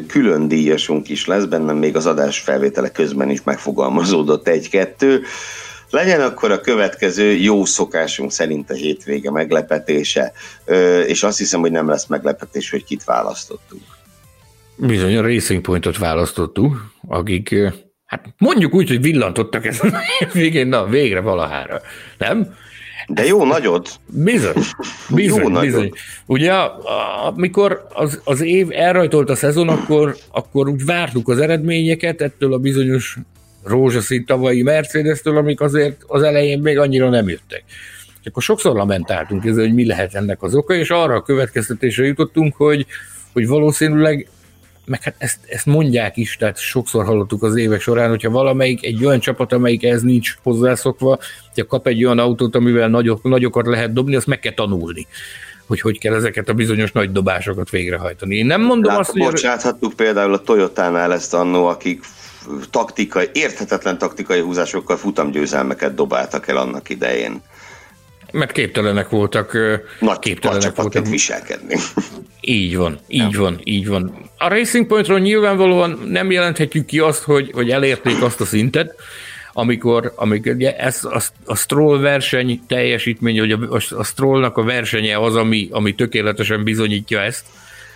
külön 0.07 0.47
díjasunk 0.47 1.09
is 1.09 1.25
lesz, 1.25 1.43
bennem 1.43 1.77
még 1.77 1.95
az 1.95 2.05
adás 2.05 2.39
felvétele 2.39 2.89
közben 2.91 3.29
is 3.29 3.43
megfogalmazódott 3.43 4.47
egy-kettő. 4.47 5.23
Legyen 5.89 6.21
akkor 6.21 6.51
a 6.51 6.61
következő 6.61 7.31
jó 7.31 7.65
szokásunk 7.65 8.31
szerint 8.31 8.69
a 8.69 8.73
hétvége 8.73 9.31
meglepetése, 9.31 10.31
és 11.05 11.23
azt 11.23 11.37
hiszem, 11.37 11.59
hogy 11.59 11.71
nem 11.71 11.87
lesz 11.87 12.05
meglepetés, 12.05 12.69
hogy 12.69 12.83
kit 12.83 13.03
választottunk. 13.03 13.81
Bizony, 14.75 15.17
a 15.17 15.21
Racing 15.21 15.61
Pointot 15.61 15.97
választottuk, 15.97 16.91
akik, 17.07 17.55
hát 18.05 18.25
mondjuk 18.37 18.73
úgy, 18.73 18.87
hogy 18.87 19.01
villantottak 19.01 19.65
ezen 19.65 19.93
a 19.93 19.99
végén, 20.33 20.67
na 20.67 20.85
végre 20.85 21.19
valahára, 21.19 21.81
nem? 22.17 22.55
De 23.07 23.25
jó 23.25 23.45
nagyot. 23.45 23.99
Bizony, 24.07 24.63
bizony, 25.09 25.51
jó 25.53 25.59
bizony. 25.59 25.79
Nagyot. 25.79 25.97
Ugye, 26.25 26.51
amikor 27.25 27.87
az, 27.93 28.21
az 28.23 28.41
év 28.41 28.67
elrajtolt 28.71 29.29
a 29.29 29.35
szezon, 29.35 29.69
akkor, 29.69 30.15
akkor 30.31 30.69
úgy 30.69 30.85
vártuk 30.85 31.29
az 31.29 31.39
eredményeket 31.39 32.21
ettől 32.21 32.53
a 32.53 32.57
bizonyos 32.57 33.17
rózsaszín 33.67 34.25
tavalyi 34.25 34.61
Mercedes-től, 34.61 35.37
amik 35.37 35.61
azért 35.61 36.03
az 36.07 36.21
elején 36.21 36.59
még 36.59 36.77
annyira 36.77 37.09
nem 37.09 37.29
jöttek. 37.29 37.63
És 38.21 38.27
akkor 38.27 38.43
sokszor 38.43 38.75
lamentáltunk 38.75 39.45
ezzel, 39.45 39.63
hogy 39.63 39.73
mi 39.73 39.85
lehet 39.85 40.15
ennek 40.15 40.43
az 40.43 40.55
oka, 40.55 40.73
és 40.73 40.89
arra 40.89 41.15
a 41.15 41.21
következtetésre 41.21 42.05
jutottunk, 42.05 42.55
hogy, 42.55 42.85
hogy 43.33 43.47
valószínűleg 43.47 44.29
meg 44.85 45.03
hát 45.03 45.15
ezt, 45.17 45.39
ezt 45.47 45.65
mondják 45.65 46.17
is, 46.17 46.35
tehát 46.35 46.57
sokszor 46.57 47.05
hallottuk 47.05 47.43
az 47.43 47.55
évek 47.55 47.81
során, 47.81 48.09
hogyha 48.09 48.29
valamelyik 48.29 48.85
egy 48.85 49.05
olyan 49.05 49.19
csapat, 49.19 49.53
amelyik 49.53 49.83
ez 49.83 50.01
nincs 50.01 50.35
hozzászokva, 50.43 51.19
hogyha 51.47 51.65
kap 51.65 51.87
egy 51.87 52.05
olyan 52.05 52.19
autót, 52.19 52.55
amivel 52.55 52.87
nagyok, 52.87 53.23
nagyokat 53.23 53.65
lehet 53.65 53.93
dobni, 53.93 54.15
azt 54.15 54.27
meg 54.27 54.39
kell 54.39 54.53
tanulni 54.53 55.07
hogy 55.67 55.81
hogy 55.81 55.99
kell 55.99 56.13
ezeket 56.13 56.49
a 56.49 56.53
bizonyos 56.53 56.91
nagy 56.91 57.11
dobásokat 57.11 57.69
végrehajtani. 57.69 58.35
Én 58.35 58.45
nem 58.45 58.61
mondom 58.61 58.91
Lát, 58.91 58.99
azt, 58.99 59.11
hogy... 59.11 59.21
Bocsáthattuk 59.21 59.93
például 59.93 60.33
a 60.33 60.41
Toyotánál 60.41 61.13
ezt 61.13 61.33
annó, 61.33 61.65
akik 61.65 62.03
taktikai, 62.69 63.29
érthetetlen 63.33 63.97
taktikai 63.97 64.39
húzásokkal 64.39 64.97
futamgyőzelmeket 64.97 65.93
dobáltak 65.93 66.47
el 66.47 66.57
annak 66.57 66.89
idején. 66.89 67.41
Mert 68.31 68.51
képtelenek 68.51 69.09
voltak. 69.09 69.57
Nagy 69.99 70.19
képtelenek 70.19 70.75
voltak 70.75 71.07
viselkedni. 71.07 71.75
Így 72.41 72.77
van, 72.77 72.99
így 73.07 73.31
ja. 73.31 73.39
van, 73.39 73.59
így 73.63 73.87
van. 73.87 74.29
A 74.37 74.47
Racing 74.47 74.87
Pointról 74.87 75.19
nyilvánvalóan 75.19 76.01
nem 76.05 76.31
jelenthetjük 76.31 76.85
ki 76.85 76.99
azt, 76.99 77.23
hogy, 77.23 77.51
hogy 77.53 77.69
elérték 77.69 78.21
azt 78.21 78.41
a 78.41 78.45
szintet, 78.45 78.95
amikor, 79.53 80.13
amikor 80.15 80.51
ugye 80.51 80.75
ez 80.75 81.03
a, 81.03 81.21
a 81.45 81.55
Stroll 81.55 81.99
verseny 81.99 82.61
teljesítmény, 82.67 83.39
hogy 83.39 83.51
a, 83.51 83.79
a 83.89 84.03
Strollnak 84.03 84.57
a 84.57 84.63
versenye 84.63 85.17
az, 85.17 85.35
ami, 85.35 85.67
ami 85.71 85.95
tökéletesen 85.95 86.63
bizonyítja 86.63 87.21
ezt, 87.21 87.45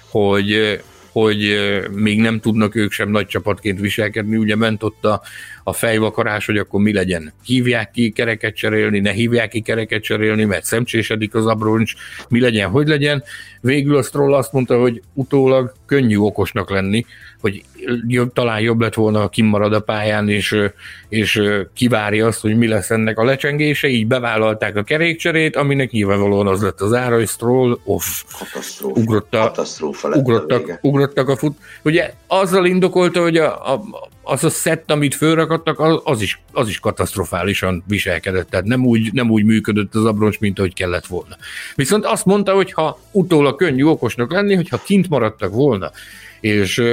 hogy 0.10 0.80
hogy 1.12 1.56
még 1.92 2.20
nem 2.20 2.40
tudnak 2.40 2.76
ők 2.76 2.92
sem 2.92 3.10
nagy 3.10 3.26
csapatként 3.26 3.80
viselkedni, 3.80 4.38
ugye 4.38 4.56
ment 4.56 4.84
ott 4.84 5.06
a, 5.06 5.22
a 5.64 5.74
fejvakarás, 5.74 6.46
hogy 6.46 6.58
akkor 6.58 6.82
mi 6.82 6.94
legyen. 6.94 7.34
Hívják 7.44 7.92
ki 7.92 8.10
kereket 8.10 8.56
cserélni, 8.56 9.00
ne 9.00 9.12
hívják 9.12 9.50
ki 9.50 9.62
kereket 9.62 10.04
cserélni, 10.04 10.44
mert 10.44 10.66
szemcsésedik 10.66 11.36
az 11.36 11.46
abroncs, 11.46 11.94
mi 12.30 12.40
legyen, 12.40 12.70
hogy 12.70 12.88
legyen. 12.88 13.24
Végül 13.62 13.96
a 13.96 14.04
Stroll 14.04 14.34
azt 14.34 14.54
mondta, 14.54 14.80
hogy 14.80 15.02
utólag 15.14 15.74
könnyű 15.86 16.18
okosnak 16.18 16.70
lenni, 16.70 17.06
hogy 17.42 17.64
jobb, 18.08 18.34
talán 18.34 18.60
jobb 18.60 18.82
lett 18.82 18.94
volna, 18.94 19.20
ha 19.20 19.30
kimarad 19.30 19.74
a 19.74 19.80
pályán, 19.80 20.30
és, 20.30 20.58
és 21.10 21.42
kivárja 21.74 22.28
azt, 22.28 22.42
hogy 22.42 22.58
mi 22.58 22.68
lesz 22.68 22.90
ennek 22.90 23.18
a 23.18 23.24
lecsengése, 23.24 23.88
így 23.88 24.08
bevállalták 24.08 24.76
a 24.76 24.84
kerékcserét, 24.84 25.56
aminek 25.56 25.92
nyilvánvalóan 25.92 26.48
az 26.48 26.62
lett 26.62 26.82
az 26.82 26.94
ára, 26.94 27.16
hogy 27.16 27.28
Stroll 27.28 27.80
off. 27.84 28.24
Katasztrófa. 28.40 29.00
Ugrotta, 29.00 29.40
Katasztrófa 29.40 30.08
lett 30.08 30.20
ugrottak, 30.20 30.70
a 30.70 30.78
ugrottak 30.82 31.30
a 31.30 31.36
fut. 31.36 31.58
Ugye 31.84 32.14
azzal 32.28 32.66
indokolta, 32.66 33.22
hogy 33.22 33.38
a, 33.38 33.74
a, 33.74 33.82
az 34.24 34.44
a 34.44 34.50
szett, 34.50 34.92
amit 34.92 35.16
fölrakadtak, 35.16 35.80
az, 35.80 36.00
az, 36.04 36.22
is, 36.22 36.42
az 36.52 36.68
is 36.68 36.80
katasztrofálisan 36.80 37.84
viselkedett, 37.88 38.50
tehát 38.50 38.66
nem 38.66 38.86
úgy, 38.86 39.14
nem 39.14 39.32
úgy 39.32 39.44
működött 39.44 39.96
az 39.96 40.06
abroncs, 40.06 40.40
mint 40.40 40.60
ahogy 40.60 40.74
kellett 40.74 41.06
volna. 41.06 41.36
Viszont 41.76 42.06
azt 42.06 42.26
mondta, 42.26 42.54
hogy 42.54 42.72
ha 42.72 43.00
utólag 43.12 43.56
könnyű 43.56 43.84
okosnak 43.84 44.32
lenni, 44.32 44.56
hogyha 44.56 44.82
kint 44.84 45.10
maradtak 45.10 45.54
volna, 45.54 45.92
és 46.40 46.84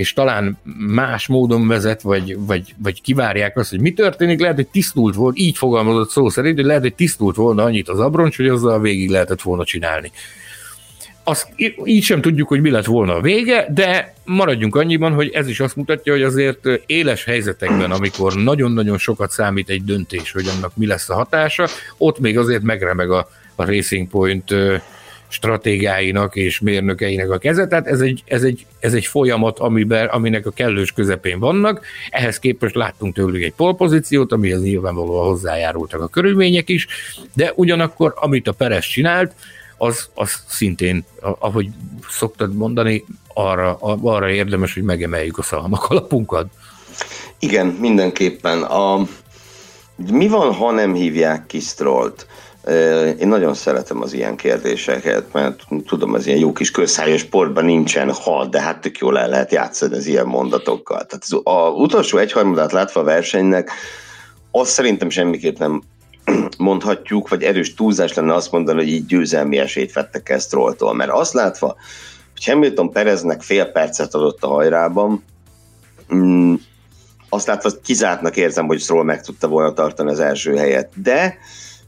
és 0.00 0.12
talán 0.12 0.58
más 0.86 1.26
módon 1.26 1.68
vezet, 1.68 2.02
vagy, 2.02 2.36
vagy, 2.38 2.74
vagy 2.82 3.02
kivárják 3.02 3.56
azt, 3.56 3.70
hogy 3.70 3.80
mi 3.80 3.92
történik, 3.92 4.40
lehet, 4.40 4.56
hogy 4.56 4.66
tisztult 4.66 5.14
volt, 5.14 5.38
így 5.38 5.56
fogalmazott 5.56 6.10
szó 6.10 6.28
szerint, 6.28 6.56
hogy 6.56 6.64
lehet, 6.64 6.82
hogy 6.82 6.94
tisztult 6.94 7.36
volna 7.36 7.62
annyit 7.62 7.88
az 7.88 8.00
abroncs, 8.00 8.36
hogy 8.36 8.48
azzal 8.48 8.80
végig 8.80 9.10
lehetett 9.10 9.42
volna 9.42 9.64
csinálni. 9.64 10.10
Azt 11.24 11.48
így 11.84 12.02
sem 12.02 12.20
tudjuk, 12.20 12.48
hogy 12.48 12.60
mi 12.60 12.70
lett 12.70 12.84
volna 12.84 13.14
a 13.14 13.20
vége, 13.20 13.66
de 13.74 14.14
maradjunk 14.24 14.76
annyiban, 14.76 15.12
hogy 15.12 15.28
ez 15.28 15.48
is 15.48 15.60
azt 15.60 15.76
mutatja, 15.76 16.12
hogy 16.12 16.22
azért 16.22 16.68
éles 16.86 17.24
helyzetekben, 17.24 17.90
amikor 17.90 18.34
nagyon-nagyon 18.34 18.98
sokat 18.98 19.30
számít 19.30 19.68
egy 19.68 19.84
döntés, 19.84 20.32
hogy 20.32 20.46
annak 20.56 20.76
mi 20.76 20.86
lesz 20.86 21.10
a 21.10 21.14
hatása, 21.14 21.66
ott 21.98 22.18
még 22.18 22.38
azért 22.38 22.62
megremeg 22.62 23.10
a, 23.10 23.28
a 23.54 23.64
Racing 23.64 24.08
Point 24.08 24.54
stratégiáinak 25.30 26.36
és 26.36 26.60
mérnökeinek 26.60 27.30
a 27.30 27.38
keze, 27.38 27.66
tehát 27.66 27.86
ez 27.86 28.00
egy, 28.00 28.22
ez 28.26 28.42
egy, 28.42 28.66
ez 28.78 28.94
egy 28.94 29.06
folyamat, 29.06 29.58
amiben, 29.58 30.06
aminek 30.06 30.46
a 30.46 30.50
kellős 30.50 30.92
közepén 30.92 31.38
vannak, 31.38 31.84
ehhez 32.10 32.38
képest 32.38 32.74
láttunk 32.74 33.14
tőlük 33.14 33.42
egy 33.42 33.52
polpozíciót, 33.52 34.32
amihez 34.32 34.62
nyilvánvalóan 34.62 35.26
hozzájárultak 35.26 36.00
a 36.00 36.08
körülmények 36.08 36.68
is, 36.68 36.86
de 37.34 37.52
ugyanakkor, 37.54 38.14
amit 38.16 38.48
a 38.48 38.52
Peres 38.52 38.88
csinált, 38.88 39.34
az, 39.76 40.08
az 40.14 40.44
szintén, 40.48 41.04
ahogy 41.20 41.68
szoktad 42.08 42.54
mondani, 42.54 43.04
arra, 43.34 43.76
arra 43.80 44.30
érdemes, 44.30 44.74
hogy 44.74 44.82
megemeljük 44.82 45.38
a 45.38 45.42
szalmak 45.42 45.84
alapunkat. 45.90 46.46
Igen, 47.38 47.66
mindenképpen. 47.66 48.62
A, 48.62 49.06
mi 50.10 50.28
van, 50.28 50.52
ha 50.52 50.70
nem 50.70 50.94
hívják 50.94 51.46
ki 51.46 51.60
Strollt? 51.60 52.26
Én 53.18 53.28
nagyon 53.28 53.54
szeretem 53.54 54.02
az 54.02 54.12
ilyen 54.12 54.36
kérdéseket, 54.36 55.32
mert 55.32 55.62
tudom, 55.86 56.14
az 56.14 56.26
ilyen 56.26 56.38
jó 56.38 56.52
kis 56.52 56.70
közszájos 56.70 57.20
sportban 57.20 57.64
nincsen 57.64 58.12
ha, 58.12 58.46
de 58.46 58.60
hát 58.60 58.80
tök 58.80 58.98
jól 58.98 59.18
el 59.18 59.28
lehet 59.28 59.52
játszani 59.52 59.96
az 59.96 60.06
ilyen 60.06 60.26
mondatokkal. 60.26 61.06
Tehát 61.06 61.24
az 61.28 61.40
a 61.44 61.70
utolsó 61.70 62.18
egyharmadát 62.18 62.72
látva 62.72 63.00
a 63.00 63.04
versenynek, 63.04 63.70
azt 64.50 64.70
szerintem 64.70 65.10
semmiképp 65.10 65.58
nem 65.58 65.82
mondhatjuk, 66.58 67.28
vagy 67.28 67.42
erős 67.42 67.74
túlzás 67.74 68.14
lenne 68.14 68.34
azt 68.34 68.52
mondani, 68.52 68.78
hogy 68.78 68.88
így 68.88 69.06
győzelmi 69.06 69.58
esélyt 69.58 69.92
vettek 69.92 70.28
ezt 70.28 70.46
Strolltól, 70.46 70.94
mert 70.94 71.10
azt 71.10 71.32
látva, 71.32 71.76
hogy 72.32 72.44
Hamilton 72.44 72.92
Pereznek 72.92 73.42
fél 73.42 73.64
percet 73.64 74.14
adott 74.14 74.42
a 74.42 74.48
hajrában, 74.48 75.24
mm, 76.14 76.54
azt 77.28 77.46
látva 77.46 77.70
kizártnak 77.82 78.36
érzem, 78.36 78.66
hogy 78.66 78.80
Stroll 78.80 79.04
meg 79.04 79.22
tudta 79.22 79.48
volna 79.48 79.72
tartani 79.72 80.10
az 80.10 80.20
első 80.20 80.56
helyet, 80.56 81.02
de 81.02 81.38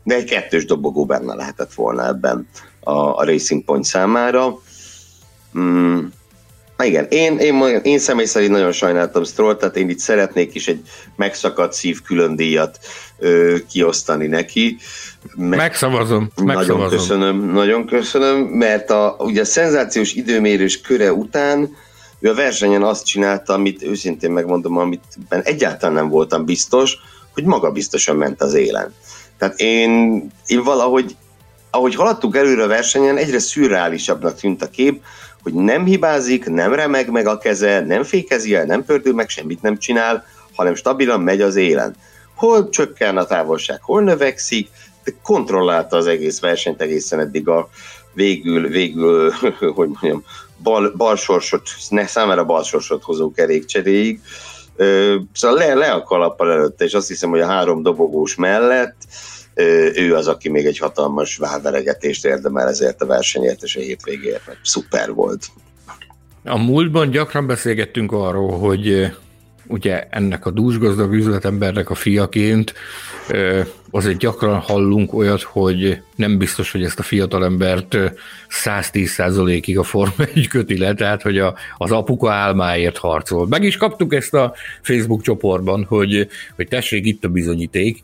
de 0.05 0.15
egy 0.15 0.25
kettős 0.25 0.65
dobogó 0.65 1.05
benne 1.05 1.35
lehetett 1.35 1.75
volna 1.75 2.07
ebben 2.07 2.49
a, 2.81 2.93
a 2.93 3.25
Racing 3.25 3.65
Point 3.65 3.85
számára. 3.85 4.61
Mm, 5.59 6.05
igen, 6.79 7.07
én, 7.11 7.39
én, 7.39 7.81
én 7.83 7.99
személy 7.99 8.25
szerint 8.25 8.51
nagyon 8.51 8.73
sajnáltam 8.73 9.25
Stroll, 9.25 9.57
tehát 9.57 9.77
én 9.77 9.89
itt 9.89 9.99
szeretnék 9.99 10.55
is 10.55 10.69
egy 10.69 10.81
megszakadt 11.17 11.73
szív 11.73 12.03
külön 12.03 12.37
díjat 12.37 12.79
ö, 13.19 13.57
kiosztani 13.69 14.27
neki. 14.27 14.77
Meg, 15.35 15.59
megszavazom, 15.59 16.31
megszavazom. 16.45 16.79
Nagyon 16.79 16.99
köszönöm, 16.99 17.53
nagyon 17.53 17.87
köszönöm, 17.87 18.39
mert 18.39 18.91
a, 18.91 19.17
ugye 19.19 19.41
a 19.41 19.45
szenzációs 19.45 20.13
időmérős 20.13 20.81
köre 20.81 21.13
után 21.13 21.77
ő 22.23 22.31
a 22.31 22.35
versenyen 22.35 22.83
azt 22.83 23.07
csinálta, 23.07 23.53
amit 23.53 23.83
őszintén 23.83 24.31
megmondom, 24.31 24.77
amit 24.77 25.03
egyáltalán 25.29 25.95
nem 25.95 26.09
voltam 26.09 26.45
biztos, 26.45 26.97
hogy 27.33 27.45
maga 27.45 27.71
biztosan 27.71 28.17
ment 28.17 28.43
az 28.43 28.55
élen. 28.55 28.95
Tehát 29.43 29.61
én, 29.61 30.31
én 30.47 30.63
valahogy, 30.63 31.17
ahogy 31.71 31.95
haladtunk 31.95 32.37
előre 32.37 32.63
a 32.63 32.67
versenyen, 32.67 33.17
egyre 33.17 33.39
szürreálisabbnak 33.39 34.35
tűnt 34.35 34.63
a 34.63 34.71
kép, 34.71 35.03
hogy 35.43 35.53
nem 35.53 35.85
hibázik, 35.85 36.47
nem 36.47 36.75
remeg 36.75 37.11
meg 37.11 37.27
a 37.27 37.39
keze, 37.39 37.81
nem 37.81 38.03
fékezi 38.03 38.55
el, 38.55 38.65
nem 38.65 38.85
pördül 38.85 39.15
meg, 39.15 39.29
semmit 39.29 39.63
nem 39.63 39.79
csinál, 39.79 40.25
hanem 40.55 40.75
stabilan 40.75 41.21
megy 41.21 41.41
az 41.41 41.57
élen. 41.57 41.95
Hol 42.35 42.69
csökken 42.69 43.17
a 43.17 43.25
távolság, 43.25 43.83
hol 43.83 44.03
növekszik, 44.03 44.69
de 45.05 45.13
kontrollálta 45.23 45.97
az 45.97 46.07
egész 46.07 46.41
versenyt 46.41 46.81
egészen 46.81 47.21
eddig 47.21 47.49
a 47.49 47.69
végül, 48.15 48.69
végül, 48.69 49.31
hogy 49.77 49.89
mondjam, 49.89 50.25
bal, 50.63 50.93
balsorsot, 50.97 51.69
ne 51.89 52.07
számára 52.07 52.45
balsorsot 52.45 53.03
hozó 53.03 53.33
kerékcseréig. 53.33 54.21
Szóval 55.33 55.57
le, 55.57 55.75
le 55.75 55.91
a 55.91 56.03
kalappal 56.03 56.53
előtte, 56.53 56.85
és 56.85 56.93
azt 56.93 57.09
hiszem, 57.09 57.31
hogy 57.31 57.41
a 57.41 57.47
három 57.47 57.83
dobogós 57.83 58.35
mellett 58.35 58.97
ő 59.95 60.15
az, 60.15 60.29
aki 60.29 60.49
még 60.49 60.67
egy 60.67 60.79
hatalmas 60.79 61.37
válveregetést 61.37 62.25
érdemel 62.25 62.69
ezért 62.69 63.03
a 63.03 63.07
versenyért 63.07 63.63
és 63.63 63.77
a 63.77 63.81
hétvégéért, 63.81 64.47
mert 64.47 64.59
szuper 64.63 65.13
volt. 65.13 65.47
A 66.45 66.59
múltban 66.59 67.11
gyakran 67.11 67.47
beszélgettünk 67.47 68.13
arról, 68.13 68.59
hogy 68.59 69.13
ugye 69.67 70.07
ennek 70.11 70.47
a 70.47 70.51
dúsgazdag 70.51 71.13
üzletembernek 71.13 71.91
a 71.91 71.95
fiaként 71.95 72.75
azért 73.91 74.19
gyakran 74.19 74.59
hallunk 74.59 75.15
olyat, 75.15 75.43
hogy 75.43 76.03
nem 76.17 76.39
biztos, 76.39 76.73
hogy 76.73 76.83
ezt 76.83 76.99
a 76.99 77.03
fiatalembert 77.03 77.97
110%-ig 78.65 79.79
a 79.79 79.83
Forma 79.83 80.25
1 80.35 80.49
köti 80.49 80.79
le, 80.79 80.95
tehát 80.95 81.23
hogy 81.23 81.39
a, 81.39 81.55
az 81.77 81.91
apuka 81.91 82.33
álmáért 82.33 82.99
harcol. 82.99 83.47
Meg 83.47 83.63
is 83.63 83.77
kaptuk 83.77 84.15
ezt 84.15 84.35
a 84.35 84.55
Facebook 84.83 85.23
csoportban, 85.23 85.85
hogy, 85.85 86.29
hogy 86.57 86.69
tessék 86.69 87.07
itt 87.07 87.25
a 87.25 87.29
bizonyíték, 87.29 88.03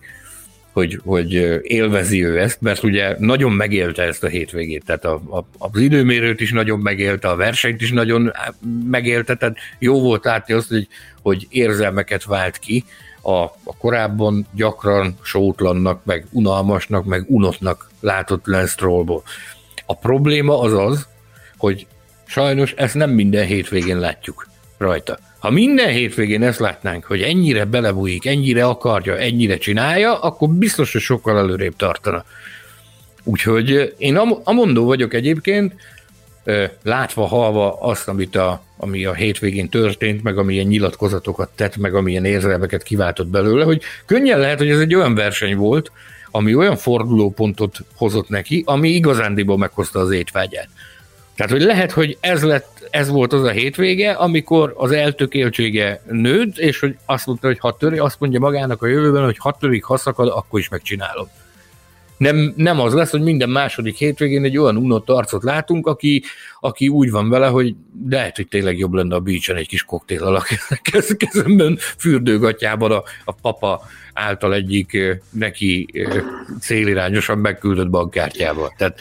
hogy, 0.72 1.00
hogy 1.04 1.32
élvezi 1.62 2.24
ő 2.24 2.40
ezt, 2.40 2.60
mert 2.60 2.82
ugye 2.82 3.16
nagyon 3.18 3.52
megélte 3.52 4.02
ezt 4.02 4.24
a 4.24 4.28
hétvégét, 4.28 4.84
tehát 4.84 5.04
a, 5.04 5.14
a, 5.14 5.44
az 5.58 5.80
időmérőt 5.80 6.40
is 6.40 6.52
nagyon 6.52 6.78
megélte, 6.78 7.28
a 7.28 7.36
versenyt 7.36 7.80
is 7.80 7.92
nagyon 7.92 8.32
megélte, 8.84 9.34
tehát 9.34 9.56
jó 9.78 10.00
volt 10.00 10.24
látni 10.24 10.54
azt, 10.54 10.68
hogy, 10.68 10.88
hogy 11.22 11.46
érzelmeket 11.50 12.24
vált 12.24 12.58
ki, 12.58 12.84
a, 13.22 13.42
a 13.42 13.76
korábban 13.78 14.46
gyakran 14.52 15.16
sótlannak, 15.22 16.04
meg 16.04 16.26
unalmasnak, 16.30 17.04
meg 17.04 17.24
unottnak 17.26 17.90
látott 18.00 18.46
Lance 18.46 18.72
Strollból. 18.72 19.22
A 19.86 19.96
probléma 19.96 20.60
az 20.60 20.72
az, 20.72 21.06
hogy 21.56 21.86
sajnos 22.26 22.72
ezt 22.72 22.94
nem 22.94 23.10
minden 23.10 23.46
hétvégén 23.46 23.98
látjuk 23.98 24.48
rajta. 24.78 25.18
Ha 25.38 25.50
minden 25.50 25.88
hétvégén 25.88 26.42
ezt 26.42 26.58
látnánk, 26.58 27.04
hogy 27.04 27.22
ennyire 27.22 27.64
belebújik, 27.64 28.26
ennyire 28.26 28.64
akarja, 28.64 29.18
ennyire 29.18 29.58
csinálja, 29.58 30.20
akkor 30.20 30.48
biztos, 30.48 30.92
hogy 30.92 31.00
sokkal 31.00 31.38
előrébb 31.38 31.76
tartana. 31.76 32.24
Úgyhogy 33.24 33.94
én 33.98 34.16
amondó 34.44 34.84
vagyok 34.84 35.14
egyébként, 35.14 35.74
látva, 36.82 37.26
halva 37.26 37.80
azt, 37.80 38.08
amit 38.08 38.36
a, 38.36 38.62
ami 38.76 39.04
a 39.04 39.14
hétvégén 39.14 39.68
történt, 39.68 40.22
meg 40.22 40.38
amilyen 40.38 40.66
nyilatkozatokat 40.66 41.50
tett, 41.54 41.76
meg 41.76 41.94
amilyen 41.94 42.24
érzelmeket 42.24 42.82
kiváltott 42.82 43.26
belőle, 43.26 43.64
hogy 43.64 43.82
könnyen 44.06 44.38
lehet, 44.38 44.58
hogy 44.58 44.70
ez 44.70 44.80
egy 44.80 44.94
olyan 44.94 45.14
verseny 45.14 45.56
volt, 45.56 45.92
ami 46.30 46.54
olyan 46.54 46.76
fordulópontot 46.76 47.78
hozott 47.94 48.28
neki, 48.28 48.62
ami 48.66 48.88
igazándiból 48.88 49.58
meghozta 49.58 49.98
az 49.98 50.10
étvágyát. 50.10 50.68
Tehát, 51.38 51.52
hogy 51.52 51.62
lehet, 51.62 51.92
hogy 51.92 52.16
ez, 52.20 52.42
lett, 52.42 52.88
ez 52.90 53.08
volt 53.08 53.32
az 53.32 53.42
a 53.42 53.50
hétvége, 53.50 54.12
amikor 54.12 54.74
az 54.76 54.90
eltökéltsége 54.90 56.02
nőtt, 56.06 56.58
és 56.58 56.80
hogy 56.80 56.96
azt 57.06 57.26
mondta, 57.26 57.46
hogy 57.46 57.58
ha 57.58 57.76
töri, 57.76 57.98
azt 57.98 58.20
mondja 58.20 58.38
magának 58.38 58.82
a 58.82 58.86
jövőben, 58.86 59.24
hogy 59.24 59.38
ha 59.38 59.56
törik, 59.60 59.84
ha 59.84 59.96
szakad, 59.96 60.28
akkor 60.28 60.60
is 60.60 60.68
megcsinálom. 60.68 61.28
Nem, 62.16 62.52
nem 62.56 62.80
az 62.80 62.92
lesz, 62.92 63.10
hogy 63.10 63.20
minden 63.20 63.50
második 63.50 63.96
hétvégén 63.96 64.44
egy 64.44 64.58
olyan 64.58 64.76
unott 64.76 65.10
arcot 65.10 65.42
látunk, 65.42 65.86
aki, 65.86 66.22
aki 66.60 66.88
úgy 66.88 67.10
van 67.10 67.28
vele, 67.28 67.46
hogy 67.46 67.74
de 67.92 68.16
lehet, 68.16 68.36
hogy 68.36 68.48
tényleg 68.48 68.78
jobb 68.78 68.92
lenne 68.92 69.14
a 69.14 69.20
beachen 69.20 69.56
egy 69.56 69.68
kis 69.68 69.82
koktél 69.82 70.22
a 70.22 70.44
kezemben, 71.18 71.78
fürdőgatjában 71.98 72.92
a, 72.92 73.02
a 73.24 73.32
papa 73.32 73.82
által 74.12 74.54
egyik 74.54 74.98
neki 75.30 75.88
célirányosan 76.60 77.38
megküldött 77.38 77.90
bankkártyával. 77.90 78.74
Tehát 78.76 79.00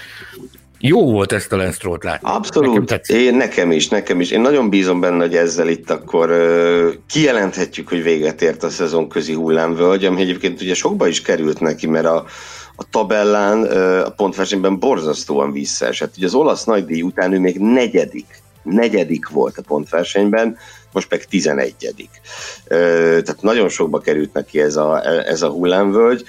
jó 0.80 1.12
volt 1.12 1.32
ezt 1.32 1.52
a 1.52 1.56
Lance 1.56 1.90
látni. 2.02 2.30
Abszolút, 2.30 2.90
nekem, 2.90 3.18
én, 3.18 3.36
nekem 3.36 3.72
is, 3.72 3.88
nekem 3.88 4.22
is. 4.22 4.32
Én 4.32 4.42
nagyon 4.42 4.70
bízom 4.70 5.00
benne, 5.00 5.24
hogy 5.24 5.36
ezzel 5.36 5.68
itt 5.68 5.90
akkor 5.90 6.30
uh, 6.30 6.94
kijelenthetjük, 7.08 7.90
hogy 7.90 8.04
véget 8.04 8.42
ért 8.42 8.64
a 8.64 8.70
szezon 8.70 9.10
közi 9.10 9.34
hullámvölgy, 9.34 10.06
ami 10.06 10.22
egyébként 10.22 10.62
ugye 10.62 10.74
sokba 10.74 11.08
is 11.08 11.22
került 11.22 11.60
neki, 11.60 11.88
mert 11.88 12.06
a, 12.06 12.26
a 12.76 12.90
tabellán, 12.90 13.60
uh, 13.62 14.02
a 14.06 14.10
pontversenyben 14.10 14.80
borzasztóan 14.80 15.52
visszaesett. 15.52 16.14
Ugye 16.18 16.26
az 16.26 16.34
olasz 16.34 16.64
nagydíj 16.64 17.02
után 17.02 17.34
ő 17.34 17.40
még 17.40 17.58
negyedik, 17.60 18.42
negyedik 18.64 19.30
volt 19.30 19.58
a 19.58 19.64
pontversenyben, 19.68 20.58
most 20.92 21.10
meg 21.10 21.26
tizenegyedik. 21.26 22.10
Uh, 22.64 23.22
tehát 23.22 23.42
nagyon 23.42 23.70
sokba 23.70 24.00
került 24.00 24.34
neki 24.34 24.60
ez 24.60 24.76
a, 24.76 25.06
ez 25.28 25.42
a 25.42 25.50
hullámvölgy. 25.50 26.24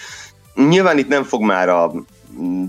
Nyilván 0.54 0.98
itt 0.98 1.08
nem 1.08 1.22
fog 1.22 1.42
már 1.42 1.68
a 1.68 1.92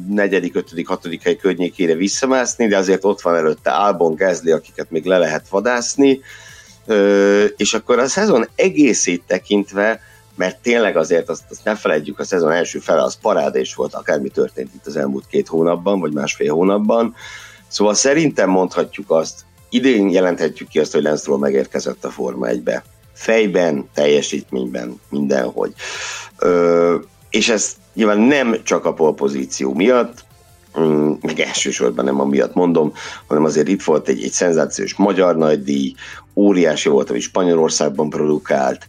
negyedik, 0.10 0.56
ötödik, 0.56 0.88
hatodik 0.88 1.24
hely 1.24 1.36
környékére 1.36 1.96
visszamászni, 1.96 2.68
de 2.68 2.78
azért 2.78 3.04
ott 3.04 3.22
van 3.22 3.36
előtte 3.36 3.72
Albon, 3.72 4.16
Gezli, 4.16 4.52
akiket 4.52 4.92
még 4.92 5.06
le 5.06 5.18
lehet 5.18 5.50
vadászni, 5.50 6.22
és 7.58 7.74
akkor 7.74 8.00
a 8.00 8.08
szezon 8.08 8.48
egészét 8.56 9.24
tekintve, 9.28 10.00
mert 10.36 10.62
tényleg 10.62 10.98
azért 10.98 11.30
azt, 11.30 11.44
azt 11.50 11.64
ne 11.64 11.76
felejtjük, 11.76 12.20
a 12.20 12.24
szezon 12.24 12.52
első 12.52 12.80
fele 12.80 13.02
az 13.02 13.18
parádés 13.22 13.76
volt, 13.76 13.94
akármi 13.94 14.30
történt 14.30 14.74
itt 14.74 14.86
az 14.86 14.96
elmúlt 14.96 15.28
két 15.28 15.48
hónapban, 15.48 16.00
vagy 16.00 16.14
másfél 16.14 16.54
hónapban, 16.54 17.16
szóval 17.68 17.94
szerintem 17.94 18.50
mondhatjuk 18.50 19.12
azt, 19.12 19.46
idén 19.70 20.10
jelenthetjük 20.10 20.70
ki 20.70 20.80
azt, 20.80 20.94
hogy 20.94 21.04
Lance 21.04 21.38
megérkezett 21.38 22.06
a 22.06 22.10
Forma 22.10 22.48
1-be. 22.50 22.84
Fejben, 23.14 23.90
teljesítményben, 23.94 25.02
mindenhogy. 25.10 25.74
Ö, 26.38 26.96
és 27.30 27.50
ez 27.50 27.76
nyilván 27.94 28.20
nem 28.20 28.56
csak 28.64 28.86
a 28.86 28.94
polpozíció 28.94 29.74
miatt, 29.74 30.26
mm, 30.80 31.12
meg 31.22 31.40
elsősorban 31.40 32.06
nem 32.06 32.20
amiatt 32.20 32.54
mondom, 32.54 32.94
hanem 33.28 33.44
azért 33.44 33.68
itt 33.68 33.84
volt 33.84 34.08
egy, 34.08 34.24
egy 34.24 34.32
szenzációs 34.32 34.96
magyar 34.96 35.36
nagydíj, 35.36 35.94
óriási 36.40 36.90
volt, 36.90 37.10
ami 37.10 37.20
Spanyolországban 37.20 38.10
produkált, 38.10 38.88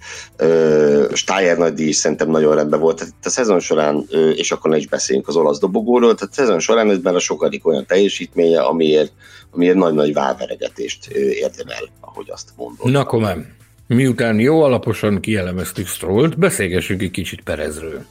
Steyer 1.12 1.57
nagydíj 1.57 1.88
is 1.88 1.97
szerintem 1.97 2.30
nagyon 2.30 2.55
rendben 2.55 2.80
volt, 2.80 2.97
tehát 2.97 3.14
a 3.22 3.28
szezon 3.28 3.61
során, 3.61 4.05
és 4.34 4.53
akkor 4.53 4.70
ne 4.70 4.76
is 4.76 4.86
beszéljünk 4.86 5.28
az 5.28 5.36
olasz 5.36 5.59
dobogóról, 5.59 6.14
tehát 6.14 6.32
a 6.32 6.41
szezon 6.41 6.59
során 6.59 6.91
ez 6.91 6.99
már 7.03 7.14
a 7.14 7.18
sokadik 7.18 7.66
olyan 7.66 7.86
teljesítménye, 7.86 8.61
amiért, 8.61 9.12
amiért 9.51 9.76
nagy-nagy 9.76 10.12
válveregetést 10.12 11.07
érdemel, 11.16 11.91
ahogy 12.01 12.30
azt 12.30 12.49
mondom. 12.57 12.91
Na 12.91 13.05
komám, 13.05 13.47
miután 13.86 14.38
jó 14.38 14.62
alaposan 14.62 15.20
kielemeztük 15.20 15.86
Strollt, 15.86 16.38
beszélgessünk 16.38 17.03
egy 17.03 17.11
kicsit 17.11 17.41
Perezről 17.41 18.05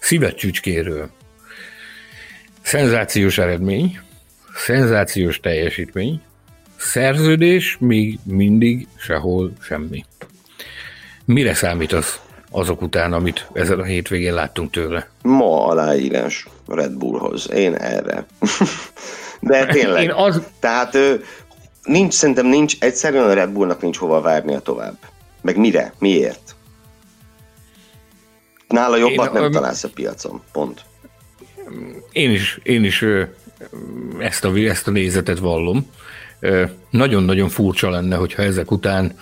szívecsücskéről. 0.00 1.10
Szenzációs 2.62 3.38
eredmény, 3.38 3.98
szenzációs 4.54 5.40
teljesítmény, 5.40 6.20
szerződés 6.76 7.76
még 7.80 8.18
mindig 8.24 8.86
sehol 8.98 9.52
semmi. 9.60 10.04
Mire 11.24 11.54
számít 11.54 11.92
az 11.92 12.20
azok 12.50 12.82
után, 12.82 13.12
amit 13.12 13.46
ezen 13.52 13.78
a 13.78 13.84
hétvégén 13.84 14.34
láttunk 14.34 14.70
tőle? 14.70 15.08
Ma 15.22 15.66
aláírás 15.66 16.46
Red 16.66 16.92
Bullhoz. 16.92 17.50
Én 17.52 17.74
erre. 17.74 18.26
De 19.40 19.66
tényleg. 19.66 20.02
Én 20.02 20.10
az... 20.10 20.42
Tehát 20.60 20.96
nincs, 21.82 22.12
szerintem 22.14 22.46
nincs, 22.46 22.76
egyszerűen 22.80 23.28
a 23.28 23.32
Red 23.32 23.50
Bullnak 23.50 23.80
nincs 23.82 23.96
hova 23.96 24.20
várnia 24.20 24.58
tovább. 24.60 24.96
Meg 25.42 25.56
mire? 25.56 25.92
Miért? 25.98 26.54
Nála 28.70 28.96
jobbat 28.96 29.34
én, 29.34 29.40
nem 29.40 29.50
találsz 29.50 29.84
a 29.84 29.88
piacon, 29.94 30.40
pont. 30.52 30.84
Én 32.12 32.30
is, 32.30 32.58
én 32.62 32.84
is 32.84 33.04
ezt 34.18 34.44
a, 34.44 34.56
ezt 34.56 34.88
a 34.88 34.90
nézetet 34.90 35.38
vallom. 35.38 35.90
Nagyon-nagyon 36.90 37.48
furcsa 37.48 37.90
lenne, 37.90 38.16
hogyha 38.16 38.42
ezek 38.42 38.70
után 38.70 39.12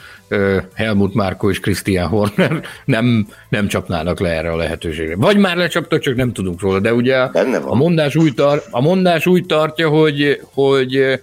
Helmut 0.75 1.15
Márko 1.15 1.51
és 1.51 1.61
Christian 1.61 2.09
Horner 2.09 2.63
nem, 2.85 3.29
nem 3.49 3.69
csapnának 3.69 4.21
le 4.21 4.29
erre 4.29 4.53
a 4.53 4.57
lehetőségre. 4.57 5.17
Vagy 5.17 5.37
már 5.37 5.57
lecsaptak, 5.57 6.01
csak 6.01 6.17
nem 6.17 6.33
tudunk 6.33 6.61
róla, 6.61 6.81
de 6.81 6.95
ugye 6.95 7.17
a 7.65 7.75
mondás, 7.75 8.17
úgy 8.17 8.35
tar, 8.35 8.63
a 8.71 8.81
mondás 8.81 9.27
úgy 9.27 9.47
tartja, 9.47 9.89
hogy, 9.89 10.41
hogy 10.53 11.21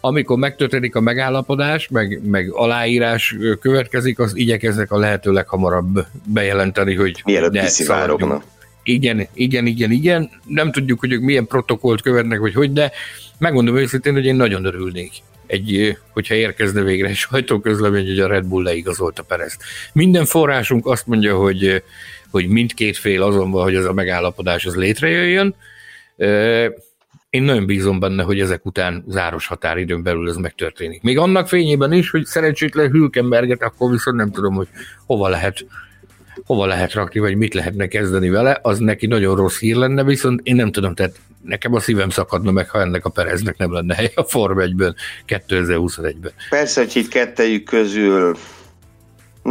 amikor 0.00 0.38
megtörténik 0.38 0.94
a 0.94 1.00
megállapodás, 1.00 1.88
meg, 1.88 2.20
meg 2.24 2.50
aláírás 2.52 3.36
következik, 3.60 4.18
az 4.18 4.36
igyekeznek 4.36 4.92
a 4.92 4.98
lehető 4.98 5.32
leghamarabb 5.32 6.06
bejelenteni, 6.24 6.94
hogy 6.94 7.22
Mielőtt 7.24 7.52
ne 7.52 7.60
kiszivárogna. 7.60 8.42
Igen, 8.82 9.28
igen, 9.34 9.66
igen, 9.66 9.90
igen. 9.90 10.30
Nem 10.46 10.72
tudjuk, 10.72 11.00
hogy 11.00 11.12
ők 11.12 11.22
milyen 11.22 11.46
protokollt 11.46 12.02
követnek, 12.02 12.38
vagy 12.38 12.54
hogy, 12.54 12.72
de 12.72 12.92
megmondom 13.38 13.76
őszintén, 13.76 14.12
hogy 14.12 14.24
én 14.24 14.34
nagyon 14.34 14.64
örülnék 14.64 15.12
egy, 15.48 15.96
hogyha 16.12 16.34
érkezne 16.34 16.82
végre 16.82 17.08
egy 17.08 17.16
sajtóközlemény, 17.16 18.06
hogy 18.06 18.20
a 18.20 18.26
Red 18.26 18.44
Bull 18.44 18.62
leigazolta 18.62 19.22
Perezt. 19.22 19.62
Minden 19.92 20.24
forrásunk 20.24 20.86
azt 20.86 21.06
mondja, 21.06 21.36
hogy, 21.36 21.82
hogy 22.30 22.48
mindkét 22.48 22.96
fél 22.96 23.22
azon 23.22 23.50
van, 23.50 23.62
hogy 23.62 23.74
ez 23.74 23.84
a 23.84 23.92
megállapodás 23.92 24.66
az 24.66 24.74
létrejöjjön. 24.74 25.54
Én 27.30 27.42
nagyon 27.42 27.66
bízom 27.66 28.00
benne, 28.00 28.22
hogy 28.22 28.40
ezek 28.40 28.66
után 28.66 29.04
záros 29.08 29.46
határidőn 29.46 30.02
belül 30.02 30.28
ez 30.28 30.36
megtörténik. 30.36 31.02
Még 31.02 31.18
annak 31.18 31.48
fényében 31.48 31.92
is, 31.92 32.10
hogy 32.10 32.24
szerencsétlen 32.24 32.90
Hülkenberget, 32.90 33.62
akkor 33.62 33.90
viszont 33.90 34.16
nem 34.16 34.30
tudom, 34.30 34.54
hogy 34.54 34.68
hova 35.06 35.28
lehet 35.28 35.66
hova 36.44 36.66
lehet 36.66 36.92
rakni, 36.92 37.20
vagy 37.20 37.36
mit 37.36 37.54
lehetne 37.54 37.86
kezdeni 37.86 38.28
vele, 38.28 38.58
az 38.62 38.78
neki 38.78 39.06
nagyon 39.06 39.36
rossz 39.36 39.58
hír 39.58 39.76
lenne, 39.76 40.04
viszont 40.04 40.40
én 40.42 40.54
nem 40.54 40.72
tudom, 40.72 40.94
tehát 40.94 41.20
nekem 41.44 41.74
a 41.74 41.80
szívem 41.80 42.10
szakadna 42.10 42.50
meg, 42.50 42.70
ha 42.70 42.80
ennek 42.80 43.04
a 43.04 43.10
Pereznek 43.10 43.56
nem 43.56 43.72
lenne 43.72 43.94
hely 43.94 44.12
a 44.14 44.22
Form 44.22 44.58
1-ben 44.60 44.94
2021-ben. 45.26 46.32
Persze, 46.48 46.80
hogy 46.80 46.96
itt 46.96 47.08
kettejük 47.08 47.64
közül 47.64 48.36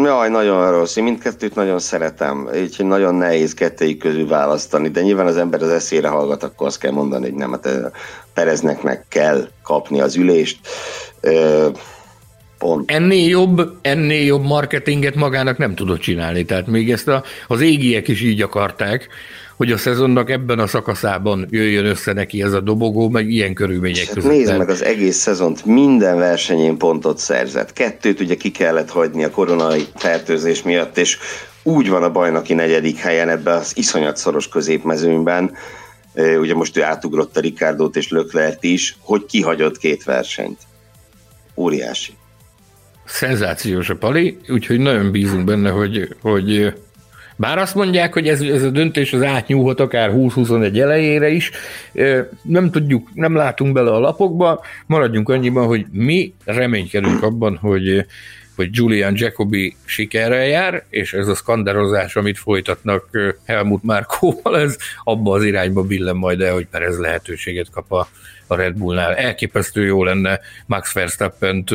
Jaj, 0.04 0.30
nagyon 0.30 0.72
rossz. 0.72 0.96
Én 0.96 1.04
mindkettőt 1.04 1.56
nagyon 1.56 1.80
szeretem, 1.80 2.50
úgyhogy 2.62 2.86
nagyon 2.86 3.16
nehéz 3.16 3.54
kettőjük 3.54 4.00
közül 4.00 4.28
választani, 4.28 4.90
de 4.90 5.02
nyilván 5.02 5.28
az 5.28 5.38
ember 5.38 5.62
az 5.62 5.70
eszére 5.70 6.08
hallgat, 6.08 6.44
akkor 6.44 6.68
azt 6.68 6.80
kell 6.80 6.92
mondani, 6.92 7.24
hogy 7.24 7.34
nem, 7.34 7.52
hát 7.52 7.70
Pereznek 8.34 8.84
meg 8.84 9.06
kell 9.08 9.48
kapni 9.64 10.02
az 10.02 10.16
ülést. 10.16 10.60
Pont. 12.58 12.92
Ennél 12.92 13.30
jobb, 13.30 13.78
ennél 13.82 14.26
jobb 14.26 14.44
marketinget 14.44 15.16
magának 15.16 15.58
nem 15.58 15.76
tudott 15.76 16.00
csinálni. 16.00 16.46
Tehát 16.46 16.68
még 16.68 16.92
ezt 16.92 17.08
a, 17.08 17.24
az 17.48 17.62
égiek 17.62 18.08
is 18.08 18.22
így 18.22 18.42
akarták, 18.42 19.08
hogy 19.58 19.72
a 19.72 19.78
szezonnak 19.78 20.30
ebben 20.30 20.60
a 20.60 20.68
szakaszában 20.68 21.48
jöjjön 21.50 21.86
össze 21.86 22.14
neki 22.14 22.42
ez 22.42 22.54
a 22.54 22.60
dobogó, 22.60 23.10
meg 23.10 23.30
ilyen 23.30 23.54
körülmények 23.54 24.06
hát 24.06 24.14
között. 24.14 24.32
Nézd 24.32 24.58
meg 24.58 24.70
az 24.70 24.84
egész 24.84 25.18
szezont, 25.18 25.66
minden 25.66 26.18
versenyén 26.18 26.78
pontot 26.78 27.18
szerzett. 27.18 27.74
Kettőt 27.74 28.20
ugye 28.20 28.36
ki 28.36 28.52
kellett 28.52 28.90
hagyni 28.90 29.24
a 29.24 29.30
koronai 29.30 29.86
fertőzés 29.96 30.64
miatt, 30.64 30.98
és 30.98 31.18
úgy 31.64 31.90
van 31.90 32.04
a 32.04 32.12
bajnoki 32.12 32.54
negyedik 32.54 32.98
helyen 32.98 33.30
ebben 33.30 33.56
az 33.58 33.72
iszonyat 33.76 34.18
szoros 34.18 34.50
középmezőnyben, 34.50 35.52
ugye 36.40 36.54
most 36.54 36.78
ő 36.78 36.84
átugrott 36.84 37.38
a 37.38 37.40
Ricardót 37.40 37.96
és 37.96 38.10
Löklert 38.10 38.64
is, 38.64 38.98
hogy 39.00 39.26
kihagyott 39.26 39.78
két 39.78 40.04
versenyt. 40.04 40.60
Óriási. 41.56 42.14
Szenzációs 43.06 43.90
a 43.90 43.96
pali, 43.96 44.38
úgyhogy 44.50 44.80
nagyon 44.80 45.12
bízunk 45.12 45.46
benne, 45.46 45.70
hogy, 45.70 46.16
hogy 46.22 46.74
bár 47.38 47.58
azt 47.58 47.76
mondják, 47.76 48.14
hogy 48.14 48.28
ez, 48.28 48.42
ez 48.42 48.64
a 48.64 48.70
döntés 48.70 49.14
az 49.14 49.24
átnyúlhat 49.24 49.80
akár 49.80 50.12
20-21 50.14 50.80
elejére 50.80 51.30
is, 51.30 51.52
nem 52.42 52.72
tudjuk, 52.72 53.10
nem 53.14 53.36
látunk 53.36 53.74
bele 53.74 53.92
a 53.92 54.00
lapokba, 54.00 54.64
maradjunk 54.86 55.30
annyiban, 55.30 55.68
hogy 55.68 55.86
mi 55.92 56.34
reménykedünk 56.46 57.24
abban, 57.24 57.58
hogy 57.58 58.06
hogy 58.58 58.70
Julian 58.72 59.14
Jacobi 59.16 59.76
sikerrel 59.86 60.46
jár, 60.46 60.84
és 60.90 61.14
ez 61.14 61.28
a 61.28 61.36
skanderozás, 61.36 62.16
amit 62.16 62.38
folytatnak 62.38 63.10
Helmut 63.46 63.84
Márkóval, 63.84 64.60
ez 64.60 64.78
abba 65.04 65.34
az 65.34 65.44
irányba 65.44 65.84
billen 65.84 66.16
majd 66.16 66.42
el, 66.42 66.54
hogy 66.54 66.68
Perez 66.68 67.00
lehetőséget 67.00 67.70
kap 67.70 67.92
a, 67.92 68.08
a 68.48 68.56
Red 68.56 68.78
Bullnál. 68.78 69.16
Elképesztő 69.16 69.86
jó 69.86 70.04
lenne 70.04 70.40
Max 70.66 70.94
Verstappen-t 70.94 71.72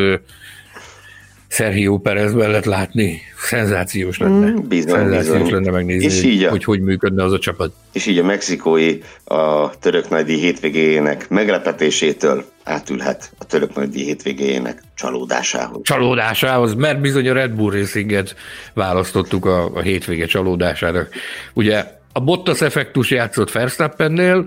Sergio 1.53 1.99
Perez 1.99 2.35
mellett 2.35 2.65
látni, 2.65 3.21
szenzációs 3.37 4.19
lenne. 4.19 4.51
Mm, 4.51 4.69
bizony, 4.69 4.91
szenzációs 4.91 5.37
bizony. 5.37 5.53
lenne 5.53 5.71
megnézni, 5.71 6.05
és 6.05 6.23
így 6.23 6.45
a, 6.45 6.51
hogy 6.51 6.65
hogy 6.65 6.81
működne 6.81 7.25
az 7.25 7.33
a 7.33 7.39
csapat. 7.39 7.73
És 7.93 8.07
így 8.07 8.19
a 8.19 8.25
mexikói 8.25 8.99
a 9.25 9.71
török 9.79 10.09
nagydíj 10.09 10.39
hétvégéjének 10.39 11.29
meglepetésétől 11.29 12.45
átülhet 12.65 13.33
a 13.39 13.45
török 13.45 13.75
nagydíj 13.75 14.05
hétvégéjének 14.05 14.83
csalódásához. 14.95 15.81
Csalódásához, 15.83 16.75
mert 16.75 17.01
bizony 17.01 17.29
a 17.29 17.33
Red 17.33 17.51
Bull 17.51 17.73
Racinget 17.73 18.37
választottuk 18.75 19.45
a, 19.45 19.75
a 19.75 19.81
hétvége 19.81 20.27
csalódására. 20.27 21.07
Ugye 21.55 21.85
a 22.13 22.21
Bottas 22.21 22.61
effektus 22.61 23.11
játszott 23.11 23.53
Verstappennél, 23.53 24.45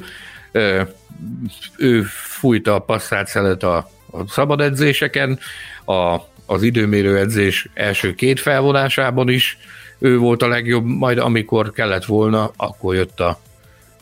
ő 1.78 2.02
fújta 2.40 2.74
a 2.76 2.80
passzát 2.80 3.28
szelet 3.28 3.64
a, 3.64 3.76
a 4.12 4.28
szabad 4.28 4.62
edzéseken, 4.62 5.40
a 5.86 6.20
az 6.46 6.64
időmérő 6.64 7.18
edzés 7.18 7.70
első 7.74 8.14
két 8.14 8.40
felvonásában 8.40 9.30
is 9.30 9.58
ő 10.00 10.18
volt 10.18 10.42
a 10.42 10.48
legjobb, 10.48 10.86
majd 10.86 11.18
amikor 11.18 11.72
kellett 11.72 12.06
volna, 12.06 12.52
akkor 12.56 12.96
jött 12.96 13.20
a, 13.20 13.40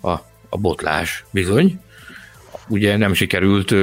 a, 0.01 0.11
a 0.49 0.57
botlás 0.57 1.25
bizony. 1.31 1.79
ugye 2.67 2.97
nem 2.97 3.13
sikerült 3.13 3.73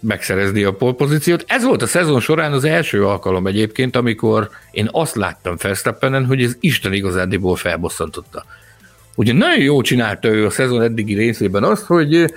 megszerezni 0.00 0.62
a 0.64 0.72
polpozíciót. 0.72 1.44
Ez 1.46 1.64
volt 1.64 1.82
a 1.82 1.86
szezon 1.86 2.20
során 2.20 2.52
az 2.52 2.64
első 2.64 3.06
alkalom 3.06 3.46
egyébként, 3.46 3.96
amikor 3.96 4.50
én 4.70 4.88
azt 4.92 5.14
láttam 5.14 5.56
Verstappenen, 5.62 6.26
hogy 6.26 6.42
ez 6.42 6.56
Isten 6.60 6.92
igazándiból 6.92 7.56
felbosszantotta. 7.56 8.44
Ugye 9.14 9.32
nagyon 9.32 9.62
jó 9.62 9.80
csinálta 9.80 10.28
ő 10.28 10.46
a 10.46 10.50
szezon 10.50 10.82
eddigi 10.82 11.14
részében 11.14 11.64
azt, 11.64 11.84
hogy 11.84 12.32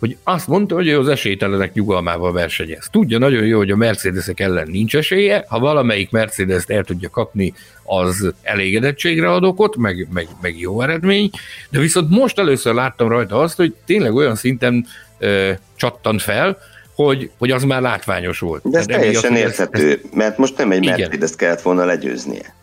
hogy 0.00 0.16
azt 0.24 0.46
mondta, 0.46 0.74
hogy 0.74 0.88
ő 0.88 0.98
az 0.98 1.08
esélytelenek 1.08 1.72
nyugalmával 1.72 2.32
versenyez. 2.32 2.88
Tudja 2.90 3.18
nagyon 3.18 3.46
jó, 3.46 3.58
hogy 3.58 3.70
a 3.70 3.76
Mercedesek 3.76 4.40
ellen 4.40 4.68
nincs 4.70 4.96
esélye, 4.96 5.44
ha 5.48 5.58
valamelyik 5.58 6.10
mercedes 6.10 6.64
el 6.66 6.84
tudja 6.84 7.10
kapni, 7.10 7.54
az 7.84 8.32
elégedettségre 8.42 9.30
ad 9.30 9.44
okot, 9.44 9.76
meg, 9.76 10.08
meg, 10.12 10.28
meg 10.40 10.58
jó 10.58 10.82
eredmény, 10.82 11.30
de 11.70 11.78
viszont 11.78 12.10
most 12.10 12.38
először 12.38 12.74
láttam 12.74 13.08
rajta 13.08 13.40
azt, 13.40 13.56
hogy 13.56 13.74
tényleg 13.86 14.14
olyan 14.14 14.34
szinten 14.34 14.86
ö, 15.18 15.52
csattant 15.76 16.22
fel, 16.22 16.58
hogy, 16.94 17.30
hogy 17.38 17.50
az 17.50 17.62
már 17.62 17.80
látványos 17.80 18.38
volt. 18.38 18.62
De 18.70 18.78
ez 18.78 18.86
Tehát 18.86 19.02
teljesen 19.02 19.36
érthető, 19.36 19.90
ezt, 19.90 20.14
mert 20.14 20.38
most 20.38 20.56
nem 20.56 20.70
egy 20.70 20.84
Mercedes 20.84 21.36
kellett 21.36 21.62
volna 21.62 21.84
legyőznie. 21.84 22.54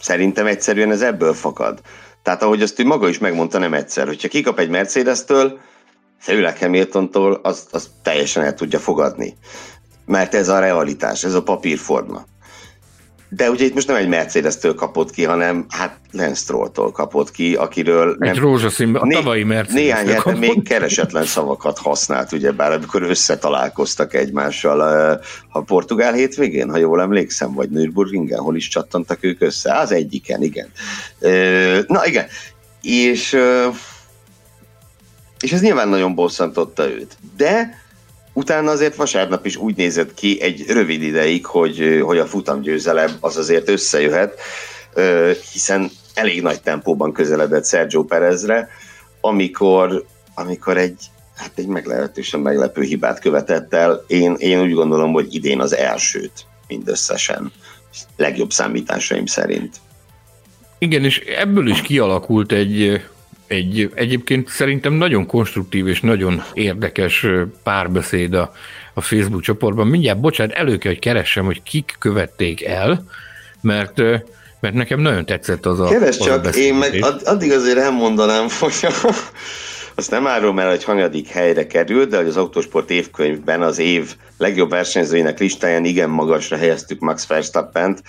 Szerintem 0.00 0.46
egyszerűen 0.46 0.90
ez 0.90 1.02
ebből 1.02 1.32
fakad. 1.32 1.80
Tehát 2.26 2.42
ahogy 2.42 2.62
azt 2.62 2.78
ő 2.78 2.84
maga 2.84 3.08
is 3.08 3.18
megmondta 3.18 3.58
nem 3.58 3.74
egyszer, 3.74 4.06
hogyha 4.06 4.28
kikap 4.28 4.58
egy 4.58 4.68
Mercedes-től, 4.68 5.58
főleg 6.20 6.58
Hamiltontól, 6.58 7.40
az, 7.42 7.66
az 7.70 7.90
teljesen 8.02 8.42
el 8.44 8.54
tudja 8.54 8.78
fogadni. 8.78 9.36
Mert 10.06 10.34
ez 10.34 10.48
a 10.48 10.58
realitás, 10.58 11.24
ez 11.24 11.34
a 11.34 11.42
papírforma. 11.42 12.24
De 13.28 13.50
ugye 13.50 13.64
itt 13.64 13.74
most 13.74 13.86
nem 13.86 13.96
egy 13.96 14.08
Mercedes-től 14.08 14.74
kapott 14.74 15.10
ki, 15.10 15.24
hanem 15.24 15.66
hát 15.68 15.98
Lance 16.12 16.34
Stroll-tól 16.34 16.92
kapott 16.92 17.30
ki, 17.30 17.54
akiről... 17.54 18.10
Egy 18.10 18.18
nem, 18.18 18.38
rózsaszínben, 18.38 19.02
a 19.02 19.08
tavalyi 19.08 19.42
Mercedes. 19.42 19.82
Néhány 19.82 20.08
hete 20.08 20.34
még 20.34 20.62
keresetlen 20.62 21.24
szavakat 21.24 21.78
használt, 21.78 22.32
ugye 22.32 22.52
bár 22.52 22.72
amikor 22.72 23.02
összetalálkoztak 23.02 24.14
egymással 24.14 24.80
a 25.48 25.60
portugál 25.60 26.12
hétvégén, 26.12 26.70
ha 26.70 26.76
jól 26.76 27.00
emlékszem, 27.00 27.52
vagy 27.52 27.70
Nürburgringen, 27.70 28.38
hol 28.38 28.56
is 28.56 28.68
csattantak 28.68 29.18
ők 29.20 29.40
össze? 29.40 29.74
Az 29.78 29.92
egyiken, 29.92 30.42
igen. 30.42 30.68
Na 31.86 32.06
igen, 32.06 32.26
és 32.82 33.38
és 35.40 35.52
ez 35.52 35.60
nyilván 35.60 35.88
nagyon 35.88 36.14
bosszantotta 36.14 36.90
őt. 36.90 37.16
De 37.36 37.84
Utána 38.36 38.70
azért 38.70 38.94
vasárnap 38.94 39.46
is 39.46 39.56
úgy 39.56 39.76
nézett 39.76 40.14
ki 40.14 40.40
egy 40.40 40.64
rövid 40.68 41.02
ideig, 41.02 41.46
hogy, 41.46 42.00
hogy 42.02 42.18
a 42.18 42.26
futamgyőzelem 42.26 43.16
az 43.20 43.36
azért 43.36 43.68
összejöhet, 43.68 44.40
hiszen 45.52 45.90
elég 46.14 46.42
nagy 46.42 46.62
tempóban 46.62 47.12
közeledett 47.12 47.66
Sergio 47.66 48.04
Perezre, 48.04 48.68
amikor, 49.20 50.04
amikor 50.34 50.76
egy, 50.76 51.00
hát 51.36 51.50
egy 51.54 51.66
meglehetősen 51.66 52.40
meglepő 52.40 52.82
hibát 52.82 53.20
követett 53.20 53.74
el. 53.74 54.04
Én, 54.06 54.34
én 54.38 54.60
úgy 54.60 54.72
gondolom, 54.72 55.12
hogy 55.12 55.34
idén 55.34 55.60
az 55.60 55.76
elsőt 55.76 56.46
mindösszesen, 56.68 57.52
legjobb 58.16 58.50
számításaim 58.50 59.26
szerint. 59.26 59.76
Igen, 60.78 61.04
és 61.04 61.18
ebből 61.18 61.68
is 61.68 61.82
kialakult 61.82 62.52
egy, 62.52 63.02
egy 63.46 63.90
egyébként 63.94 64.48
szerintem 64.48 64.92
nagyon 64.92 65.26
konstruktív 65.26 65.86
és 65.86 66.00
nagyon 66.00 66.42
érdekes 66.54 67.26
párbeszéd 67.62 68.34
a, 68.34 68.52
a 68.94 69.00
Facebook 69.00 69.42
csoportban. 69.42 69.86
Mindjárt, 69.86 70.20
bocsánat, 70.20 70.54
elő 70.54 70.78
kell, 70.78 70.92
hogy 70.92 71.00
keressem, 71.00 71.44
hogy 71.44 71.62
kik 71.62 71.96
követték 71.98 72.64
el, 72.64 73.04
mert 73.60 74.02
mert 74.60 74.74
nekem 74.74 75.00
nagyon 75.00 75.24
tetszett 75.24 75.66
az 75.66 75.80
a 75.80 75.84
Keres 75.84 76.18
csak, 76.18 76.44
a 76.44 76.48
én 76.48 76.74
meg 76.74 77.04
addig 77.24 77.52
azért 77.52 77.78
elmondanám, 77.78 78.46
hogy 78.58 78.72
azt 79.98 80.10
nem 80.10 80.26
árulom 80.26 80.58
el, 80.58 80.68
hogy 80.68 80.84
hanyadik 80.84 81.28
helyre 81.28 81.66
került, 81.66 82.08
de 82.08 82.16
hogy 82.16 82.26
az 82.26 82.36
Autosport 82.36 82.90
évkönyvben 82.90 83.62
az 83.62 83.78
év 83.78 84.16
legjobb 84.38 84.70
versenyzőinek 84.70 85.38
listáján 85.38 85.84
igen 85.84 86.10
magasra 86.10 86.56
helyeztük 86.56 87.00
Max 87.00 87.26
Verstappent, 87.26 88.02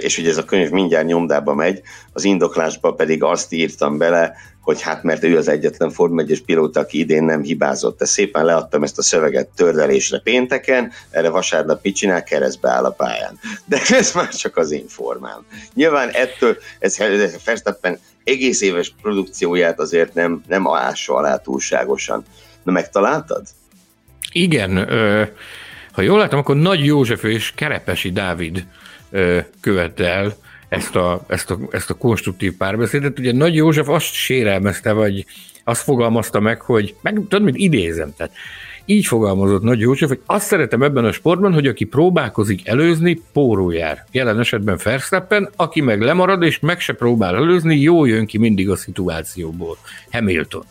és 0.00 0.18
ugye 0.18 0.28
ez 0.28 0.36
a 0.36 0.44
könyv 0.44 0.70
mindjárt 0.70 1.06
nyomdába 1.06 1.54
megy, 1.54 1.80
az 2.12 2.24
indoklásba 2.24 2.92
pedig 2.92 3.22
azt 3.22 3.52
írtam 3.52 3.98
bele, 3.98 4.34
hogy 4.60 4.82
hát 4.82 5.02
mert 5.02 5.24
ő 5.24 5.36
az 5.36 5.48
egyetlen 5.48 5.90
Form 5.90 6.18
1 6.18 6.42
pilóta, 6.46 6.80
aki 6.80 6.98
idén 6.98 7.24
nem 7.24 7.42
hibázott. 7.42 7.98
De 7.98 8.04
szépen 8.04 8.44
leadtam 8.44 8.82
ezt 8.82 8.98
a 8.98 9.02
szöveget 9.02 9.48
tördelésre 9.56 10.18
pénteken, 10.18 10.92
erre 11.10 11.28
vasárnap 11.28 11.82
mit 11.82 11.96
csinál, 11.96 12.22
keresztbe 12.22 12.70
áll 12.70 12.84
a 12.84 12.90
pályán. 12.90 13.38
De 13.64 13.80
ez 13.90 14.12
már 14.12 14.28
csak 14.28 14.56
az 14.56 14.70
én 14.70 14.88
formám. 14.88 15.46
Nyilván 15.74 16.08
ettől, 16.08 16.56
ez, 16.78 16.96
Verstappen 17.44 17.98
egész 18.26 18.60
éves 18.60 18.94
produkcióját 19.02 19.80
azért 19.80 20.14
nem, 20.14 20.42
nem 20.46 20.66
ássa 20.68 21.14
alá 21.14 21.36
túlságosan. 21.36 22.24
Na 22.62 22.72
megtaláltad? 22.72 23.46
Igen, 24.32 24.76
ö, 24.76 25.22
ha 25.92 26.02
jól 26.02 26.18
látom, 26.18 26.38
akkor 26.38 26.56
Nagy 26.56 26.84
József 26.84 27.22
és 27.22 27.52
Kerepesi 27.54 28.10
Dávid 28.10 28.66
ö, 29.10 29.38
követte 29.60 30.04
el 30.04 30.36
ezt 30.68 30.96
a, 30.96 31.24
ezt, 31.28 31.50
a, 31.50 31.58
ezt 31.70 31.90
a 31.90 31.94
konstruktív 31.94 32.56
párbeszédet. 32.56 33.18
Ugye 33.18 33.32
Nagy 33.32 33.54
József 33.54 33.88
azt 33.88 34.12
sérelmezte, 34.12 34.92
vagy 34.92 35.26
azt 35.64 35.82
fogalmazta 35.82 36.40
meg, 36.40 36.60
hogy, 36.60 36.94
meg 37.00 37.14
tudod, 37.14 37.42
mint 37.42 37.56
idézem, 37.56 38.14
tehát 38.16 38.32
így 38.86 39.06
fogalmazott 39.06 39.62
Nagy 39.62 39.80
József, 39.80 40.08
hogy 40.08 40.20
azt 40.26 40.46
szeretem 40.46 40.82
ebben 40.82 41.04
a 41.04 41.12
sportban, 41.12 41.52
hogy 41.52 41.66
aki 41.66 41.84
próbálkozik 41.84 42.68
előzni, 42.68 43.22
póró 43.32 43.70
jár. 43.70 44.04
Jelen 44.10 44.40
esetben 44.40 44.78
Verstappen, 44.84 45.48
aki 45.56 45.80
meg 45.80 46.00
lemarad 46.00 46.42
és 46.42 46.60
meg 46.60 46.80
se 46.80 46.92
próbál 46.92 47.36
előzni, 47.36 47.76
jó 47.76 48.04
jön 48.04 48.26
ki 48.26 48.38
mindig 48.38 48.70
a 48.70 48.76
szituációból. 48.76 49.76
Hamilton. 50.10 50.64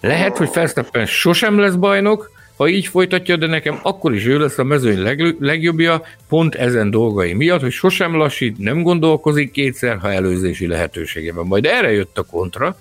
Lehet, 0.00 0.36
hogy 0.36 0.50
Verstappen 0.54 1.06
sosem 1.06 1.58
lesz 1.58 1.74
bajnok, 1.74 2.30
ha 2.56 2.68
így 2.68 2.86
folytatja, 2.86 3.36
de 3.36 3.46
nekem 3.46 3.78
akkor 3.82 4.14
is 4.14 4.26
ő 4.26 4.38
lesz 4.38 4.58
a 4.58 4.64
mezőny 4.64 5.02
leg, 5.02 5.36
legjobbja, 5.40 6.02
pont 6.28 6.54
ezen 6.54 6.90
dolgai 6.90 7.32
miatt, 7.32 7.60
hogy 7.60 7.72
sosem 7.72 8.14
lassít, 8.14 8.58
nem 8.58 8.82
gondolkozik 8.82 9.50
kétszer, 9.50 9.98
ha 9.98 10.12
előzési 10.12 10.66
lehetősége 10.66 11.32
van. 11.32 11.46
Majd 11.46 11.64
erre 11.66 11.92
jött 11.92 12.18
a 12.18 12.22
kontra, 12.22 12.76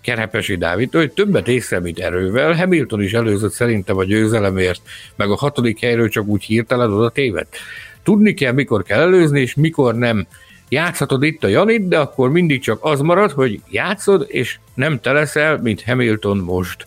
Kerepesi 0.00 0.56
Dávid, 0.56 0.92
hogy 0.92 1.12
többet 1.12 1.48
észremít 1.48 1.98
erővel, 1.98 2.52
Hamilton 2.52 3.02
is 3.02 3.12
előzött 3.12 3.52
szerintem 3.52 3.96
a 3.96 4.04
győzelemért, 4.04 4.80
meg 5.16 5.30
a 5.30 5.36
hatodik 5.36 5.80
helyről 5.80 6.08
csak 6.08 6.26
úgy 6.26 6.44
hirtelen 6.44 6.92
oda 6.92 7.10
tévedt. 7.10 7.56
Tudni 8.02 8.34
kell, 8.34 8.52
mikor 8.52 8.82
kell 8.82 9.00
előzni, 9.00 9.40
és 9.40 9.54
mikor 9.54 9.94
nem. 9.94 10.26
Játszhatod 10.68 11.22
itt 11.22 11.44
a 11.44 11.48
Janit, 11.48 11.88
de 11.88 11.98
akkor 11.98 12.30
mindig 12.30 12.60
csak 12.60 12.78
az 12.82 13.00
marad, 13.00 13.30
hogy 13.30 13.60
játszod, 13.68 14.24
és 14.28 14.58
nem 14.74 15.00
te 15.00 15.12
leszel, 15.12 15.58
mint 15.58 15.82
Hamilton 15.82 16.38
most. 16.38 16.86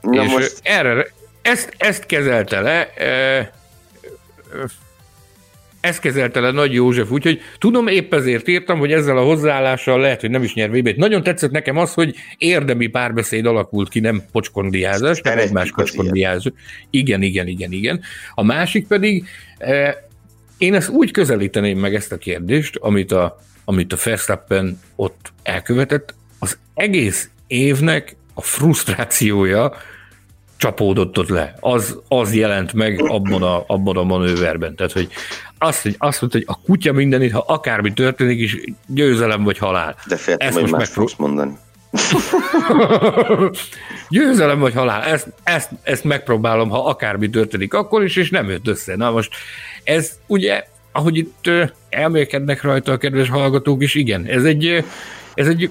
Na 0.00 0.22
és 0.22 0.30
most... 0.30 0.60
erre, 0.62 1.06
ezt, 1.42 1.74
ezt 1.76 2.06
kezelte 2.06 2.60
le, 2.60 2.92
ezt 5.80 6.00
kezelte 6.00 6.40
le 6.40 6.50
Nagy 6.50 6.72
József, 6.72 7.10
úgyhogy 7.10 7.40
tudom, 7.58 7.86
épp 7.86 8.14
ezért 8.14 8.48
írtam, 8.48 8.78
hogy 8.78 8.92
ezzel 8.92 9.16
a 9.16 9.22
hozzáállással 9.22 10.00
lehet, 10.00 10.20
hogy 10.20 10.30
nem 10.30 10.42
is 10.42 10.54
nyer 10.54 10.70
vb 10.70 10.88
Nagyon 10.88 11.22
tetszett 11.22 11.50
nekem 11.50 11.76
az, 11.76 11.94
hogy 11.94 12.14
érdemi 12.38 12.86
párbeszéd 12.86 13.46
alakult 13.46 13.88
ki, 13.88 14.00
nem 14.00 14.22
pocskondiázás, 14.32 15.20
nem 15.20 15.38
egymás 15.38 15.72
pocskondiázás. 15.72 16.52
Igen, 16.90 17.22
igen, 17.22 17.46
igen, 17.46 17.72
igen. 17.72 18.00
A 18.34 18.42
másik 18.42 18.86
pedig, 18.86 19.28
én 20.58 20.74
ezt 20.74 20.88
úgy 20.88 21.10
közelíteném 21.10 21.78
meg 21.78 21.94
ezt 21.94 22.12
a 22.12 22.16
kérdést, 22.16 22.76
amit 22.76 23.12
a, 23.12 23.40
amit 23.64 23.92
a 23.92 23.96
Verstappen 24.04 24.80
ott 24.96 25.32
elkövetett, 25.42 26.14
az 26.38 26.58
egész 26.74 27.28
évnek 27.46 28.16
a 28.34 28.42
frusztrációja, 28.42 29.72
csapódott 30.60 31.18
ott 31.18 31.28
le. 31.28 31.54
Az, 31.60 31.98
az 32.08 32.34
jelent 32.34 32.72
meg 32.72 33.02
abban 33.08 33.42
a, 33.42 33.64
abban 33.66 33.96
a 33.96 34.02
manőverben. 34.02 34.74
Tehát, 34.74 34.92
hogy 34.92 35.08
azt, 35.58 35.82
hogy 35.82 35.94
azt 35.98 36.20
mondta, 36.20 36.38
hogy 36.38 36.46
a 36.48 36.60
kutya 36.66 36.92
mindenit, 36.92 37.32
ha 37.32 37.44
akármi 37.46 37.92
történik 37.92 38.40
is, 38.40 38.58
győzelem 38.86 39.42
vagy 39.42 39.58
halál. 39.58 39.96
De 40.06 40.16
féltem, 40.16 40.48
ezt 40.48 40.58
hogy 40.58 40.70
most 40.70 40.96
más 40.96 41.16
mondani. 41.16 41.58
győzelem 44.08 44.58
vagy 44.58 44.74
halál, 44.74 45.02
ezt, 45.02 45.32
ezt, 45.42 45.70
ezt 45.82 46.04
megpróbálom, 46.04 46.68
ha 46.68 46.84
akármi 46.84 47.30
történik 47.30 47.74
akkor 47.74 48.04
is, 48.04 48.16
és 48.16 48.30
nem 48.30 48.48
jött 48.48 48.68
össze. 48.68 48.96
Na 48.96 49.10
most 49.10 49.34
ez 49.84 50.18
ugye, 50.26 50.64
ahogy 50.92 51.16
itt 51.16 51.50
elmélkednek 51.88 52.62
rajta 52.62 52.92
a 52.92 52.96
kedves 52.96 53.28
hallgatók 53.28 53.82
is, 53.82 53.94
igen, 53.94 54.24
ez 54.24 54.44
egy, 54.44 54.84
ez 55.34 55.46
egy 55.46 55.70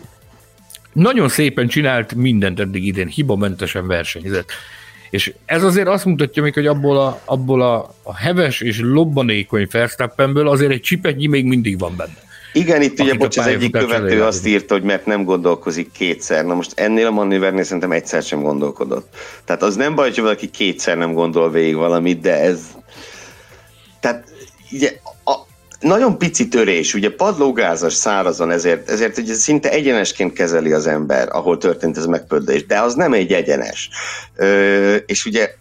nagyon 0.94 1.30
szépen 1.30 1.68
csinált 1.68 2.16
mindent 2.16 2.60
eddig 2.60 2.86
idén, 2.86 3.08
hibamentesen 3.08 3.88
versenyzett. 3.88 4.52
És 5.10 5.34
ez 5.45 5.64
azért 5.64 5.88
azt 5.88 6.05
mutatja 6.05 6.43
még, 6.43 6.53
hogy 6.53 6.68
abból 6.68 6.97
a, 6.97 7.22
abból 7.26 7.62
a, 7.62 7.95
a 8.03 8.18
heves 8.18 8.62
és 8.62 8.80
lobbanékony 8.82 9.68
Verstappenből 9.72 10.47
azért 10.47 10.72
egy 10.72 10.82
csipetnyi 10.82 11.28
még 11.28 11.45
mindig 11.45 11.80
van 11.80 11.95
benne. 11.97 12.28
Igen, 12.53 12.82
itt 12.82 12.99
ugye, 12.99 13.14
bocs, 13.14 13.38
az 13.38 13.47
egyik 13.47 13.72
követő 13.72 14.24
azt 14.24 14.47
írta, 14.47 14.74
hogy 14.74 14.84
mert 14.84 15.05
nem 15.05 15.24
gondolkozik 15.24 15.91
kétszer. 15.91 16.45
Na 16.45 16.53
most 16.53 16.80
ennél 16.80 17.07
a 17.07 17.12
manővernél 17.12 17.64
szerintem 17.64 17.91
egyszer 17.91 18.24
sem 18.24 18.41
gondolkodott. 18.41 19.16
Tehát 19.45 19.64
az 19.64 19.76
nem 19.76 19.95
baj, 19.95 20.10
hogy 20.10 20.20
valaki 20.20 20.49
kétszer 20.49 20.97
nem 20.97 21.14
gondol 21.14 21.51
végig 21.51 21.76
valamit, 21.76 22.20
de 22.20 22.39
ez... 22.39 22.60
Tehát 23.99 24.28
ugye, 24.72 24.99
nagyon 25.80 26.17
pici 26.17 26.47
törés, 26.47 26.93
ugye 26.93 27.15
padlógázas, 27.15 27.93
szárazon, 27.93 28.51
ezért, 28.51 28.89
ezért 28.89 29.17
ugye 29.17 29.34
szinte 29.34 29.69
egyenesként 29.69 30.34
kezeli 30.34 30.71
az 30.71 30.88
ember, 30.88 31.27
ahol 31.32 31.57
történt 31.57 31.97
ez 31.97 32.05
megpördés, 32.05 32.65
de 32.65 32.80
az 32.80 32.93
nem 32.93 33.13
egy 33.13 33.34
egyenes. 33.34 33.89
Ö, 34.36 34.95
és 34.95 35.25
ugye 35.25 35.53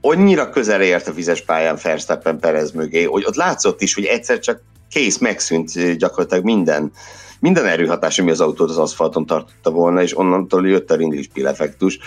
annyira 0.00 0.50
közel 0.50 0.82
ért 0.82 1.08
a 1.08 1.12
vizes 1.12 1.42
pályán 1.42 1.78
Verstappen 1.82 2.38
Perez 2.38 2.70
mögé, 2.72 3.02
hogy 3.02 3.24
ott 3.26 3.34
látszott 3.34 3.82
is, 3.82 3.94
hogy 3.94 4.04
egyszer 4.04 4.38
csak 4.38 4.62
kész, 4.90 5.18
megszűnt 5.18 5.96
gyakorlatilag 5.96 6.44
minden, 6.44 6.92
minden 7.40 7.66
erőhatás, 7.66 8.18
ami 8.18 8.30
az 8.30 8.40
autót 8.40 8.70
az 8.70 8.78
aszfalton 8.78 9.26
tartotta 9.26 9.70
volna, 9.70 10.02
és 10.02 10.18
onnantól 10.18 10.68
jött 10.68 10.90
a 10.90 10.96
ringlispil 10.96 11.48
effektus. 11.48 11.98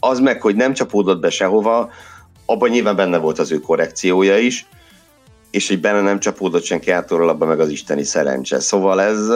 Az 0.00 0.20
meg, 0.20 0.40
hogy 0.40 0.56
nem 0.56 0.72
csapódott 0.72 1.20
be 1.20 1.30
sehova, 1.30 1.90
abban 2.46 2.68
nyilván 2.68 2.96
benne 2.96 3.18
volt 3.18 3.38
az 3.38 3.52
ő 3.52 3.58
korrekciója 3.58 4.38
is, 4.38 4.66
és 5.52 5.68
hogy 5.68 5.80
benne 5.80 6.00
nem 6.00 6.20
csapódott 6.20 6.64
senki 6.64 6.90
átról, 6.90 7.28
abban 7.28 7.48
meg 7.48 7.60
az 7.60 7.68
isteni 7.68 8.04
szerencse. 8.04 8.60
Szóval 8.60 9.00
ez, 9.00 9.26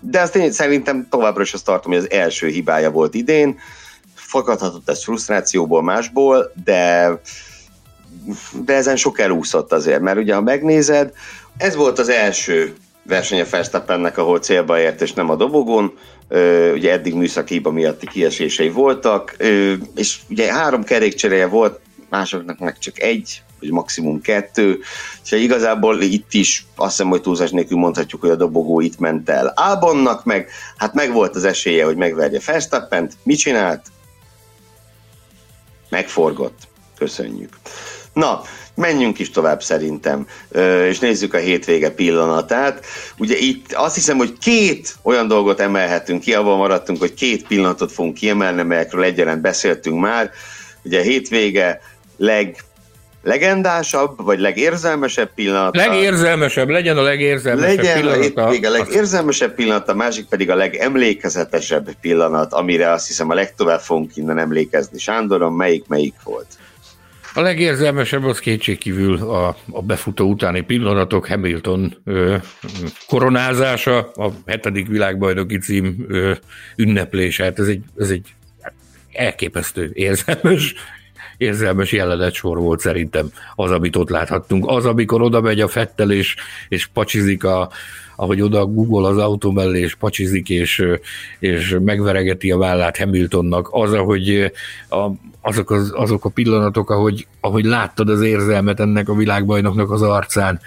de 0.00 0.20
azt 0.20 0.36
én 0.36 0.52
szerintem 0.52 1.06
továbbra 1.10 1.42
is 1.42 1.52
azt 1.52 1.64
tartom, 1.64 1.92
hogy 1.92 2.00
az 2.00 2.10
első 2.10 2.46
hibája 2.46 2.90
volt 2.90 3.14
idén, 3.14 3.58
fakadhatott 4.14 4.88
ez 4.88 5.04
frusztrációból, 5.04 5.82
másból, 5.82 6.52
de, 6.64 7.10
de 8.64 8.74
ezen 8.74 8.96
sok 8.96 9.20
elúszott 9.20 9.72
azért, 9.72 10.00
mert 10.00 10.18
ugye 10.18 10.34
ha 10.34 10.40
megnézed, 10.40 11.12
ez 11.56 11.74
volt 11.74 11.98
az 11.98 12.08
első 12.08 12.74
verseny 13.02 13.40
a 13.40 13.44
Verstappennek, 13.50 14.18
ahol 14.18 14.38
célba 14.38 14.78
ért, 14.78 15.02
és 15.02 15.12
nem 15.12 15.30
a 15.30 15.36
dobogón, 15.36 15.92
ugye 16.72 16.92
eddig 16.92 17.14
műszaki 17.14 17.54
hiba 17.54 17.70
miatti 17.70 18.06
kiesései 18.06 18.70
voltak, 18.70 19.36
és 19.94 20.18
ugye 20.28 20.52
három 20.52 20.84
kerékcseréje 20.84 21.46
volt, 21.46 21.80
másoknak 22.10 22.58
meg 22.58 22.78
csak 22.78 23.00
egy, 23.00 23.42
vagy 23.60 23.70
maximum 23.70 24.20
kettő, 24.20 24.78
és 25.24 25.32
igazából 25.32 26.00
itt 26.00 26.32
is 26.32 26.66
azt 26.76 26.90
hiszem, 26.90 27.08
hogy 27.08 27.20
túlzás 27.20 27.50
nélkül 27.50 27.78
mondhatjuk, 27.78 28.20
hogy 28.20 28.30
a 28.30 28.36
dobogó 28.36 28.80
itt 28.80 28.98
ment 28.98 29.28
el. 29.30 29.52
Albonnak 29.56 30.24
meg, 30.24 30.48
hát 30.76 30.94
meg 30.94 31.12
volt 31.12 31.36
az 31.36 31.44
esélye, 31.44 31.84
hogy 31.84 31.96
megverje 31.96 32.40
Verstappent, 32.46 33.16
mit 33.22 33.38
csinált? 33.38 33.86
Megforgott. 35.88 36.68
Köszönjük. 36.98 37.56
Na, 38.12 38.42
menjünk 38.74 39.18
is 39.18 39.30
tovább 39.30 39.62
szerintem, 39.62 40.26
és 40.88 40.98
nézzük 40.98 41.34
a 41.34 41.38
hétvége 41.38 41.90
pillanatát. 41.90 42.84
Ugye 43.18 43.36
itt 43.36 43.72
azt 43.72 43.94
hiszem, 43.94 44.16
hogy 44.16 44.38
két 44.38 44.94
olyan 45.02 45.28
dolgot 45.28 45.60
emelhetünk 45.60 46.20
ki, 46.20 46.34
abban 46.34 46.56
maradtunk, 46.56 46.98
hogy 46.98 47.14
két 47.14 47.46
pillanatot 47.46 47.92
fogunk 47.92 48.14
kiemelni, 48.14 48.62
melyekről 48.62 49.04
egyaránt 49.04 49.40
beszéltünk 49.40 50.00
már. 50.00 50.30
Ugye 50.82 50.98
a 50.98 51.02
hétvége 51.02 51.80
leg 52.20 52.56
legendásabb, 53.22 54.24
vagy 54.24 54.38
legérzelmesebb 54.38 55.34
pillanat. 55.34 55.76
Legérzelmesebb, 55.76 56.68
legyen 56.68 56.96
a 56.96 57.02
legérzelmesebb 57.02 57.76
legyen 57.76 58.00
pillanat. 58.00 58.36
a 58.62 58.66
a 58.66 58.70
legérzelmesebb 58.70 59.54
pillanat, 59.54 59.88
a 59.88 59.94
másik 59.94 60.26
pedig 60.26 60.50
a 60.50 60.54
legemlékezetesebb 60.54 61.88
pillanat, 62.00 62.52
amire 62.52 62.90
azt 62.90 63.06
hiszem 63.06 63.30
a 63.30 63.34
legtovább 63.34 63.80
fogunk 63.80 64.16
innen 64.16 64.38
emlékezni. 64.38 64.98
Sándoron, 64.98 65.52
melyik 65.52 65.86
melyik 65.86 66.14
volt? 66.24 66.46
A 67.34 67.40
legérzelmesebb 67.40 68.24
az 68.24 68.38
kétségkívül 68.38 69.16
a, 69.16 69.56
a 69.70 69.82
befutó 69.82 70.28
utáni 70.28 70.60
pillanatok, 70.60 71.26
Hamilton 71.26 71.96
ö, 72.04 72.36
koronázása, 73.06 73.98
a 73.98 74.32
hetedik 74.46 74.86
világbajnoki 74.86 75.58
cím 75.58 76.06
ö, 76.08 76.32
ünneplése. 76.76 77.44
Hát 77.44 77.58
ez 77.58 77.66
egy, 77.66 77.82
ez 77.98 78.10
egy 78.10 78.34
elképesztő 79.12 79.90
érzelmes 79.94 80.74
érzelmes 81.40 81.92
jelenet 81.92 82.32
sor 82.32 82.58
volt 82.58 82.80
szerintem 82.80 83.32
az, 83.54 83.70
amit 83.70 83.96
ott 83.96 84.08
láthattunk. 84.08 84.64
Az, 84.68 84.84
amikor 84.84 85.22
oda 85.22 85.40
megy 85.40 85.60
a 85.60 85.68
Fettel 85.68 86.10
és, 86.10 86.36
és 86.68 86.86
pacsizik 86.86 87.44
a, 87.44 87.70
ahogy 88.16 88.40
oda 88.40 88.66
Google 88.66 89.08
az 89.08 89.18
autó 89.18 89.50
mellé, 89.50 89.80
és 89.80 89.94
pacsizik, 89.94 90.48
és, 90.48 90.84
és 91.38 91.76
megveregeti 91.84 92.50
a 92.50 92.58
vállát 92.58 92.98
Hamiltonnak, 92.98 93.68
az, 93.70 93.92
ahogy 93.92 94.52
a, 94.88 95.06
azok, 95.40 95.70
az, 95.70 95.92
azok 95.94 96.24
a 96.24 96.28
pillanatok, 96.28 96.90
ahogy, 96.90 97.26
ahogy 97.40 97.64
láttad 97.64 98.08
az 98.08 98.22
érzelmet 98.22 98.80
ennek 98.80 99.08
a 99.08 99.14
világbajnoknak 99.14 99.90
az 99.90 100.02
arcán, 100.02 100.60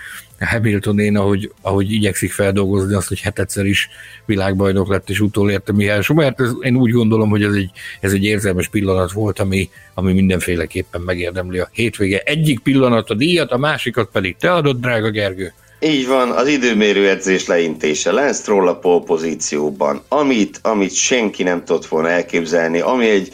Hamilton 0.45 0.99
én, 0.99 1.17
ahogy, 1.17 1.51
ahogy 1.61 1.91
igyekszik 1.91 2.31
feldolgozni 2.31 2.93
azt, 2.93 3.07
hogy 3.07 3.19
hetedszer 3.19 3.65
is 3.65 3.89
világbajnok 4.25 4.89
lett, 4.89 5.09
és 5.09 5.19
utolérte 5.19 5.73
Mihály 5.73 6.01
Schumert, 6.01 6.41
ez, 6.41 6.51
én 6.61 6.75
úgy 6.75 6.91
gondolom, 6.91 7.29
hogy 7.29 7.43
ez 7.43 7.53
egy, 7.53 7.71
ez 7.99 8.13
egy 8.13 8.23
érzelmes 8.23 8.67
pillanat 8.67 9.11
volt, 9.11 9.39
ami, 9.39 9.69
ami 9.93 10.13
mindenféleképpen 10.13 11.01
megérdemli 11.01 11.59
a 11.59 11.69
hétvége. 11.71 12.21
Egyik 12.25 12.59
pillanat 12.59 13.09
a 13.09 13.13
díjat, 13.13 13.51
a 13.51 13.57
másikat 13.57 14.09
pedig 14.11 14.35
te 14.35 14.53
adod, 14.53 14.79
drága 14.79 15.09
Gergő. 15.09 15.53
Így 15.79 16.07
van, 16.07 16.31
az 16.31 16.47
időmérő 16.47 17.09
edzés 17.09 17.47
leintése. 17.47 18.11
Lance 18.11 18.41
Stroll 18.41 18.67
a 18.67 18.99
pozícióban, 18.99 20.01
amit, 20.07 20.59
amit 20.61 20.93
senki 20.93 21.43
nem 21.43 21.63
tudott 21.63 21.85
volna 21.85 22.09
elképzelni, 22.09 22.79
ami 22.79 23.09
egy 23.09 23.33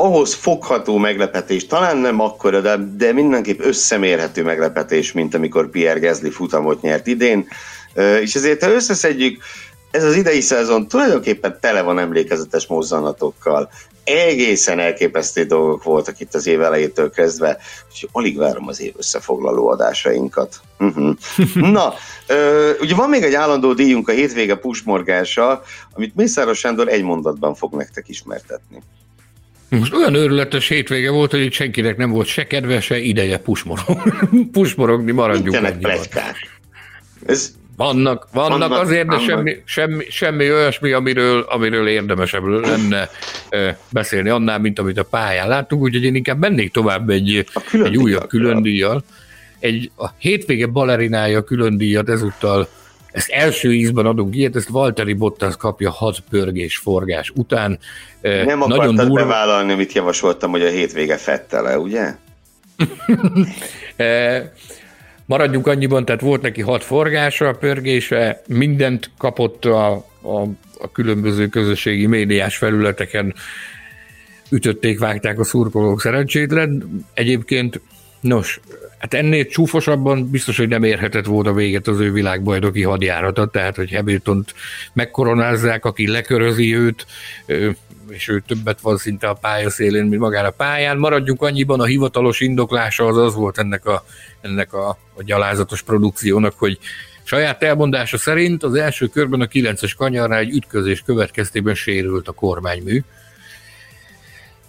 ahhoz 0.00 0.34
fogható 0.34 0.96
meglepetés, 0.96 1.66
talán 1.66 1.96
nem 1.96 2.20
akkora, 2.20 2.60
de, 2.60 2.76
de 2.96 3.12
mindenképp 3.12 3.60
összemérhető 3.60 4.42
meglepetés, 4.42 5.12
mint 5.12 5.34
amikor 5.34 5.70
Pierre 5.70 6.00
Gasly 6.00 6.28
futamot 6.28 6.82
nyert 6.82 7.06
idén, 7.06 7.48
és 8.20 8.34
ezért 8.34 8.64
ha 8.64 8.70
összeszedjük, 8.70 9.42
ez 9.90 10.04
az 10.04 10.16
idei 10.16 10.40
szezon 10.40 10.88
tulajdonképpen 10.88 11.58
tele 11.60 11.82
van 11.82 11.98
emlékezetes 11.98 12.66
mozzanatokkal. 12.66 13.70
Egészen 14.04 14.78
elképesztő 14.78 15.44
dolgok 15.44 15.82
voltak 15.82 16.20
itt 16.20 16.34
az 16.34 16.46
év 16.46 16.62
elejétől 16.62 17.10
kezdve, 17.10 17.58
úgyhogy 17.88 18.08
alig 18.12 18.36
várom 18.36 18.68
az 18.68 18.80
év 18.80 18.92
összefoglaló 18.96 19.68
adásainkat. 19.68 20.60
Uh-huh. 20.78 21.16
Na, 21.72 21.94
ö, 22.26 22.70
ugye 22.80 22.94
van 22.94 23.08
még 23.08 23.22
egy 23.22 23.34
állandó 23.34 23.72
díjunk 23.72 24.08
a 24.08 24.12
hétvége 24.12 24.54
pusmorgása, 24.54 25.62
amit 25.92 26.16
Mészáros 26.16 26.58
Sándor 26.58 26.88
egy 26.88 27.02
mondatban 27.02 27.54
fog 27.54 27.74
nektek 27.74 28.08
ismertetni. 28.08 28.82
Most 29.70 29.94
olyan 29.94 30.14
őrületes 30.14 30.68
hétvége 30.68 31.10
volt, 31.10 31.30
hogy 31.30 31.40
itt 31.40 31.52
senkinek 31.52 31.96
nem 31.96 32.10
volt 32.10 32.26
se 32.26 32.46
kedve, 32.46 32.80
se 32.80 32.98
ideje 32.98 33.38
pusmorog. 33.38 34.02
pusmorogni, 34.52 35.12
maradjunk 35.12 35.56
ennyiban. 35.56 35.98
Ez 37.26 37.54
vannak, 37.76 38.28
vannak, 38.32 38.58
vannak 38.58 38.80
azért, 38.80 39.08
de 39.08 39.18
semmi, 39.18 39.62
semmi, 39.64 40.04
semmi 40.10 40.52
olyasmi, 40.52 40.92
amiről, 40.92 41.40
amiről 41.40 41.88
érdemesebb 41.88 42.44
lenne 42.44 43.08
beszélni 43.88 44.28
annál, 44.28 44.58
mint 44.58 44.78
amit 44.78 44.98
a 44.98 45.02
pályán 45.04 45.48
láttunk, 45.48 45.82
úgyhogy 45.82 46.04
én 46.04 46.14
inkább 46.14 46.38
mennék 46.38 46.72
tovább 46.72 47.10
egy, 47.10 47.46
egy 47.72 47.96
újabb 47.96 48.28
külön 48.28 48.62
díjjal. 48.62 49.04
Egy, 49.58 49.90
a 49.96 50.06
hétvége 50.18 50.66
balerinája 50.66 51.42
külön 51.42 51.76
díjat 51.76 52.08
ezúttal 52.08 52.68
ezt 53.12 53.30
első 53.30 53.74
ízben 53.74 54.06
adunk 54.06 54.36
ilyet, 54.36 54.56
ezt 54.56 54.68
Valtteri 54.68 55.12
Bottas 55.12 55.56
kapja 55.56 55.90
hat 55.90 56.20
pörgés 56.30 56.76
forgás 56.76 57.32
után. 57.34 57.78
Nem 58.20 58.58
Nagyon 58.58 58.72
akartad 58.72 59.06
durva... 59.06 59.14
bevállalni, 59.14 59.72
amit 59.72 59.92
javasoltam, 59.92 60.50
hogy 60.50 60.62
a 60.62 60.68
hétvége 60.68 61.16
fettele, 61.16 61.78
ugye? 61.78 62.14
Maradjunk 65.26 65.66
annyiban, 65.66 66.04
tehát 66.04 66.20
volt 66.20 66.42
neki 66.42 66.60
hat 66.60 66.84
forgása, 66.84 67.52
pörgése, 67.52 68.42
mindent 68.46 69.10
kapott 69.18 69.64
a, 69.64 69.92
a, 70.22 70.40
a 70.78 70.92
különböző 70.92 71.46
közösségi 71.46 72.06
médiás 72.06 72.56
felületeken, 72.56 73.34
ütötték, 74.50 74.98
vágták 74.98 75.38
a 75.38 75.44
szurkolók 75.44 76.00
szerencsétlen. 76.00 76.84
Egyébként, 77.14 77.80
nos, 78.20 78.60
Hát 79.00 79.14
ennél 79.14 79.46
csúfosabban 79.46 80.30
biztos, 80.30 80.56
hogy 80.56 80.68
nem 80.68 80.82
érhetett 80.82 81.24
volna 81.24 81.52
véget 81.52 81.86
az 81.86 82.00
ő 82.00 82.12
világbajnoki 82.12 82.82
hadjárata, 82.82 83.46
tehát 83.46 83.76
hogy 83.76 83.94
Hamilton-t 83.94 84.54
megkoronázzák, 84.92 85.84
aki 85.84 86.08
lekörözi 86.08 86.76
őt, 86.76 87.06
és 88.08 88.28
ő 88.28 88.42
többet 88.46 88.80
van 88.80 88.96
szinte 88.96 89.28
a 89.28 89.34
pályaszélén, 89.34 90.04
mint 90.04 90.20
magán 90.20 90.44
a 90.44 90.50
pályán. 90.50 90.98
Maradjunk 90.98 91.42
annyiban, 91.42 91.80
a 91.80 91.84
hivatalos 91.84 92.40
indoklása 92.40 93.06
az 93.06 93.16
az 93.16 93.34
volt 93.34 93.58
ennek 93.58 93.86
a, 93.86 94.04
ennek 94.40 94.72
a, 94.72 94.88
a 95.14 95.22
gyalázatos 95.22 95.82
produkciónak, 95.82 96.54
hogy 96.56 96.78
saját 97.22 97.62
elmondása 97.62 98.18
szerint 98.18 98.62
az 98.62 98.74
első 98.74 99.06
körben 99.06 99.40
a 99.40 99.46
9-es 99.46 99.92
kanyarnál 99.96 100.38
egy 100.38 100.54
ütközés 100.54 101.02
következtében 101.02 101.74
sérült 101.74 102.28
a 102.28 102.32
kormánymű, 102.32 103.02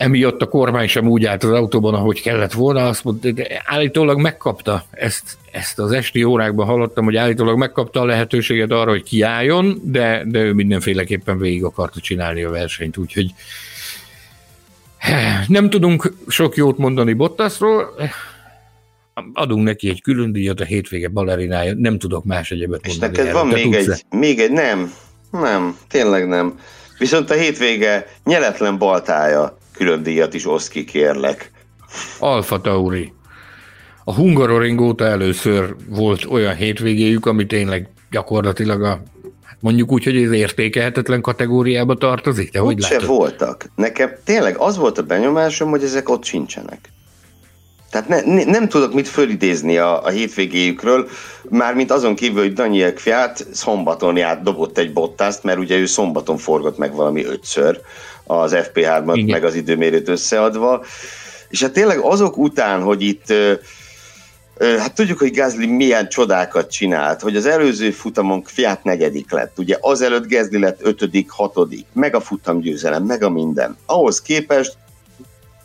emiatt 0.02 0.42
a 0.42 0.48
kormány 0.48 0.88
sem 0.88 1.08
úgy 1.08 1.26
állt 1.26 1.44
az 1.44 1.52
autóban, 1.52 1.94
ahogy 1.94 2.22
kellett 2.22 2.52
volna, 2.52 2.88
azt 2.88 3.04
mondta, 3.04 3.32
de 3.32 3.62
állítólag 3.66 4.20
megkapta 4.20 4.84
ezt, 4.92 5.38
ezt 5.52 5.80
az 5.80 5.92
esti 5.92 6.24
órákban 6.24 6.66
hallottam, 6.66 7.04
hogy 7.04 7.16
állítólag 7.16 7.58
megkapta 7.58 8.00
a 8.00 8.06
lehetőséget 8.06 8.72
arra, 8.72 8.90
hogy 8.90 9.04
kiálljon, 9.04 9.82
de, 9.84 10.24
de 10.26 10.40
ő 10.40 10.54
mindenféleképpen 10.54 11.38
végig 11.38 11.64
akarta 11.64 12.00
csinálni 12.00 12.44
a 12.44 12.50
versenyt, 12.50 12.98
úgyhogy 12.98 13.34
nem 15.48 15.70
tudunk 15.70 16.14
sok 16.28 16.56
jót 16.56 16.78
mondani 16.78 17.14
Bottasról, 17.14 17.96
adunk 19.34 19.64
neki 19.64 19.90
egy 19.90 20.02
külön 20.02 20.32
díjat 20.32 20.60
a 20.60 20.64
hétvége 20.66 21.08
balerinája, 21.08 21.74
nem 21.78 22.00
tudok 22.00 22.24
más 22.24 22.52
egyebet 22.52 22.88
mondani. 22.88 23.12
És 23.12 23.18
neked 23.18 23.34
van 23.34 23.48
még 23.48 23.74
egy, 23.74 24.06
még 24.10 24.40
egy, 24.40 24.52
nem, 24.52 24.94
nem, 25.32 25.78
tényleg 25.88 26.28
nem. 26.28 26.60
Viszont 26.98 27.30
a 27.30 27.34
hétvége 27.34 28.08
nyeletlen 28.24 28.78
baltája 28.78 29.60
külön 29.82 30.04
díjat 30.04 30.34
is 30.34 30.48
oszt 30.48 30.70
ki, 30.70 30.84
kérlek. 30.84 31.52
Alfa 32.20 32.62
Tauri. 32.62 33.14
a 34.04 34.14
Hungaroring 34.14 34.82
óta 34.82 35.06
először 35.06 35.76
volt 35.90 36.26
olyan 36.26 36.56
hétvégéjük, 36.56 37.26
ami 37.26 37.46
tényleg 37.46 37.90
gyakorlatilag 38.12 38.84
a 38.84 39.02
hát 39.44 39.58
mondjuk 39.60 39.92
úgy, 39.92 40.04
hogy 40.04 40.16
ez 40.16 40.32
értékelhetetlen 40.32 41.22
kategóriába 41.22 41.96
tartozik, 41.96 42.52
de 42.52 42.60
hogy 42.60 42.82
se 42.82 43.00
voltak. 43.00 43.70
Nekem 43.76 44.12
tényleg 44.24 44.58
az 44.58 44.78
volt 44.78 44.98
a 44.98 45.04
benyomásom, 45.04 45.70
hogy 45.70 45.84
ezek 45.84 46.10
ott 46.10 46.24
sincsenek. 46.24 46.80
Tehát 47.92 48.08
ne, 48.08 48.22
ne, 48.22 48.44
nem 48.44 48.68
tudok 48.68 48.94
mit 48.94 49.08
fölidézni 49.08 49.78
a, 49.78 50.04
a 50.06 50.10
hétvégéjükről, 50.10 51.08
mármint 51.50 51.92
azon 51.92 52.16
kívül, 52.16 52.42
hogy 52.42 52.54
Daniel 52.54 52.94
Kviat 52.94 53.48
szombaton 53.52 54.18
járt, 54.18 54.44
dobott 54.44 54.78
egy 54.78 54.94
bottást, 54.94 55.44
mert 55.44 55.60
ugye 55.60 55.78
ő 55.78 55.86
szombaton 55.86 56.38
forgott 56.38 56.78
meg 56.78 56.94
valami 56.94 57.26
ötször 57.26 57.82
az 58.40 58.56
FP3-at, 58.56 59.32
meg 59.32 59.44
az 59.44 59.56
időmérőt 59.56 60.08
összeadva. 60.08 60.86
És 61.50 61.62
hát 61.62 61.72
tényleg 61.72 62.00
azok 62.00 62.38
után, 62.38 62.82
hogy 62.82 63.02
itt 63.02 63.34
Hát 64.60 64.94
tudjuk, 64.94 65.20
hogy 65.20 65.32
Gázli 65.32 65.66
milyen 65.66 66.10
csodákat 66.10 66.72
csinált, 66.72 67.22
hogy 67.22 67.36
az 67.36 67.46
előző 67.46 67.92
futamon 67.92 68.44
Fiat 68.44 68.84
negyedik 68.84 69.32
lett, 69.32 69.60
ugye 69.60 69.78
azelőtt 69.82 70.28
Gázli 70.28 70.60
lett 70.60 70.80
ötödik, 70.82 71.30
hatodik, 71.30 71.86
meg 71.94 72.16
a 72.16 72.20
futamgyőzelem, 72.20 73.04
meg 73.04 73.24
a 73.24 73.30
minden. 73.30 73.78
Ahhoz 73.86 74.22
képest 74.22 74.78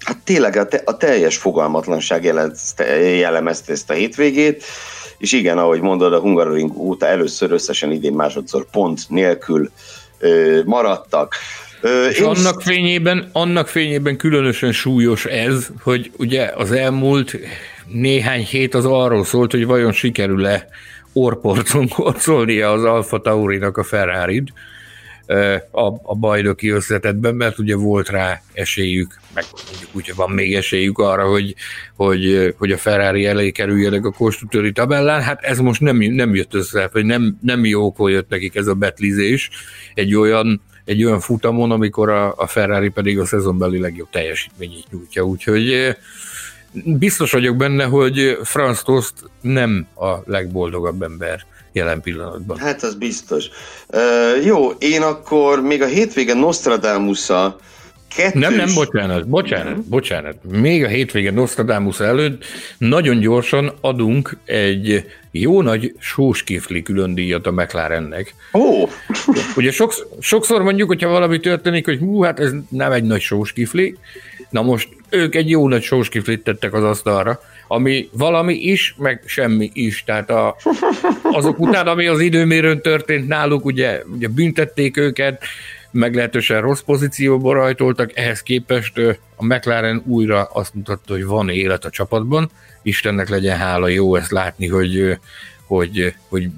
hát 0.05 0.19
tényleg 0.25 0.57
a, 0.57 0.67
te, 0.67 0.83
a 0.85 0.97
teljes 0.97 1.37
fogalmatlanság 1.37 2.25
jellemezte 3.19 3.73
ezt 3.73 3.91
a 3.91 3.95
hétvégét, 3.95 4.65
és 5.19 5.33
igen, 5.33 5.59
ahogy 5.59 5.81
mondod, 5.81 6.13
a 6.13 6.21
Hungaroring 6.21 6.77
óta 6.77 7.07
először 7.07 7.51
összesen 7.51 7.91
idén 7.91 8.13
másodszor 8.13 8.67
pont 8.71 9.01
nélkül 9.09 9.71
ö, 10.19 10.61
maradtak. 10.65 11.35
Ö, 11.81 12.07
és 12.07 12.19
én... 12.19 12.27
annak 12.27 12.63
fényében, 12.63 13.29
annak 13.33 13.69
fényében 13.69 14.17
különösen 14.17 14.73
súlyos 14.73 15.25
ez, 15.25 15.69
hogy 15.83 16.11
ugye 16.17 16.51
az 16.55 16.73
elmúlt 16.73 17.39
néhány 17.87 18.45
hét 18.45 18.75
az 18.75 18.85
arról 18.85 19.25
szólt, 19.25 19.51
hogy 19.51 19.67
vajon 19.67 19.93
sikerül-e 19.93 20.69
orporcon 21.13 21.89
korcolnia 21.89 22.73
az 22.73 22.85
Alfa 22.85 23.21
Taurinak 23.21 23.77
a 23.77 23.83
ferrari 23.83 24.43
a, 25.71 25.87
a 26.03 26.15
bajnoki 26.15 26.69
összetetben, 26.69 27.35
mert 27.35 27.59
ugye 27.59 27.77
volt 27.77 28.09
rá 28.09 28.41
esélyük, 28.53 29.15
meg 29.35 29.45
mondjuk 29.67 29.91
úgy, 29.93 30.13
van 30.17 30.31
még 30.31 30.55
esélyük 30.55 30.99
arra, 30.99 31.29
hogy, 31.29 31.55
hogy, 31.95 32.55
hogy 32.59 32.73
a 32.73 32.77
Ferrari 32.77 33.27
elé 33.27 33.51
kerüljenek 33.51 34.05
a 34.05 34.11
konstruktőri 34.11 34.73
tabellán. 34.73 35.23
Hát 35.23 35.43
ez 35.43 35.59
most 35.59 35.81
nem, 35.81 35.97
nem 35.97 36.35
jött 36.35 36.55
össze, 36.55 36.89
vagy 36.93 37.05
nem, 37.05 37.39
nem 37.43 37.65
jókor 37.65 38.11
jött 38.11 38.29
nekik 38.29 38.55
ez 38.55 38.67
a 38.67 38.75
betlizés 38.75 39.51
egy 39.95 40.15
olyan, 40.15 40.63
egy 40.87 41.05
olyan 41.05 41.21
futamon, 41.21 41.71
amikor 41.71 42.11
a, 42.11 42.35
a 42.37 42.47
Ferrari 42.47 42.89
pedig 42.89 43.19
a 43.19 43.27
szezonbeli 43.27 43.79
legjobb 43.79 44.11
teljesítményét 44.11 44.87
nyújtja. 44.91 45.23
Úgyhogy 45.23 45.97
biztos 46.73 47.33
vagyok 47.33 47.57
benne, 47.57 47.85
hogy 47.85 48.39
Franz 48.43 48.83
Tost 48.83 49.15
nem 49.41 49.87
a 49.95 50.15
legboldogabb 50.25 51.03
ember 51.03 51.45
jelen 51.73 52.01
pillanatban. 52.01 52.59
Hát 52.59 52.83
az 52.83 52.95
biztos. 52.95 53.49
Uh, 53.89 54.45
jó, 54.45 54.71
én 54.71 55.03
akkor 55.03 55.63
még 55.63 55.83
a 55.83 55.87
hétvége 55.87 56.35
nostradamus 56.35 57.31
Kettős... 58.17 58.41
Nem, 58.41 58.55
nem, 58.55 58.75
bocsánat, 58.75 59.29
bocsánat, 59.29 59.71
uh-huh. 59.71 59.85
bocsánat. 59.85 60.37
Még 60.51 60.85
a 60.85 60.89
hétvége 60.89 61.31
Nostradamus 61.31 62.01
előtt 62.01 62.45
nagyon 62.79 63.19
gyorsan 63.19 63.73
adunk 63.81 64.37
egy 64.45 65.05
jó 65.41 65.63
nagy 65.63 65.95
sóskifli 65.99 66.83
külön 66.83 67.15
díjat 67.15 67.47
a 67.47 67.53
McLarennek. 67.53 68.35
Ó! 68.53 68.61
Oh. 68.61 68.91
Ugye 69.57 69.71
sokszor, 69.71 70.07
sokszor 70.21 70.63
mondjuk, 70.63 70.89
hogyha 70.89 71.09
valami 71.09 71.41
történik, 71.41 71.85
hogy 71.85 71.99
hú, 71.99 72.23
hát 72.23 72.41
ez 72.41 72.53
nem 72.69 72.93
egy 72.93 73.05
nagy 73.05 73.21
sóskifli, 73.21 73.97
na 74.51 74.63
most 74.63 74.89
ők 75.11 75.35
egy 75.35 75.51
jó 75.51 75.69
nagy 75.69 75.83
sóskiflit 75.83 76.45
tettek 76.45 76.73
az 76.73 76.83
asztalra, 76.83 77.41
ami 77.69 78.09
valami 78.13 78.55
is, 78.55 78.95
meg 78.99 79.23
semmi 79.25 79.71
is. 79.73 80.05
Tehát 80.05 80.31
a, 80.31 80.57
azok 81.23 81.59
után, 81.59 81.87
ami 81.87 82.07
az 82.07 82.21
időmérőn 82.21 82.81
történt 82.81 83.29
náluk, 83.29 83.65
ugye, 83.65 84.03
ugye 84.15 84.29
büntették 84.29 84.97
őket, 84.97 85.43
meglehetősen 85.91 86.61
rossz 86.61 86.81
pozícióban 86.81 87.55
rajtoltak, 87.55 88.19
ehhez 88.19 88.43
képest 88.43 88.99
a 89.37 89.45
McLaren 89.45 90.03
újra 90.07 90.45
azt 90.45 90.75
mutatta, 90.75 91.13
hogy 91.13 91.25
van 91.25 91.49
élet 91.49 91.85
a 91.85 91.91
csapatban, 91.91 92.51
Istennek 92.83 93.29
legyen 93.29 93.57
hála, 93.57 93.89
jó 93.89 94.17
ezt 94.17 94.31
látni, 94.31 94.67
hogy, 94.67 95.19
hogy, 95.67 96.15
hogy 96.29 96.49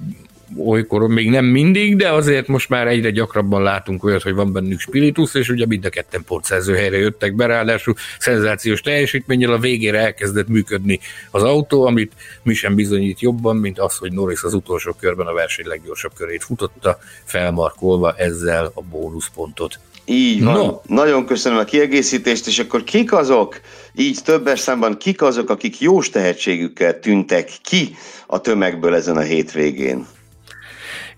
olykor 0.57 1.07
még 1.07 1.29
nem 1.29 1.45
mindig, 1.45 1.95
de 1.95 2.09
azért 2.09 2.47
most 2.47 2.69
már 2.69 2.87
egyre 2.87 3.09
gyakrabban 3.09 3.63
látunk 3.63 4.03
olyat, 4.03 4.21
hogy 4.21 4.33
van 4.33 4.53
bennük 4.53 4.79
spiritus, 4.79 5.33
és 5.33 5.49
ugye 5.49 5.65
mind 5.65 5.85
a 5.85 5.89
ketten 5.89 6.23
pontszerző 6.23 6.75
helyre 6.75 6.97
jöttek 6.97 7.35
be, 7.35 7.45
ráadásul 7.45 7.95
szenzációs 8.19 8.81
teljesítménnyel 8.81 9.51
a 9.51 9.59
végére 9.59 9.99
elkezdett 9.99 10.47
működni 10.47 10.99
az 11.31 11.43
autó, 11.43 11.85
amit 11.85 12.13
mi 12.43 12.53
sem 12.53 12.75
bizonyít 12.75 13.21
jobban, 13.21 13.55
mint 13.55 13.79
az, 13.79 13.97
hogy 13.97 14.11
Norris 14.11 14.43
az 14.43 14.53
utolsó 14.53 14.95
körben 14.99 15.27
a 15.27 15.33
verseny 15.33 15.67
leggyorsabb 15.67 16.11
körét 16.15 16.43
futotta, 16.43 16.97
felmarkolva 17.23 18.13
ezzel 18.17 18.71
a 18.73 18.81
bónuszpontot. 18.81 19.79
Így 20.05 20.43
van. 20.43 20.53
No. 20.53 20.79
Nagyon 20.95 21.25
köszönöm 21.25 21.57
a 21.57 21.63
kiegészítést, 21.63 22.47
és 22.47 22.59
akkor 22.59 22.83
kik 22.83 23.13
azok, 23.13 23.61
így 23.95 24.19
többes 24.23 24.59
számban 24.59 24.97
kik 24.97 25.21
azok, 25.21 25.49
akik 25.49 25.79
jós 25.79 26.09
tehetségükkel 26.09 26.99
tűntek 26.99 27.51
ki 27.63 27.95
a 28.27 28.41
tömegből 28.41 28.95
ezen 28.95 29.17
a 29.17 29.21
hétvégén? 29.21 30.05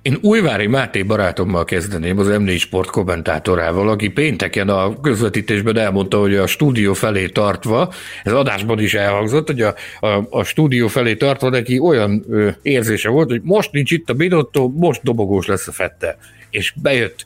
Én 0.02 0.18
Újvári 0.22 0.68
Máté 0.68 1.04
barátommal 1.04 1.66
kezdeném, 1.66 2.20
az 2.20 2.28
M4 2.30 2.60
Sport 2.60 2.90
kommentátorával, 2.90 3.90
aki 3.90 4.08
pénteken 4.10 4.70
a 4.70 5.00
közvetítésben 5.02 5.78
elmondta, 5.78 6.20
hogy 6.20 6.36
a 6.36 6.48
stúdió 6.48 6.94
felé 6.94 7.28
tartva, 7.28 7.94
ez 8.24 8.34
adásban 8.34 8.80
is 8.80 8.94
elhangzott, 8.94 9.48
hogy 9.48 9.62
a, 9.62 9.76
a, 10.00 10.28
a 10.30 10.44
stúdió 10.44 10.88
felé 10.88 11.16
tartva 11.16 11.50
neki 11.50 11.80
olyan 11.80 12.26
ö, 12.30 12.50
érzése 12.62 13.10
volt, 13.10 13.30
hogy 13.30 13.42
most 13.44 13.72
nincs 13.72 13.92
itt 13.92 14.10
a 14.10 14.14
Binotto, 14.14 14.68
most 14.68 15.04
dobogós 15.04 15.46
lesz 15.46 15.68
a 15.68 15.72
fette. 15.72 16.18
És 16.50 16.74
bejött 16.82 17.26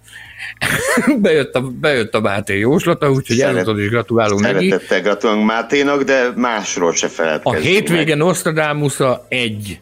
bejött, 1.22 1.56
a, 1.56 1.62
bejött 1.62 2.16
a 2.16 2.20
Máté 2.20 2.60
jóslata, 2.60 3.10
úgyhogy 3.10 3.38
Szeret, 3.38 3.68
is 3.68 3.90
gratulálunk 3.90 4.42
neki. 4.42 4.70
Szeretettel 4.70 5.02
gratulálunk 5.02 5.46
Máténak, 5.46 6.04
de 6.04 6.32
másról 6.36 6.94
se 6.94 7.08
feledkezzünk 7.08 7.64
A 7.64 7.68
hétvége 7.68 8.16
Nostradamusza 8.16 9.26
egy 9.30 9.80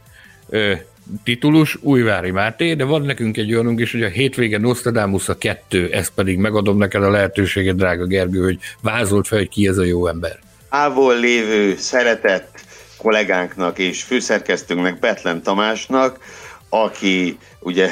ö, 0.50 0.74
titulus, 1.24 1.78
Újvári 1.82 2.32
Máté, 2.32 2.74
de 2.74 2.84
van 2.84 3.02
nekünk 3.02 3.38
egy 3.38 3.54
olyanunk 3.54 3.80
is, 3.80 3.92
hogy 3.92 4.04
a 4.04 4.08
hétvége 4.08 4.58
Nostradamus 4.58 5.30
a 5.30 5.38
kettő, 5.38 5.90
ezt 5.92 6.12
pedig 6.16 6.38
megadom 6.38 6.78
neked 6.78 7.04
a 7.04 7.10
lehetőséget, 7.10 7.76
drága 7.76 8.06
Gergő, 8.06 8.44
hogy 8.44 8.58
vázolt 8.82 9.28
fel, 9.28 9.38
hogy 9.38 9.50
ki 9.50 9.68
ez 9.68 9.78
a 9.78 9.84
jó 9.84 10.08
ember. 10.08 10.40
Ávol 10.70 11.20
lévő, 11.20 11.76
szeretett 11.78 12.60
kollégánknak 12.98 13.80
és 13.80 14.04
főszerkesztőnknek, 14.04 15.00
Betlen 15.00 15.42
Tamásnak, 15.42 16.20
aki 16.70 17.38
ugye, 17.60 17.90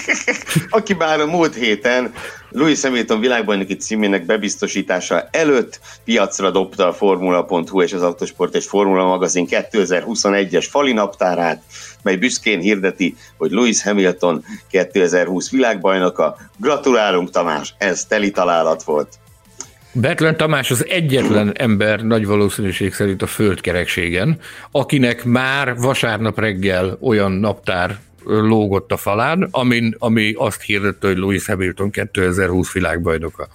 aki 0.70 0.94
már 0.94 1.20
a 1.20 1.26
múlt 1.26 1.54
héten 1.54 2.12
Louis 2.50 2.82
Hamilton 2.82 3.20
világbajnoki 3.20 3.76
címének 3.76 4.26
bebiztosítása 4.26 5.28
előtt 5.30 5.80
piacra 6.04 6.50
dobta 6.50 6.88
a 6.88 6.92
Formula.hu 6.92 7.82
és 7.82 7.92
az 7.92 8.02
Autosport 8.02 8.54
és 8.54 8.66
Formula 8.66 9.04
magazin 9.04 9.46
2021-es 9.50 10.66
fali 10.70 10.92
naptárát, 10.92 11.62
mely 12.02 12.16
büszkén 12.16 12.60
hirdeti, 12.60 13.16
hogy 13.36 13.50
Louis 13.50 13.82
Hamilton 13.82 14.44
2020 14.70 15.50
világbajnoka. 15.50 16.36
Gratulálunk 16.56 17.30
Tamás, 17.30 17.74
ez 17.78 18.04
teli 18.04 18.30
találat 18.30 18.82
volt. 18.82 19.08
Betlen 19.94 20.36
Tamás 20.36 20.70
az 20.70 20.86
egyetlen 20.88 21.52
ember 21.56 22.00
nagy 22.00 22.26
valószínűség 22.26 22.92
szerint 22.92 23.22
a 23.22 23.26
földkerekségen, 23.26 24.38
akinek 24.70 25.24
már 25.24 25.76
vasárnap 25.76 26.38
reggel 26.38 26.98
olyan 27.00 27.32
naptár 27.32 27.98
lógott 28.24 28.92
a 28.92 28.96
falán, 28.96 29.48
amin, 29.50 29.94
ami 29.98 30.34
azt 30.36 30.62
hirdette, 30.62 31.06
hogy 31.06 31.16
Louis 31.16 31.46
Hamilton 31.46 31.90
2020 31.90 32.72
világbajnoka. 32.72 33.48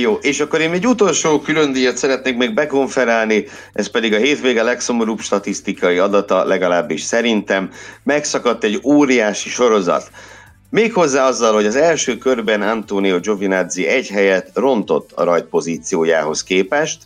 Jó, 0.00 0.18
és 0.22 0.40
akkor 0.40 0.60
én 0.60 0.72
egy 0.72 0.86
utolsó 0.86 1.40
külön 1.40 1.72
díjat 1.72 1.96
szeretnék 1.96 2.36
még 2.36 2.54
bekonferálni, 2.54 3.44
ez 3.72 3.90
pedig 3.90 4.12
a 4.12 4.16
hétvége 4.18 4.62
legszomorúbb 4.62 5.20
statisztikai 5.20 5.98
adata, 5.98 6.44
legalábbis 6.44 7.02
szerintem. 7.02 7.70
Megszakadt 8.02 8.64
egy 8.64 8.80
óriási 8.84 9.48
sorozat. 9.48 10.10
Méghozzá 10.70 11.26
azzal, 11.26 11.54
hogy 11.54 11.66
az 11.66 11.76
első 11.76 12.18
körben 12.18 12.62
Antonio 12.62 13.20
Giovinazzi 13.20 13.86
egy 13.86 14.08
helyet 14.08 14.50
rontott 14.54 15.12
a 15.14 15.24
rajt 15.24 15.44
pozíciójához 15.44 16.42
képest, 16.42 17.02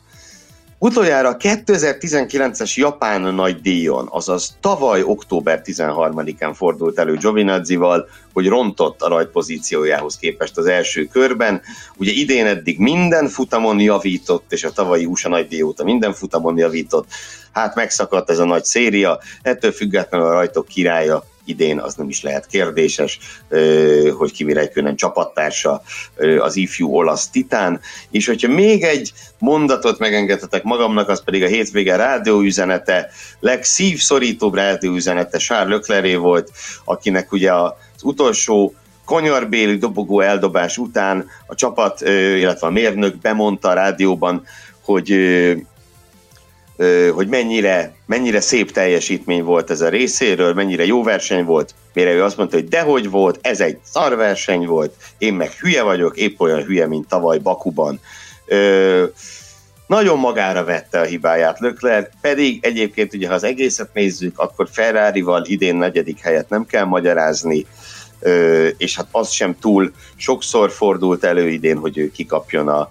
Utoljára 0.81 1.37
2019-es 1.39 2.75
Japán 2.75 3.35
nagy 3.35 3.61
díjon, 3.61 4.09
azaz 4.11 4.57
tavaly 4.61 5.03
október 5.03 5.63
13-án 5.65 6.53
fordult 6.55 6.99
elő 6.99 7.17
Giovinazzival, 7.17 8.09
hogy 8.33 8.47
rontott 8.47 9.03
a 9.03 9.09
rajt 9.09 9.29
pozíciójához 9.29 10.17
képest 10.17 10.59
az 10.59 10.67
első 10.67 11.05
körben. 11.05 11.61
Ugye 11.97 12.11
idén 12.13 12.47
eddig 12.47 12.79
minden 12.79 13.29
futamon 13.29 13.81
javított, 13.81 14.53
és 14.53 14.65
a 14.65 14.71
tavalyi 14.71 15.05
USA 15.05 15.29
nagy 15.29 15.49
díj 15.49 15.63
óta 15.63 15.85
minden 15.85 16.13
futamon 16.13 16.59
javított. 16.59 17.07
Hát 17.53 17.75
megszakadt 17.75 18.31
ez 18.31 18.39
a 18.39 18.45
nagy 18.45 18.65
széria, 18.65 19.19
ettől 19.43 19.73
függetlenül 19.73 20.27
a 20.27 20.33
rajtok 20.33 20.67
királya 20.67 21.25
idén 21.49 21.79
az 21.81 21.95
nem 21.95 22.09
is 22.09 22.23
lehet 22.23 22.47
kérdéses, 22.47 23.19
hogy 24.19 24.33
Kimi 24.33 24.53
Räikkönen 24.53 24.97
csapattársa 24.97 25.83
az 26.39 26.57
ifjú 26.57 26.95
olasz 26.95 27.29
titán, 27.29 27.81
és 28.11 28.27
hogyha 28.27 28.49
még 28.49 28.83
egy 28.83 29.13
mondatot 29.39 29.99
megengedhetek 29.99 30.63
magamnak, 30.63 31.09
az 31.09 31.25
pedig 31.25 31.43
a 31.43 31.47
hétvége 31.47 31.97
rádióüzenete, 31.97 33.11
legszívszorítóbb 33.41 34.55
rádióüzenete 34.55 35.39
Charles 35.39 35.87
Leclerc 35.87 36.17
volt, 36.17 36.51
akinek 36.85 37.33
ugye 37.33 37.53
az 37.53 37.73
utolsó 38.03 38.75
konyarbéli 39.05 39.77
dobogó 39.77 40.21
eldobás 40.21 40.79
után 40.79 41.27
a 41.47 41.55
csapat, 41.55 42.01
illetve 42.37 42.67
a 42.67 42.71
mérnök 42.71 43.17
bemondta 43.17 43.69
a 43.69 43.73
rádióban, 43.73 44.45
hogy 44.81 45.11
hogy 47.15 47.29
mennyire, 47.29 47.95
mennyire 48.07 48.41
szép 48.41 48.73
teljesítmény 48.73 49.43
volt 49.43 49.71
ez 49.71 49.81
a 49.81 49.89
részéről, 49.89 50.55
mennyire 50.55 50.87
jó 50.87 51.03
verseny 51.03 51.45
volt, 51.45 51.75
mire 51.95 52.13
ő 52.13 52.23
azt 52.23 52.37
mondta, 52.37 52.57
hogy 52.57 52.69
dehogy 52.69 53.11
volt, 53.11 53.39
ez 53.43 53.61
egy 53.61 53.79
szar 53.83 54.17
verseny 54.17 54.67
volt, 54.67 54.95
én 55.19 55.35
meg 55.35 55.51
hülye 55.51 55.83
vagyok, 55.83 56.17
épp 56.17 56.41
olyan 56.41 56.63
hülye, 56.63 56.87
mint 56.87 57.09
tavaly 57.09 57.39
Bakuban. 57.39 58.01
Ö, 58.47 59.05
nagyon 59.87 60.19
magára 60.19 60.65
vette 60.65 61.01
a 61.01 61.05
hibáját 61.05 61.59
Lökler, 61.59 62.11
pedig 62.21 62.59
egyébként 62.63 63.15
ugye, 63.15 63.29
ha 63.29 63.35
az 63.35 63.45
egészet 63.45 63.95
nézzük, 63.95 64.39
akkor 64.39 64.69
Ferrari-val 64.73 65.45
idén 65.45 65.77
negyedik 65.77 66.21
helyet 66.21 66.49
nem 66.49 66.67
kell 66.67 66.85
magyarázni, 66.85 67.67
és 68.77 68.97
hát 68.97 69.09
az 69.11 69.31
sem 69.31 69.57
túl 69.61 69.93
sokszor 70.17 70.71
fordult 70.71 71.25
elő 71.25 71.49
idén, 71.49 71.77
hogy 71.77 71.99
ő 71.99 72.11
kikapjon 72.11 72.69
a, 72.69 72.91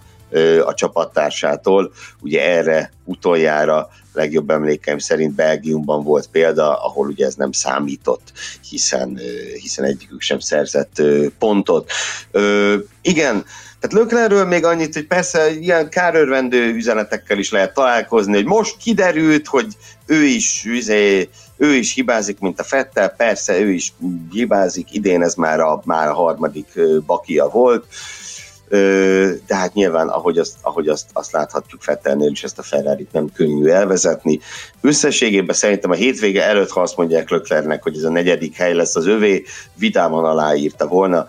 a 0.65 0.73
csapattársától. 0.73 1.91
Ugye 2.21 2.41
erre 2.41 2.91
utoljára 3.03 3.89
legjobb 4.13 4.49
emlékeim 4.49 4.97
szerint 4.97 5.33
Belgiumban 5.33 6.03
volt 6.03 6.27
példa, 6.27 6.83
ahol 6.83 7.07
ugye 7.07 7.25
ez 7.25 7.35
nem 7.35 7.51
számított, 7.51 8.31
hiszen, 8.69 9.19
hiszen 9.61 9.85
egyikük 9.85 10.21
sem 10.21 10.39
szerzett 10.39 11.01
pontot. 11.39 11.91
Igen, 13.01 13.45
tehát 13.79 13.95
Löklerről 13.95 14.45
még 14.45 14.63
annyit, 14.63 14.93
hogy 14.93 15.07
persze 15.07 15.51
ilyen 15.51 15.89
kárörvendő 15.89 16.73
üzenetekkel 16.73 17.37
is 17.37 17.51
lehet 17.51 17.73
találkozni, 17.73 18.33
hogy 18.33 18.45
most 18.45 18.77
kiderült, 18.77 19.47
hogy 19.47 19.67
ő 20.05 20.23
is, 20.23 20.65
üzé, 20.65 21.29
ő 21.57 21.73
is 21.73 21.93
hibázik, 21.93 22.39
mint 22.39 22.59
a 22.59 22.63
Fettel, 22.63 23.09
persze 23.09 23.59
ő 23.59 23.71
is 23.71 23.93
hibázik, 24.31 24.93
idén 24.93 25.23
ez 25.23 25.33
már 25.33 25.59
a, 25.59 25.81
már 25.85 26.07
a 26.07 26.13
harmadik 26.13 26.67
bakia 27.05 27.49
volt, 27.49 27.85
de 28.69 29.55
hát 29.55 29.73
nyilván, 29.73 30.07
ahogy 30.07 30.37
azt, 30.37 30.55
ahogy 30.61 30.87
azt, 30.87 31.09
azt 31.13 31.31
láthatjuk 31.31 31.81
Fettelnél 31.81 32.31
is, 32.31 32.43
ezt 32.43 32.59
a 32.59 32.63
ferrari 32.63 33.07
nem 33.11 33.31
könnyű 33.33 33.67
elvezetni. 33.67 34.39
Összességében 34.81 35.55
szerintem 35.55 35.91
a 35.91 35.93
hétvége 35.93 36.43
előtt, 36.43 36.69
ha 36.69 36.81
azt 36.81 36.97
mondják 36.97 37.29
Löklernek, 37.29 37.83
hogy 37.83 37.97
ez 37.97 38.03
a 38.03 38.09
negyedik 38.09 38.55
hely 38.55 38.73
lesz 38.73 38.95
az 38.95 39.07
övé, 39.07 39.43
vidáman 39.73 40.25
aláírta 40.25 40.87
volna, 40.87 41.27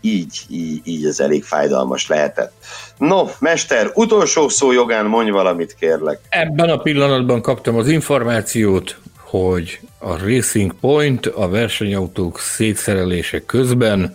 így, 0.00 0.40
így, 0.48 0.80
így 0.84 1.06
ez 1.06 1.20
elég 1.20 1.44
fájdalmas 1.44 2.08
lehetett. 2.08 2.52
No, 2.98 3.28
mester, 3.38 3.90
utolsó 3.94 4.48
szó 4.48 4.72
jogán 4.72 5.06
mondj 5.06 5.30
valamit, 5.30 5.74
kérlek. 5.74 6.20
Ebben 6.28 6.68
a 6.68 6.76
pillanatban 6.76 7.42
kaptam 7.42 7.76
az 7.76 7.88
információt, 7.88 8.98
hogy 9.16 9.80
a 9.98 10.16
Racing 10.16 10.74
Point 10.80 11.26
a 11.26 11.48
versenyautók 11.48 12.38
szétszerelése 12.38 13.44
közben 13.44 14.14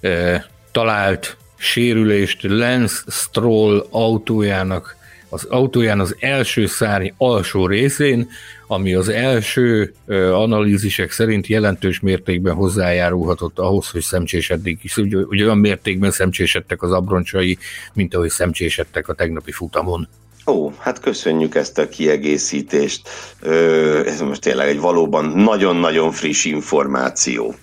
eh, 0.00 0.42
talált 0.72 1.36
sérülést 1.56 2.42
Lance 2.42 3.02
Stroll 3.08 3.86
autójának 3.90 4.96
az 5.34 5.44
autóján 5.44 6.00
az 6.00 6.16
első 6.20 6.66
szárny 6.66 7.08
alsó 7.16 7.66
részén, 7.66 8.28
ami 8.66 8.94
az 8.94 9.08
első 9.08 9.94
analízisek 10.32 11.10
szerint 11.10 11.46
jelentős 11.46 12.00
mértékben 12.00 12.54
hozzájárulhatott 12.54 13.58
ahhoz, 13.58 13.90
hogy 13.90 14.02
szemcséseddig 14.02 14.78
is, 14.82 14.96
ugye, 14.96 15.16
ugye 15.16 15.44
olyan 15.44 15.58
mértékben 15.58 16.10
szemcsésedtek 16.10 16.82
az 16.82 16.92
abroncsai, 16.92 17.58
mint 17.92 18.14
ahogy 18.14 18.30
szemcsésedtek 18.30 19.08
a 19.08 19.14
tegnapi 19.14 19.52
futamon. 19.52 20.08
Ó, 20.46 20.72
hát 20.78 21.00
köszönjük 21.00 21.54
ezt 21.54 21.78
a 21.78 21.88
kiegészítést. 21.88 23.08
Ö, 23.40 24.06
ez 24.06 24.20
most 24.20 24.40
tényleg 24.40 24.68
egy 24.68 24.80
valóban 24.80 25.24
nagyon-nagyon 25.24 26.12
friss 26.12 26.44
információ. 26.44 27.54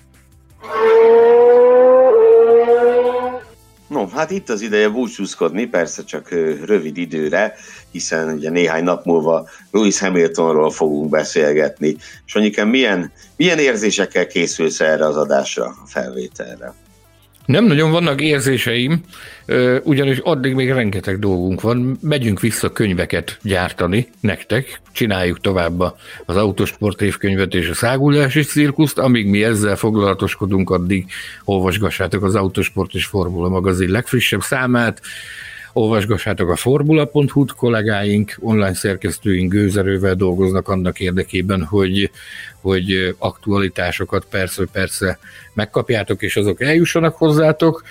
No, 3.91 4.07
hát 4.07 4.31
itt 4.31 4.49
az 4.49 4.61
ideje 4.61 4.89
búcsúzkodni, 4.89 5.65
persze 5.65 6.03
csak 6.03 6.29
rövid 6.65 6.97
időre, 6.97 7.55
hiszen 7.91 8.33
ugye 8.33 8.49
néhány 8.49 8.83
nap 8.83 9.05
múlva 9.05 9.49
Lewis 9.71 9.99
Hamiltonról 9.99 10.71
fogunk 10.71 11.09
beszélgetni. 11.09 11.95
És 12.25 12.33
mondjuk 12.33 12.65
milyen, 12.65 13.11
milyen 13.35 13.59
érzésekkel 13.59 14.27
készülsz 14.27 14.79
erre 14.79 15.05
az 15.05 15.17
adásra, 15.17 15.65
a 15.65 15.87
felvételre? 15.87 16.73
Nem 17.45 17.65
nagyon 17.65 17.91
vannak 17.91 18.21
érzéseim, 18.21 19.03
ugyanis 19.83 20.17
addig 20.17 20.53
még 20.53 20.71
rengeteg 20.71 21.19
dolgunk 21.19 21.61
van. 21.61 21.97
Megyünk 22.01 22.39
vissza 22.39 22.71
könyveket 22.71 23.37
gyártani 23.41 24.07
nektek, 24.19 24.81
csináljuk 24.91 25.39
tovább 25.39 25.79
az 26.25 26.35
autosport 26.35 27.01
évkönyvet 27.01 27.53
és 27.53 27.69
a 27.69 27.73
szágulási 27.73 28.41
cirkuszt, 28.41 28.97
amíg 28.97 29.27
mi 29.27 29.43
ezzel 29.43 29.75
foglalatoskodunk, 29.75 30.69
addig 30.69 31.05
olvasgassátok 31.43 32.23
az 32.23 32.35
Autosport 32.35 32.93
és 32.93 33.05
Formula 33.05 33.49
magazin 33.49 33.89
legfrissebb 33.89 34.41
számát, 34.41 35.01
olvasgassátok 35.73 36.49
a 36.49 36.55
formula.hu-t, 36.55 37.51
kollégáink, 37.51 38.35
online 38.39 38.73
szerkesztőink 38.73 39.51
gőzerővel 39.51 40.15
dolgoznak 40.15 40.67
annak 40.67 40.99
érdekében, 40.99 41.63
hogy, 41.63 42.11
hogy 42.61 43.15
aktualitásokat 43.17 44.25
persze-persze 44.29 45.19
megkapjátok, 45.53 46.21
és 46.21 46.35
azok 46.35 46.61
eljussanak 46.61 47.15
hozzátok, 47.15 47.83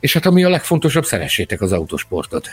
és 0.00 0.12
hát 0.12 0.26
ami 0.26 0.44
a 0.44 0.48
legfontosabb, 0.48 1.04
szeressétek 1.04 1.60
az 1.60 1.72
autosportot. 1.72 2.48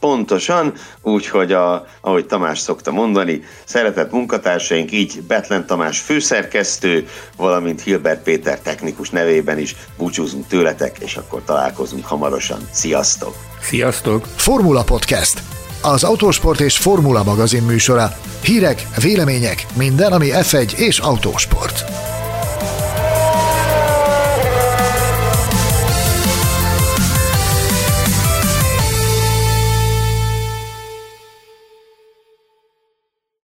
Pontosan, 0.00 0.72
úgyhogy 1.02 1.52
a, 1.52 1.86
ahogy 2.00 2.26
Tamás 2.26 2.58
szokta 2.58 2.90
mondani, 2.90 3.42
szeretett 3.64 4.12
munkatársaink, 4.12 4.92
így 4.92 5.22
Betlen 5.22 5.66
Tamás 5.66 5.98
főszerkesztő, 5.98 7.08
valamint 7.36 7.82
Hilbert 7.82 8.22
Péter 8.22 8.60
technikus 8.60 9.10
nevében 9.10 9.58
is 9.58 9.76
búcsúzunk 9.96 10.46
tőletek, 10.46 10.98
és 10.98 11.16
akkor 11.16 11.42
találkozunk 11.44 12.06
hamarosan. 12.06 12.68
Sziasztok! 12.70 13.34
Sziasztok! 13.60 14.26
Formula 14.36 14.82
Podcast 14.82 15.42
az 15.82 16.04
Autósport 16.04 16.60
és 16.60 16.76
Formula 16.76 17.22
magazin 17.22 17.62
műsora. 17.62 18.16
Hírek, 18.42 18.86
vélemények, 19.02 19.66
minden, 19.76 20.12
ami 20.12 20.28
F1 20.32 20.72
és 20.72 20.98
autósport. 20.98 21.84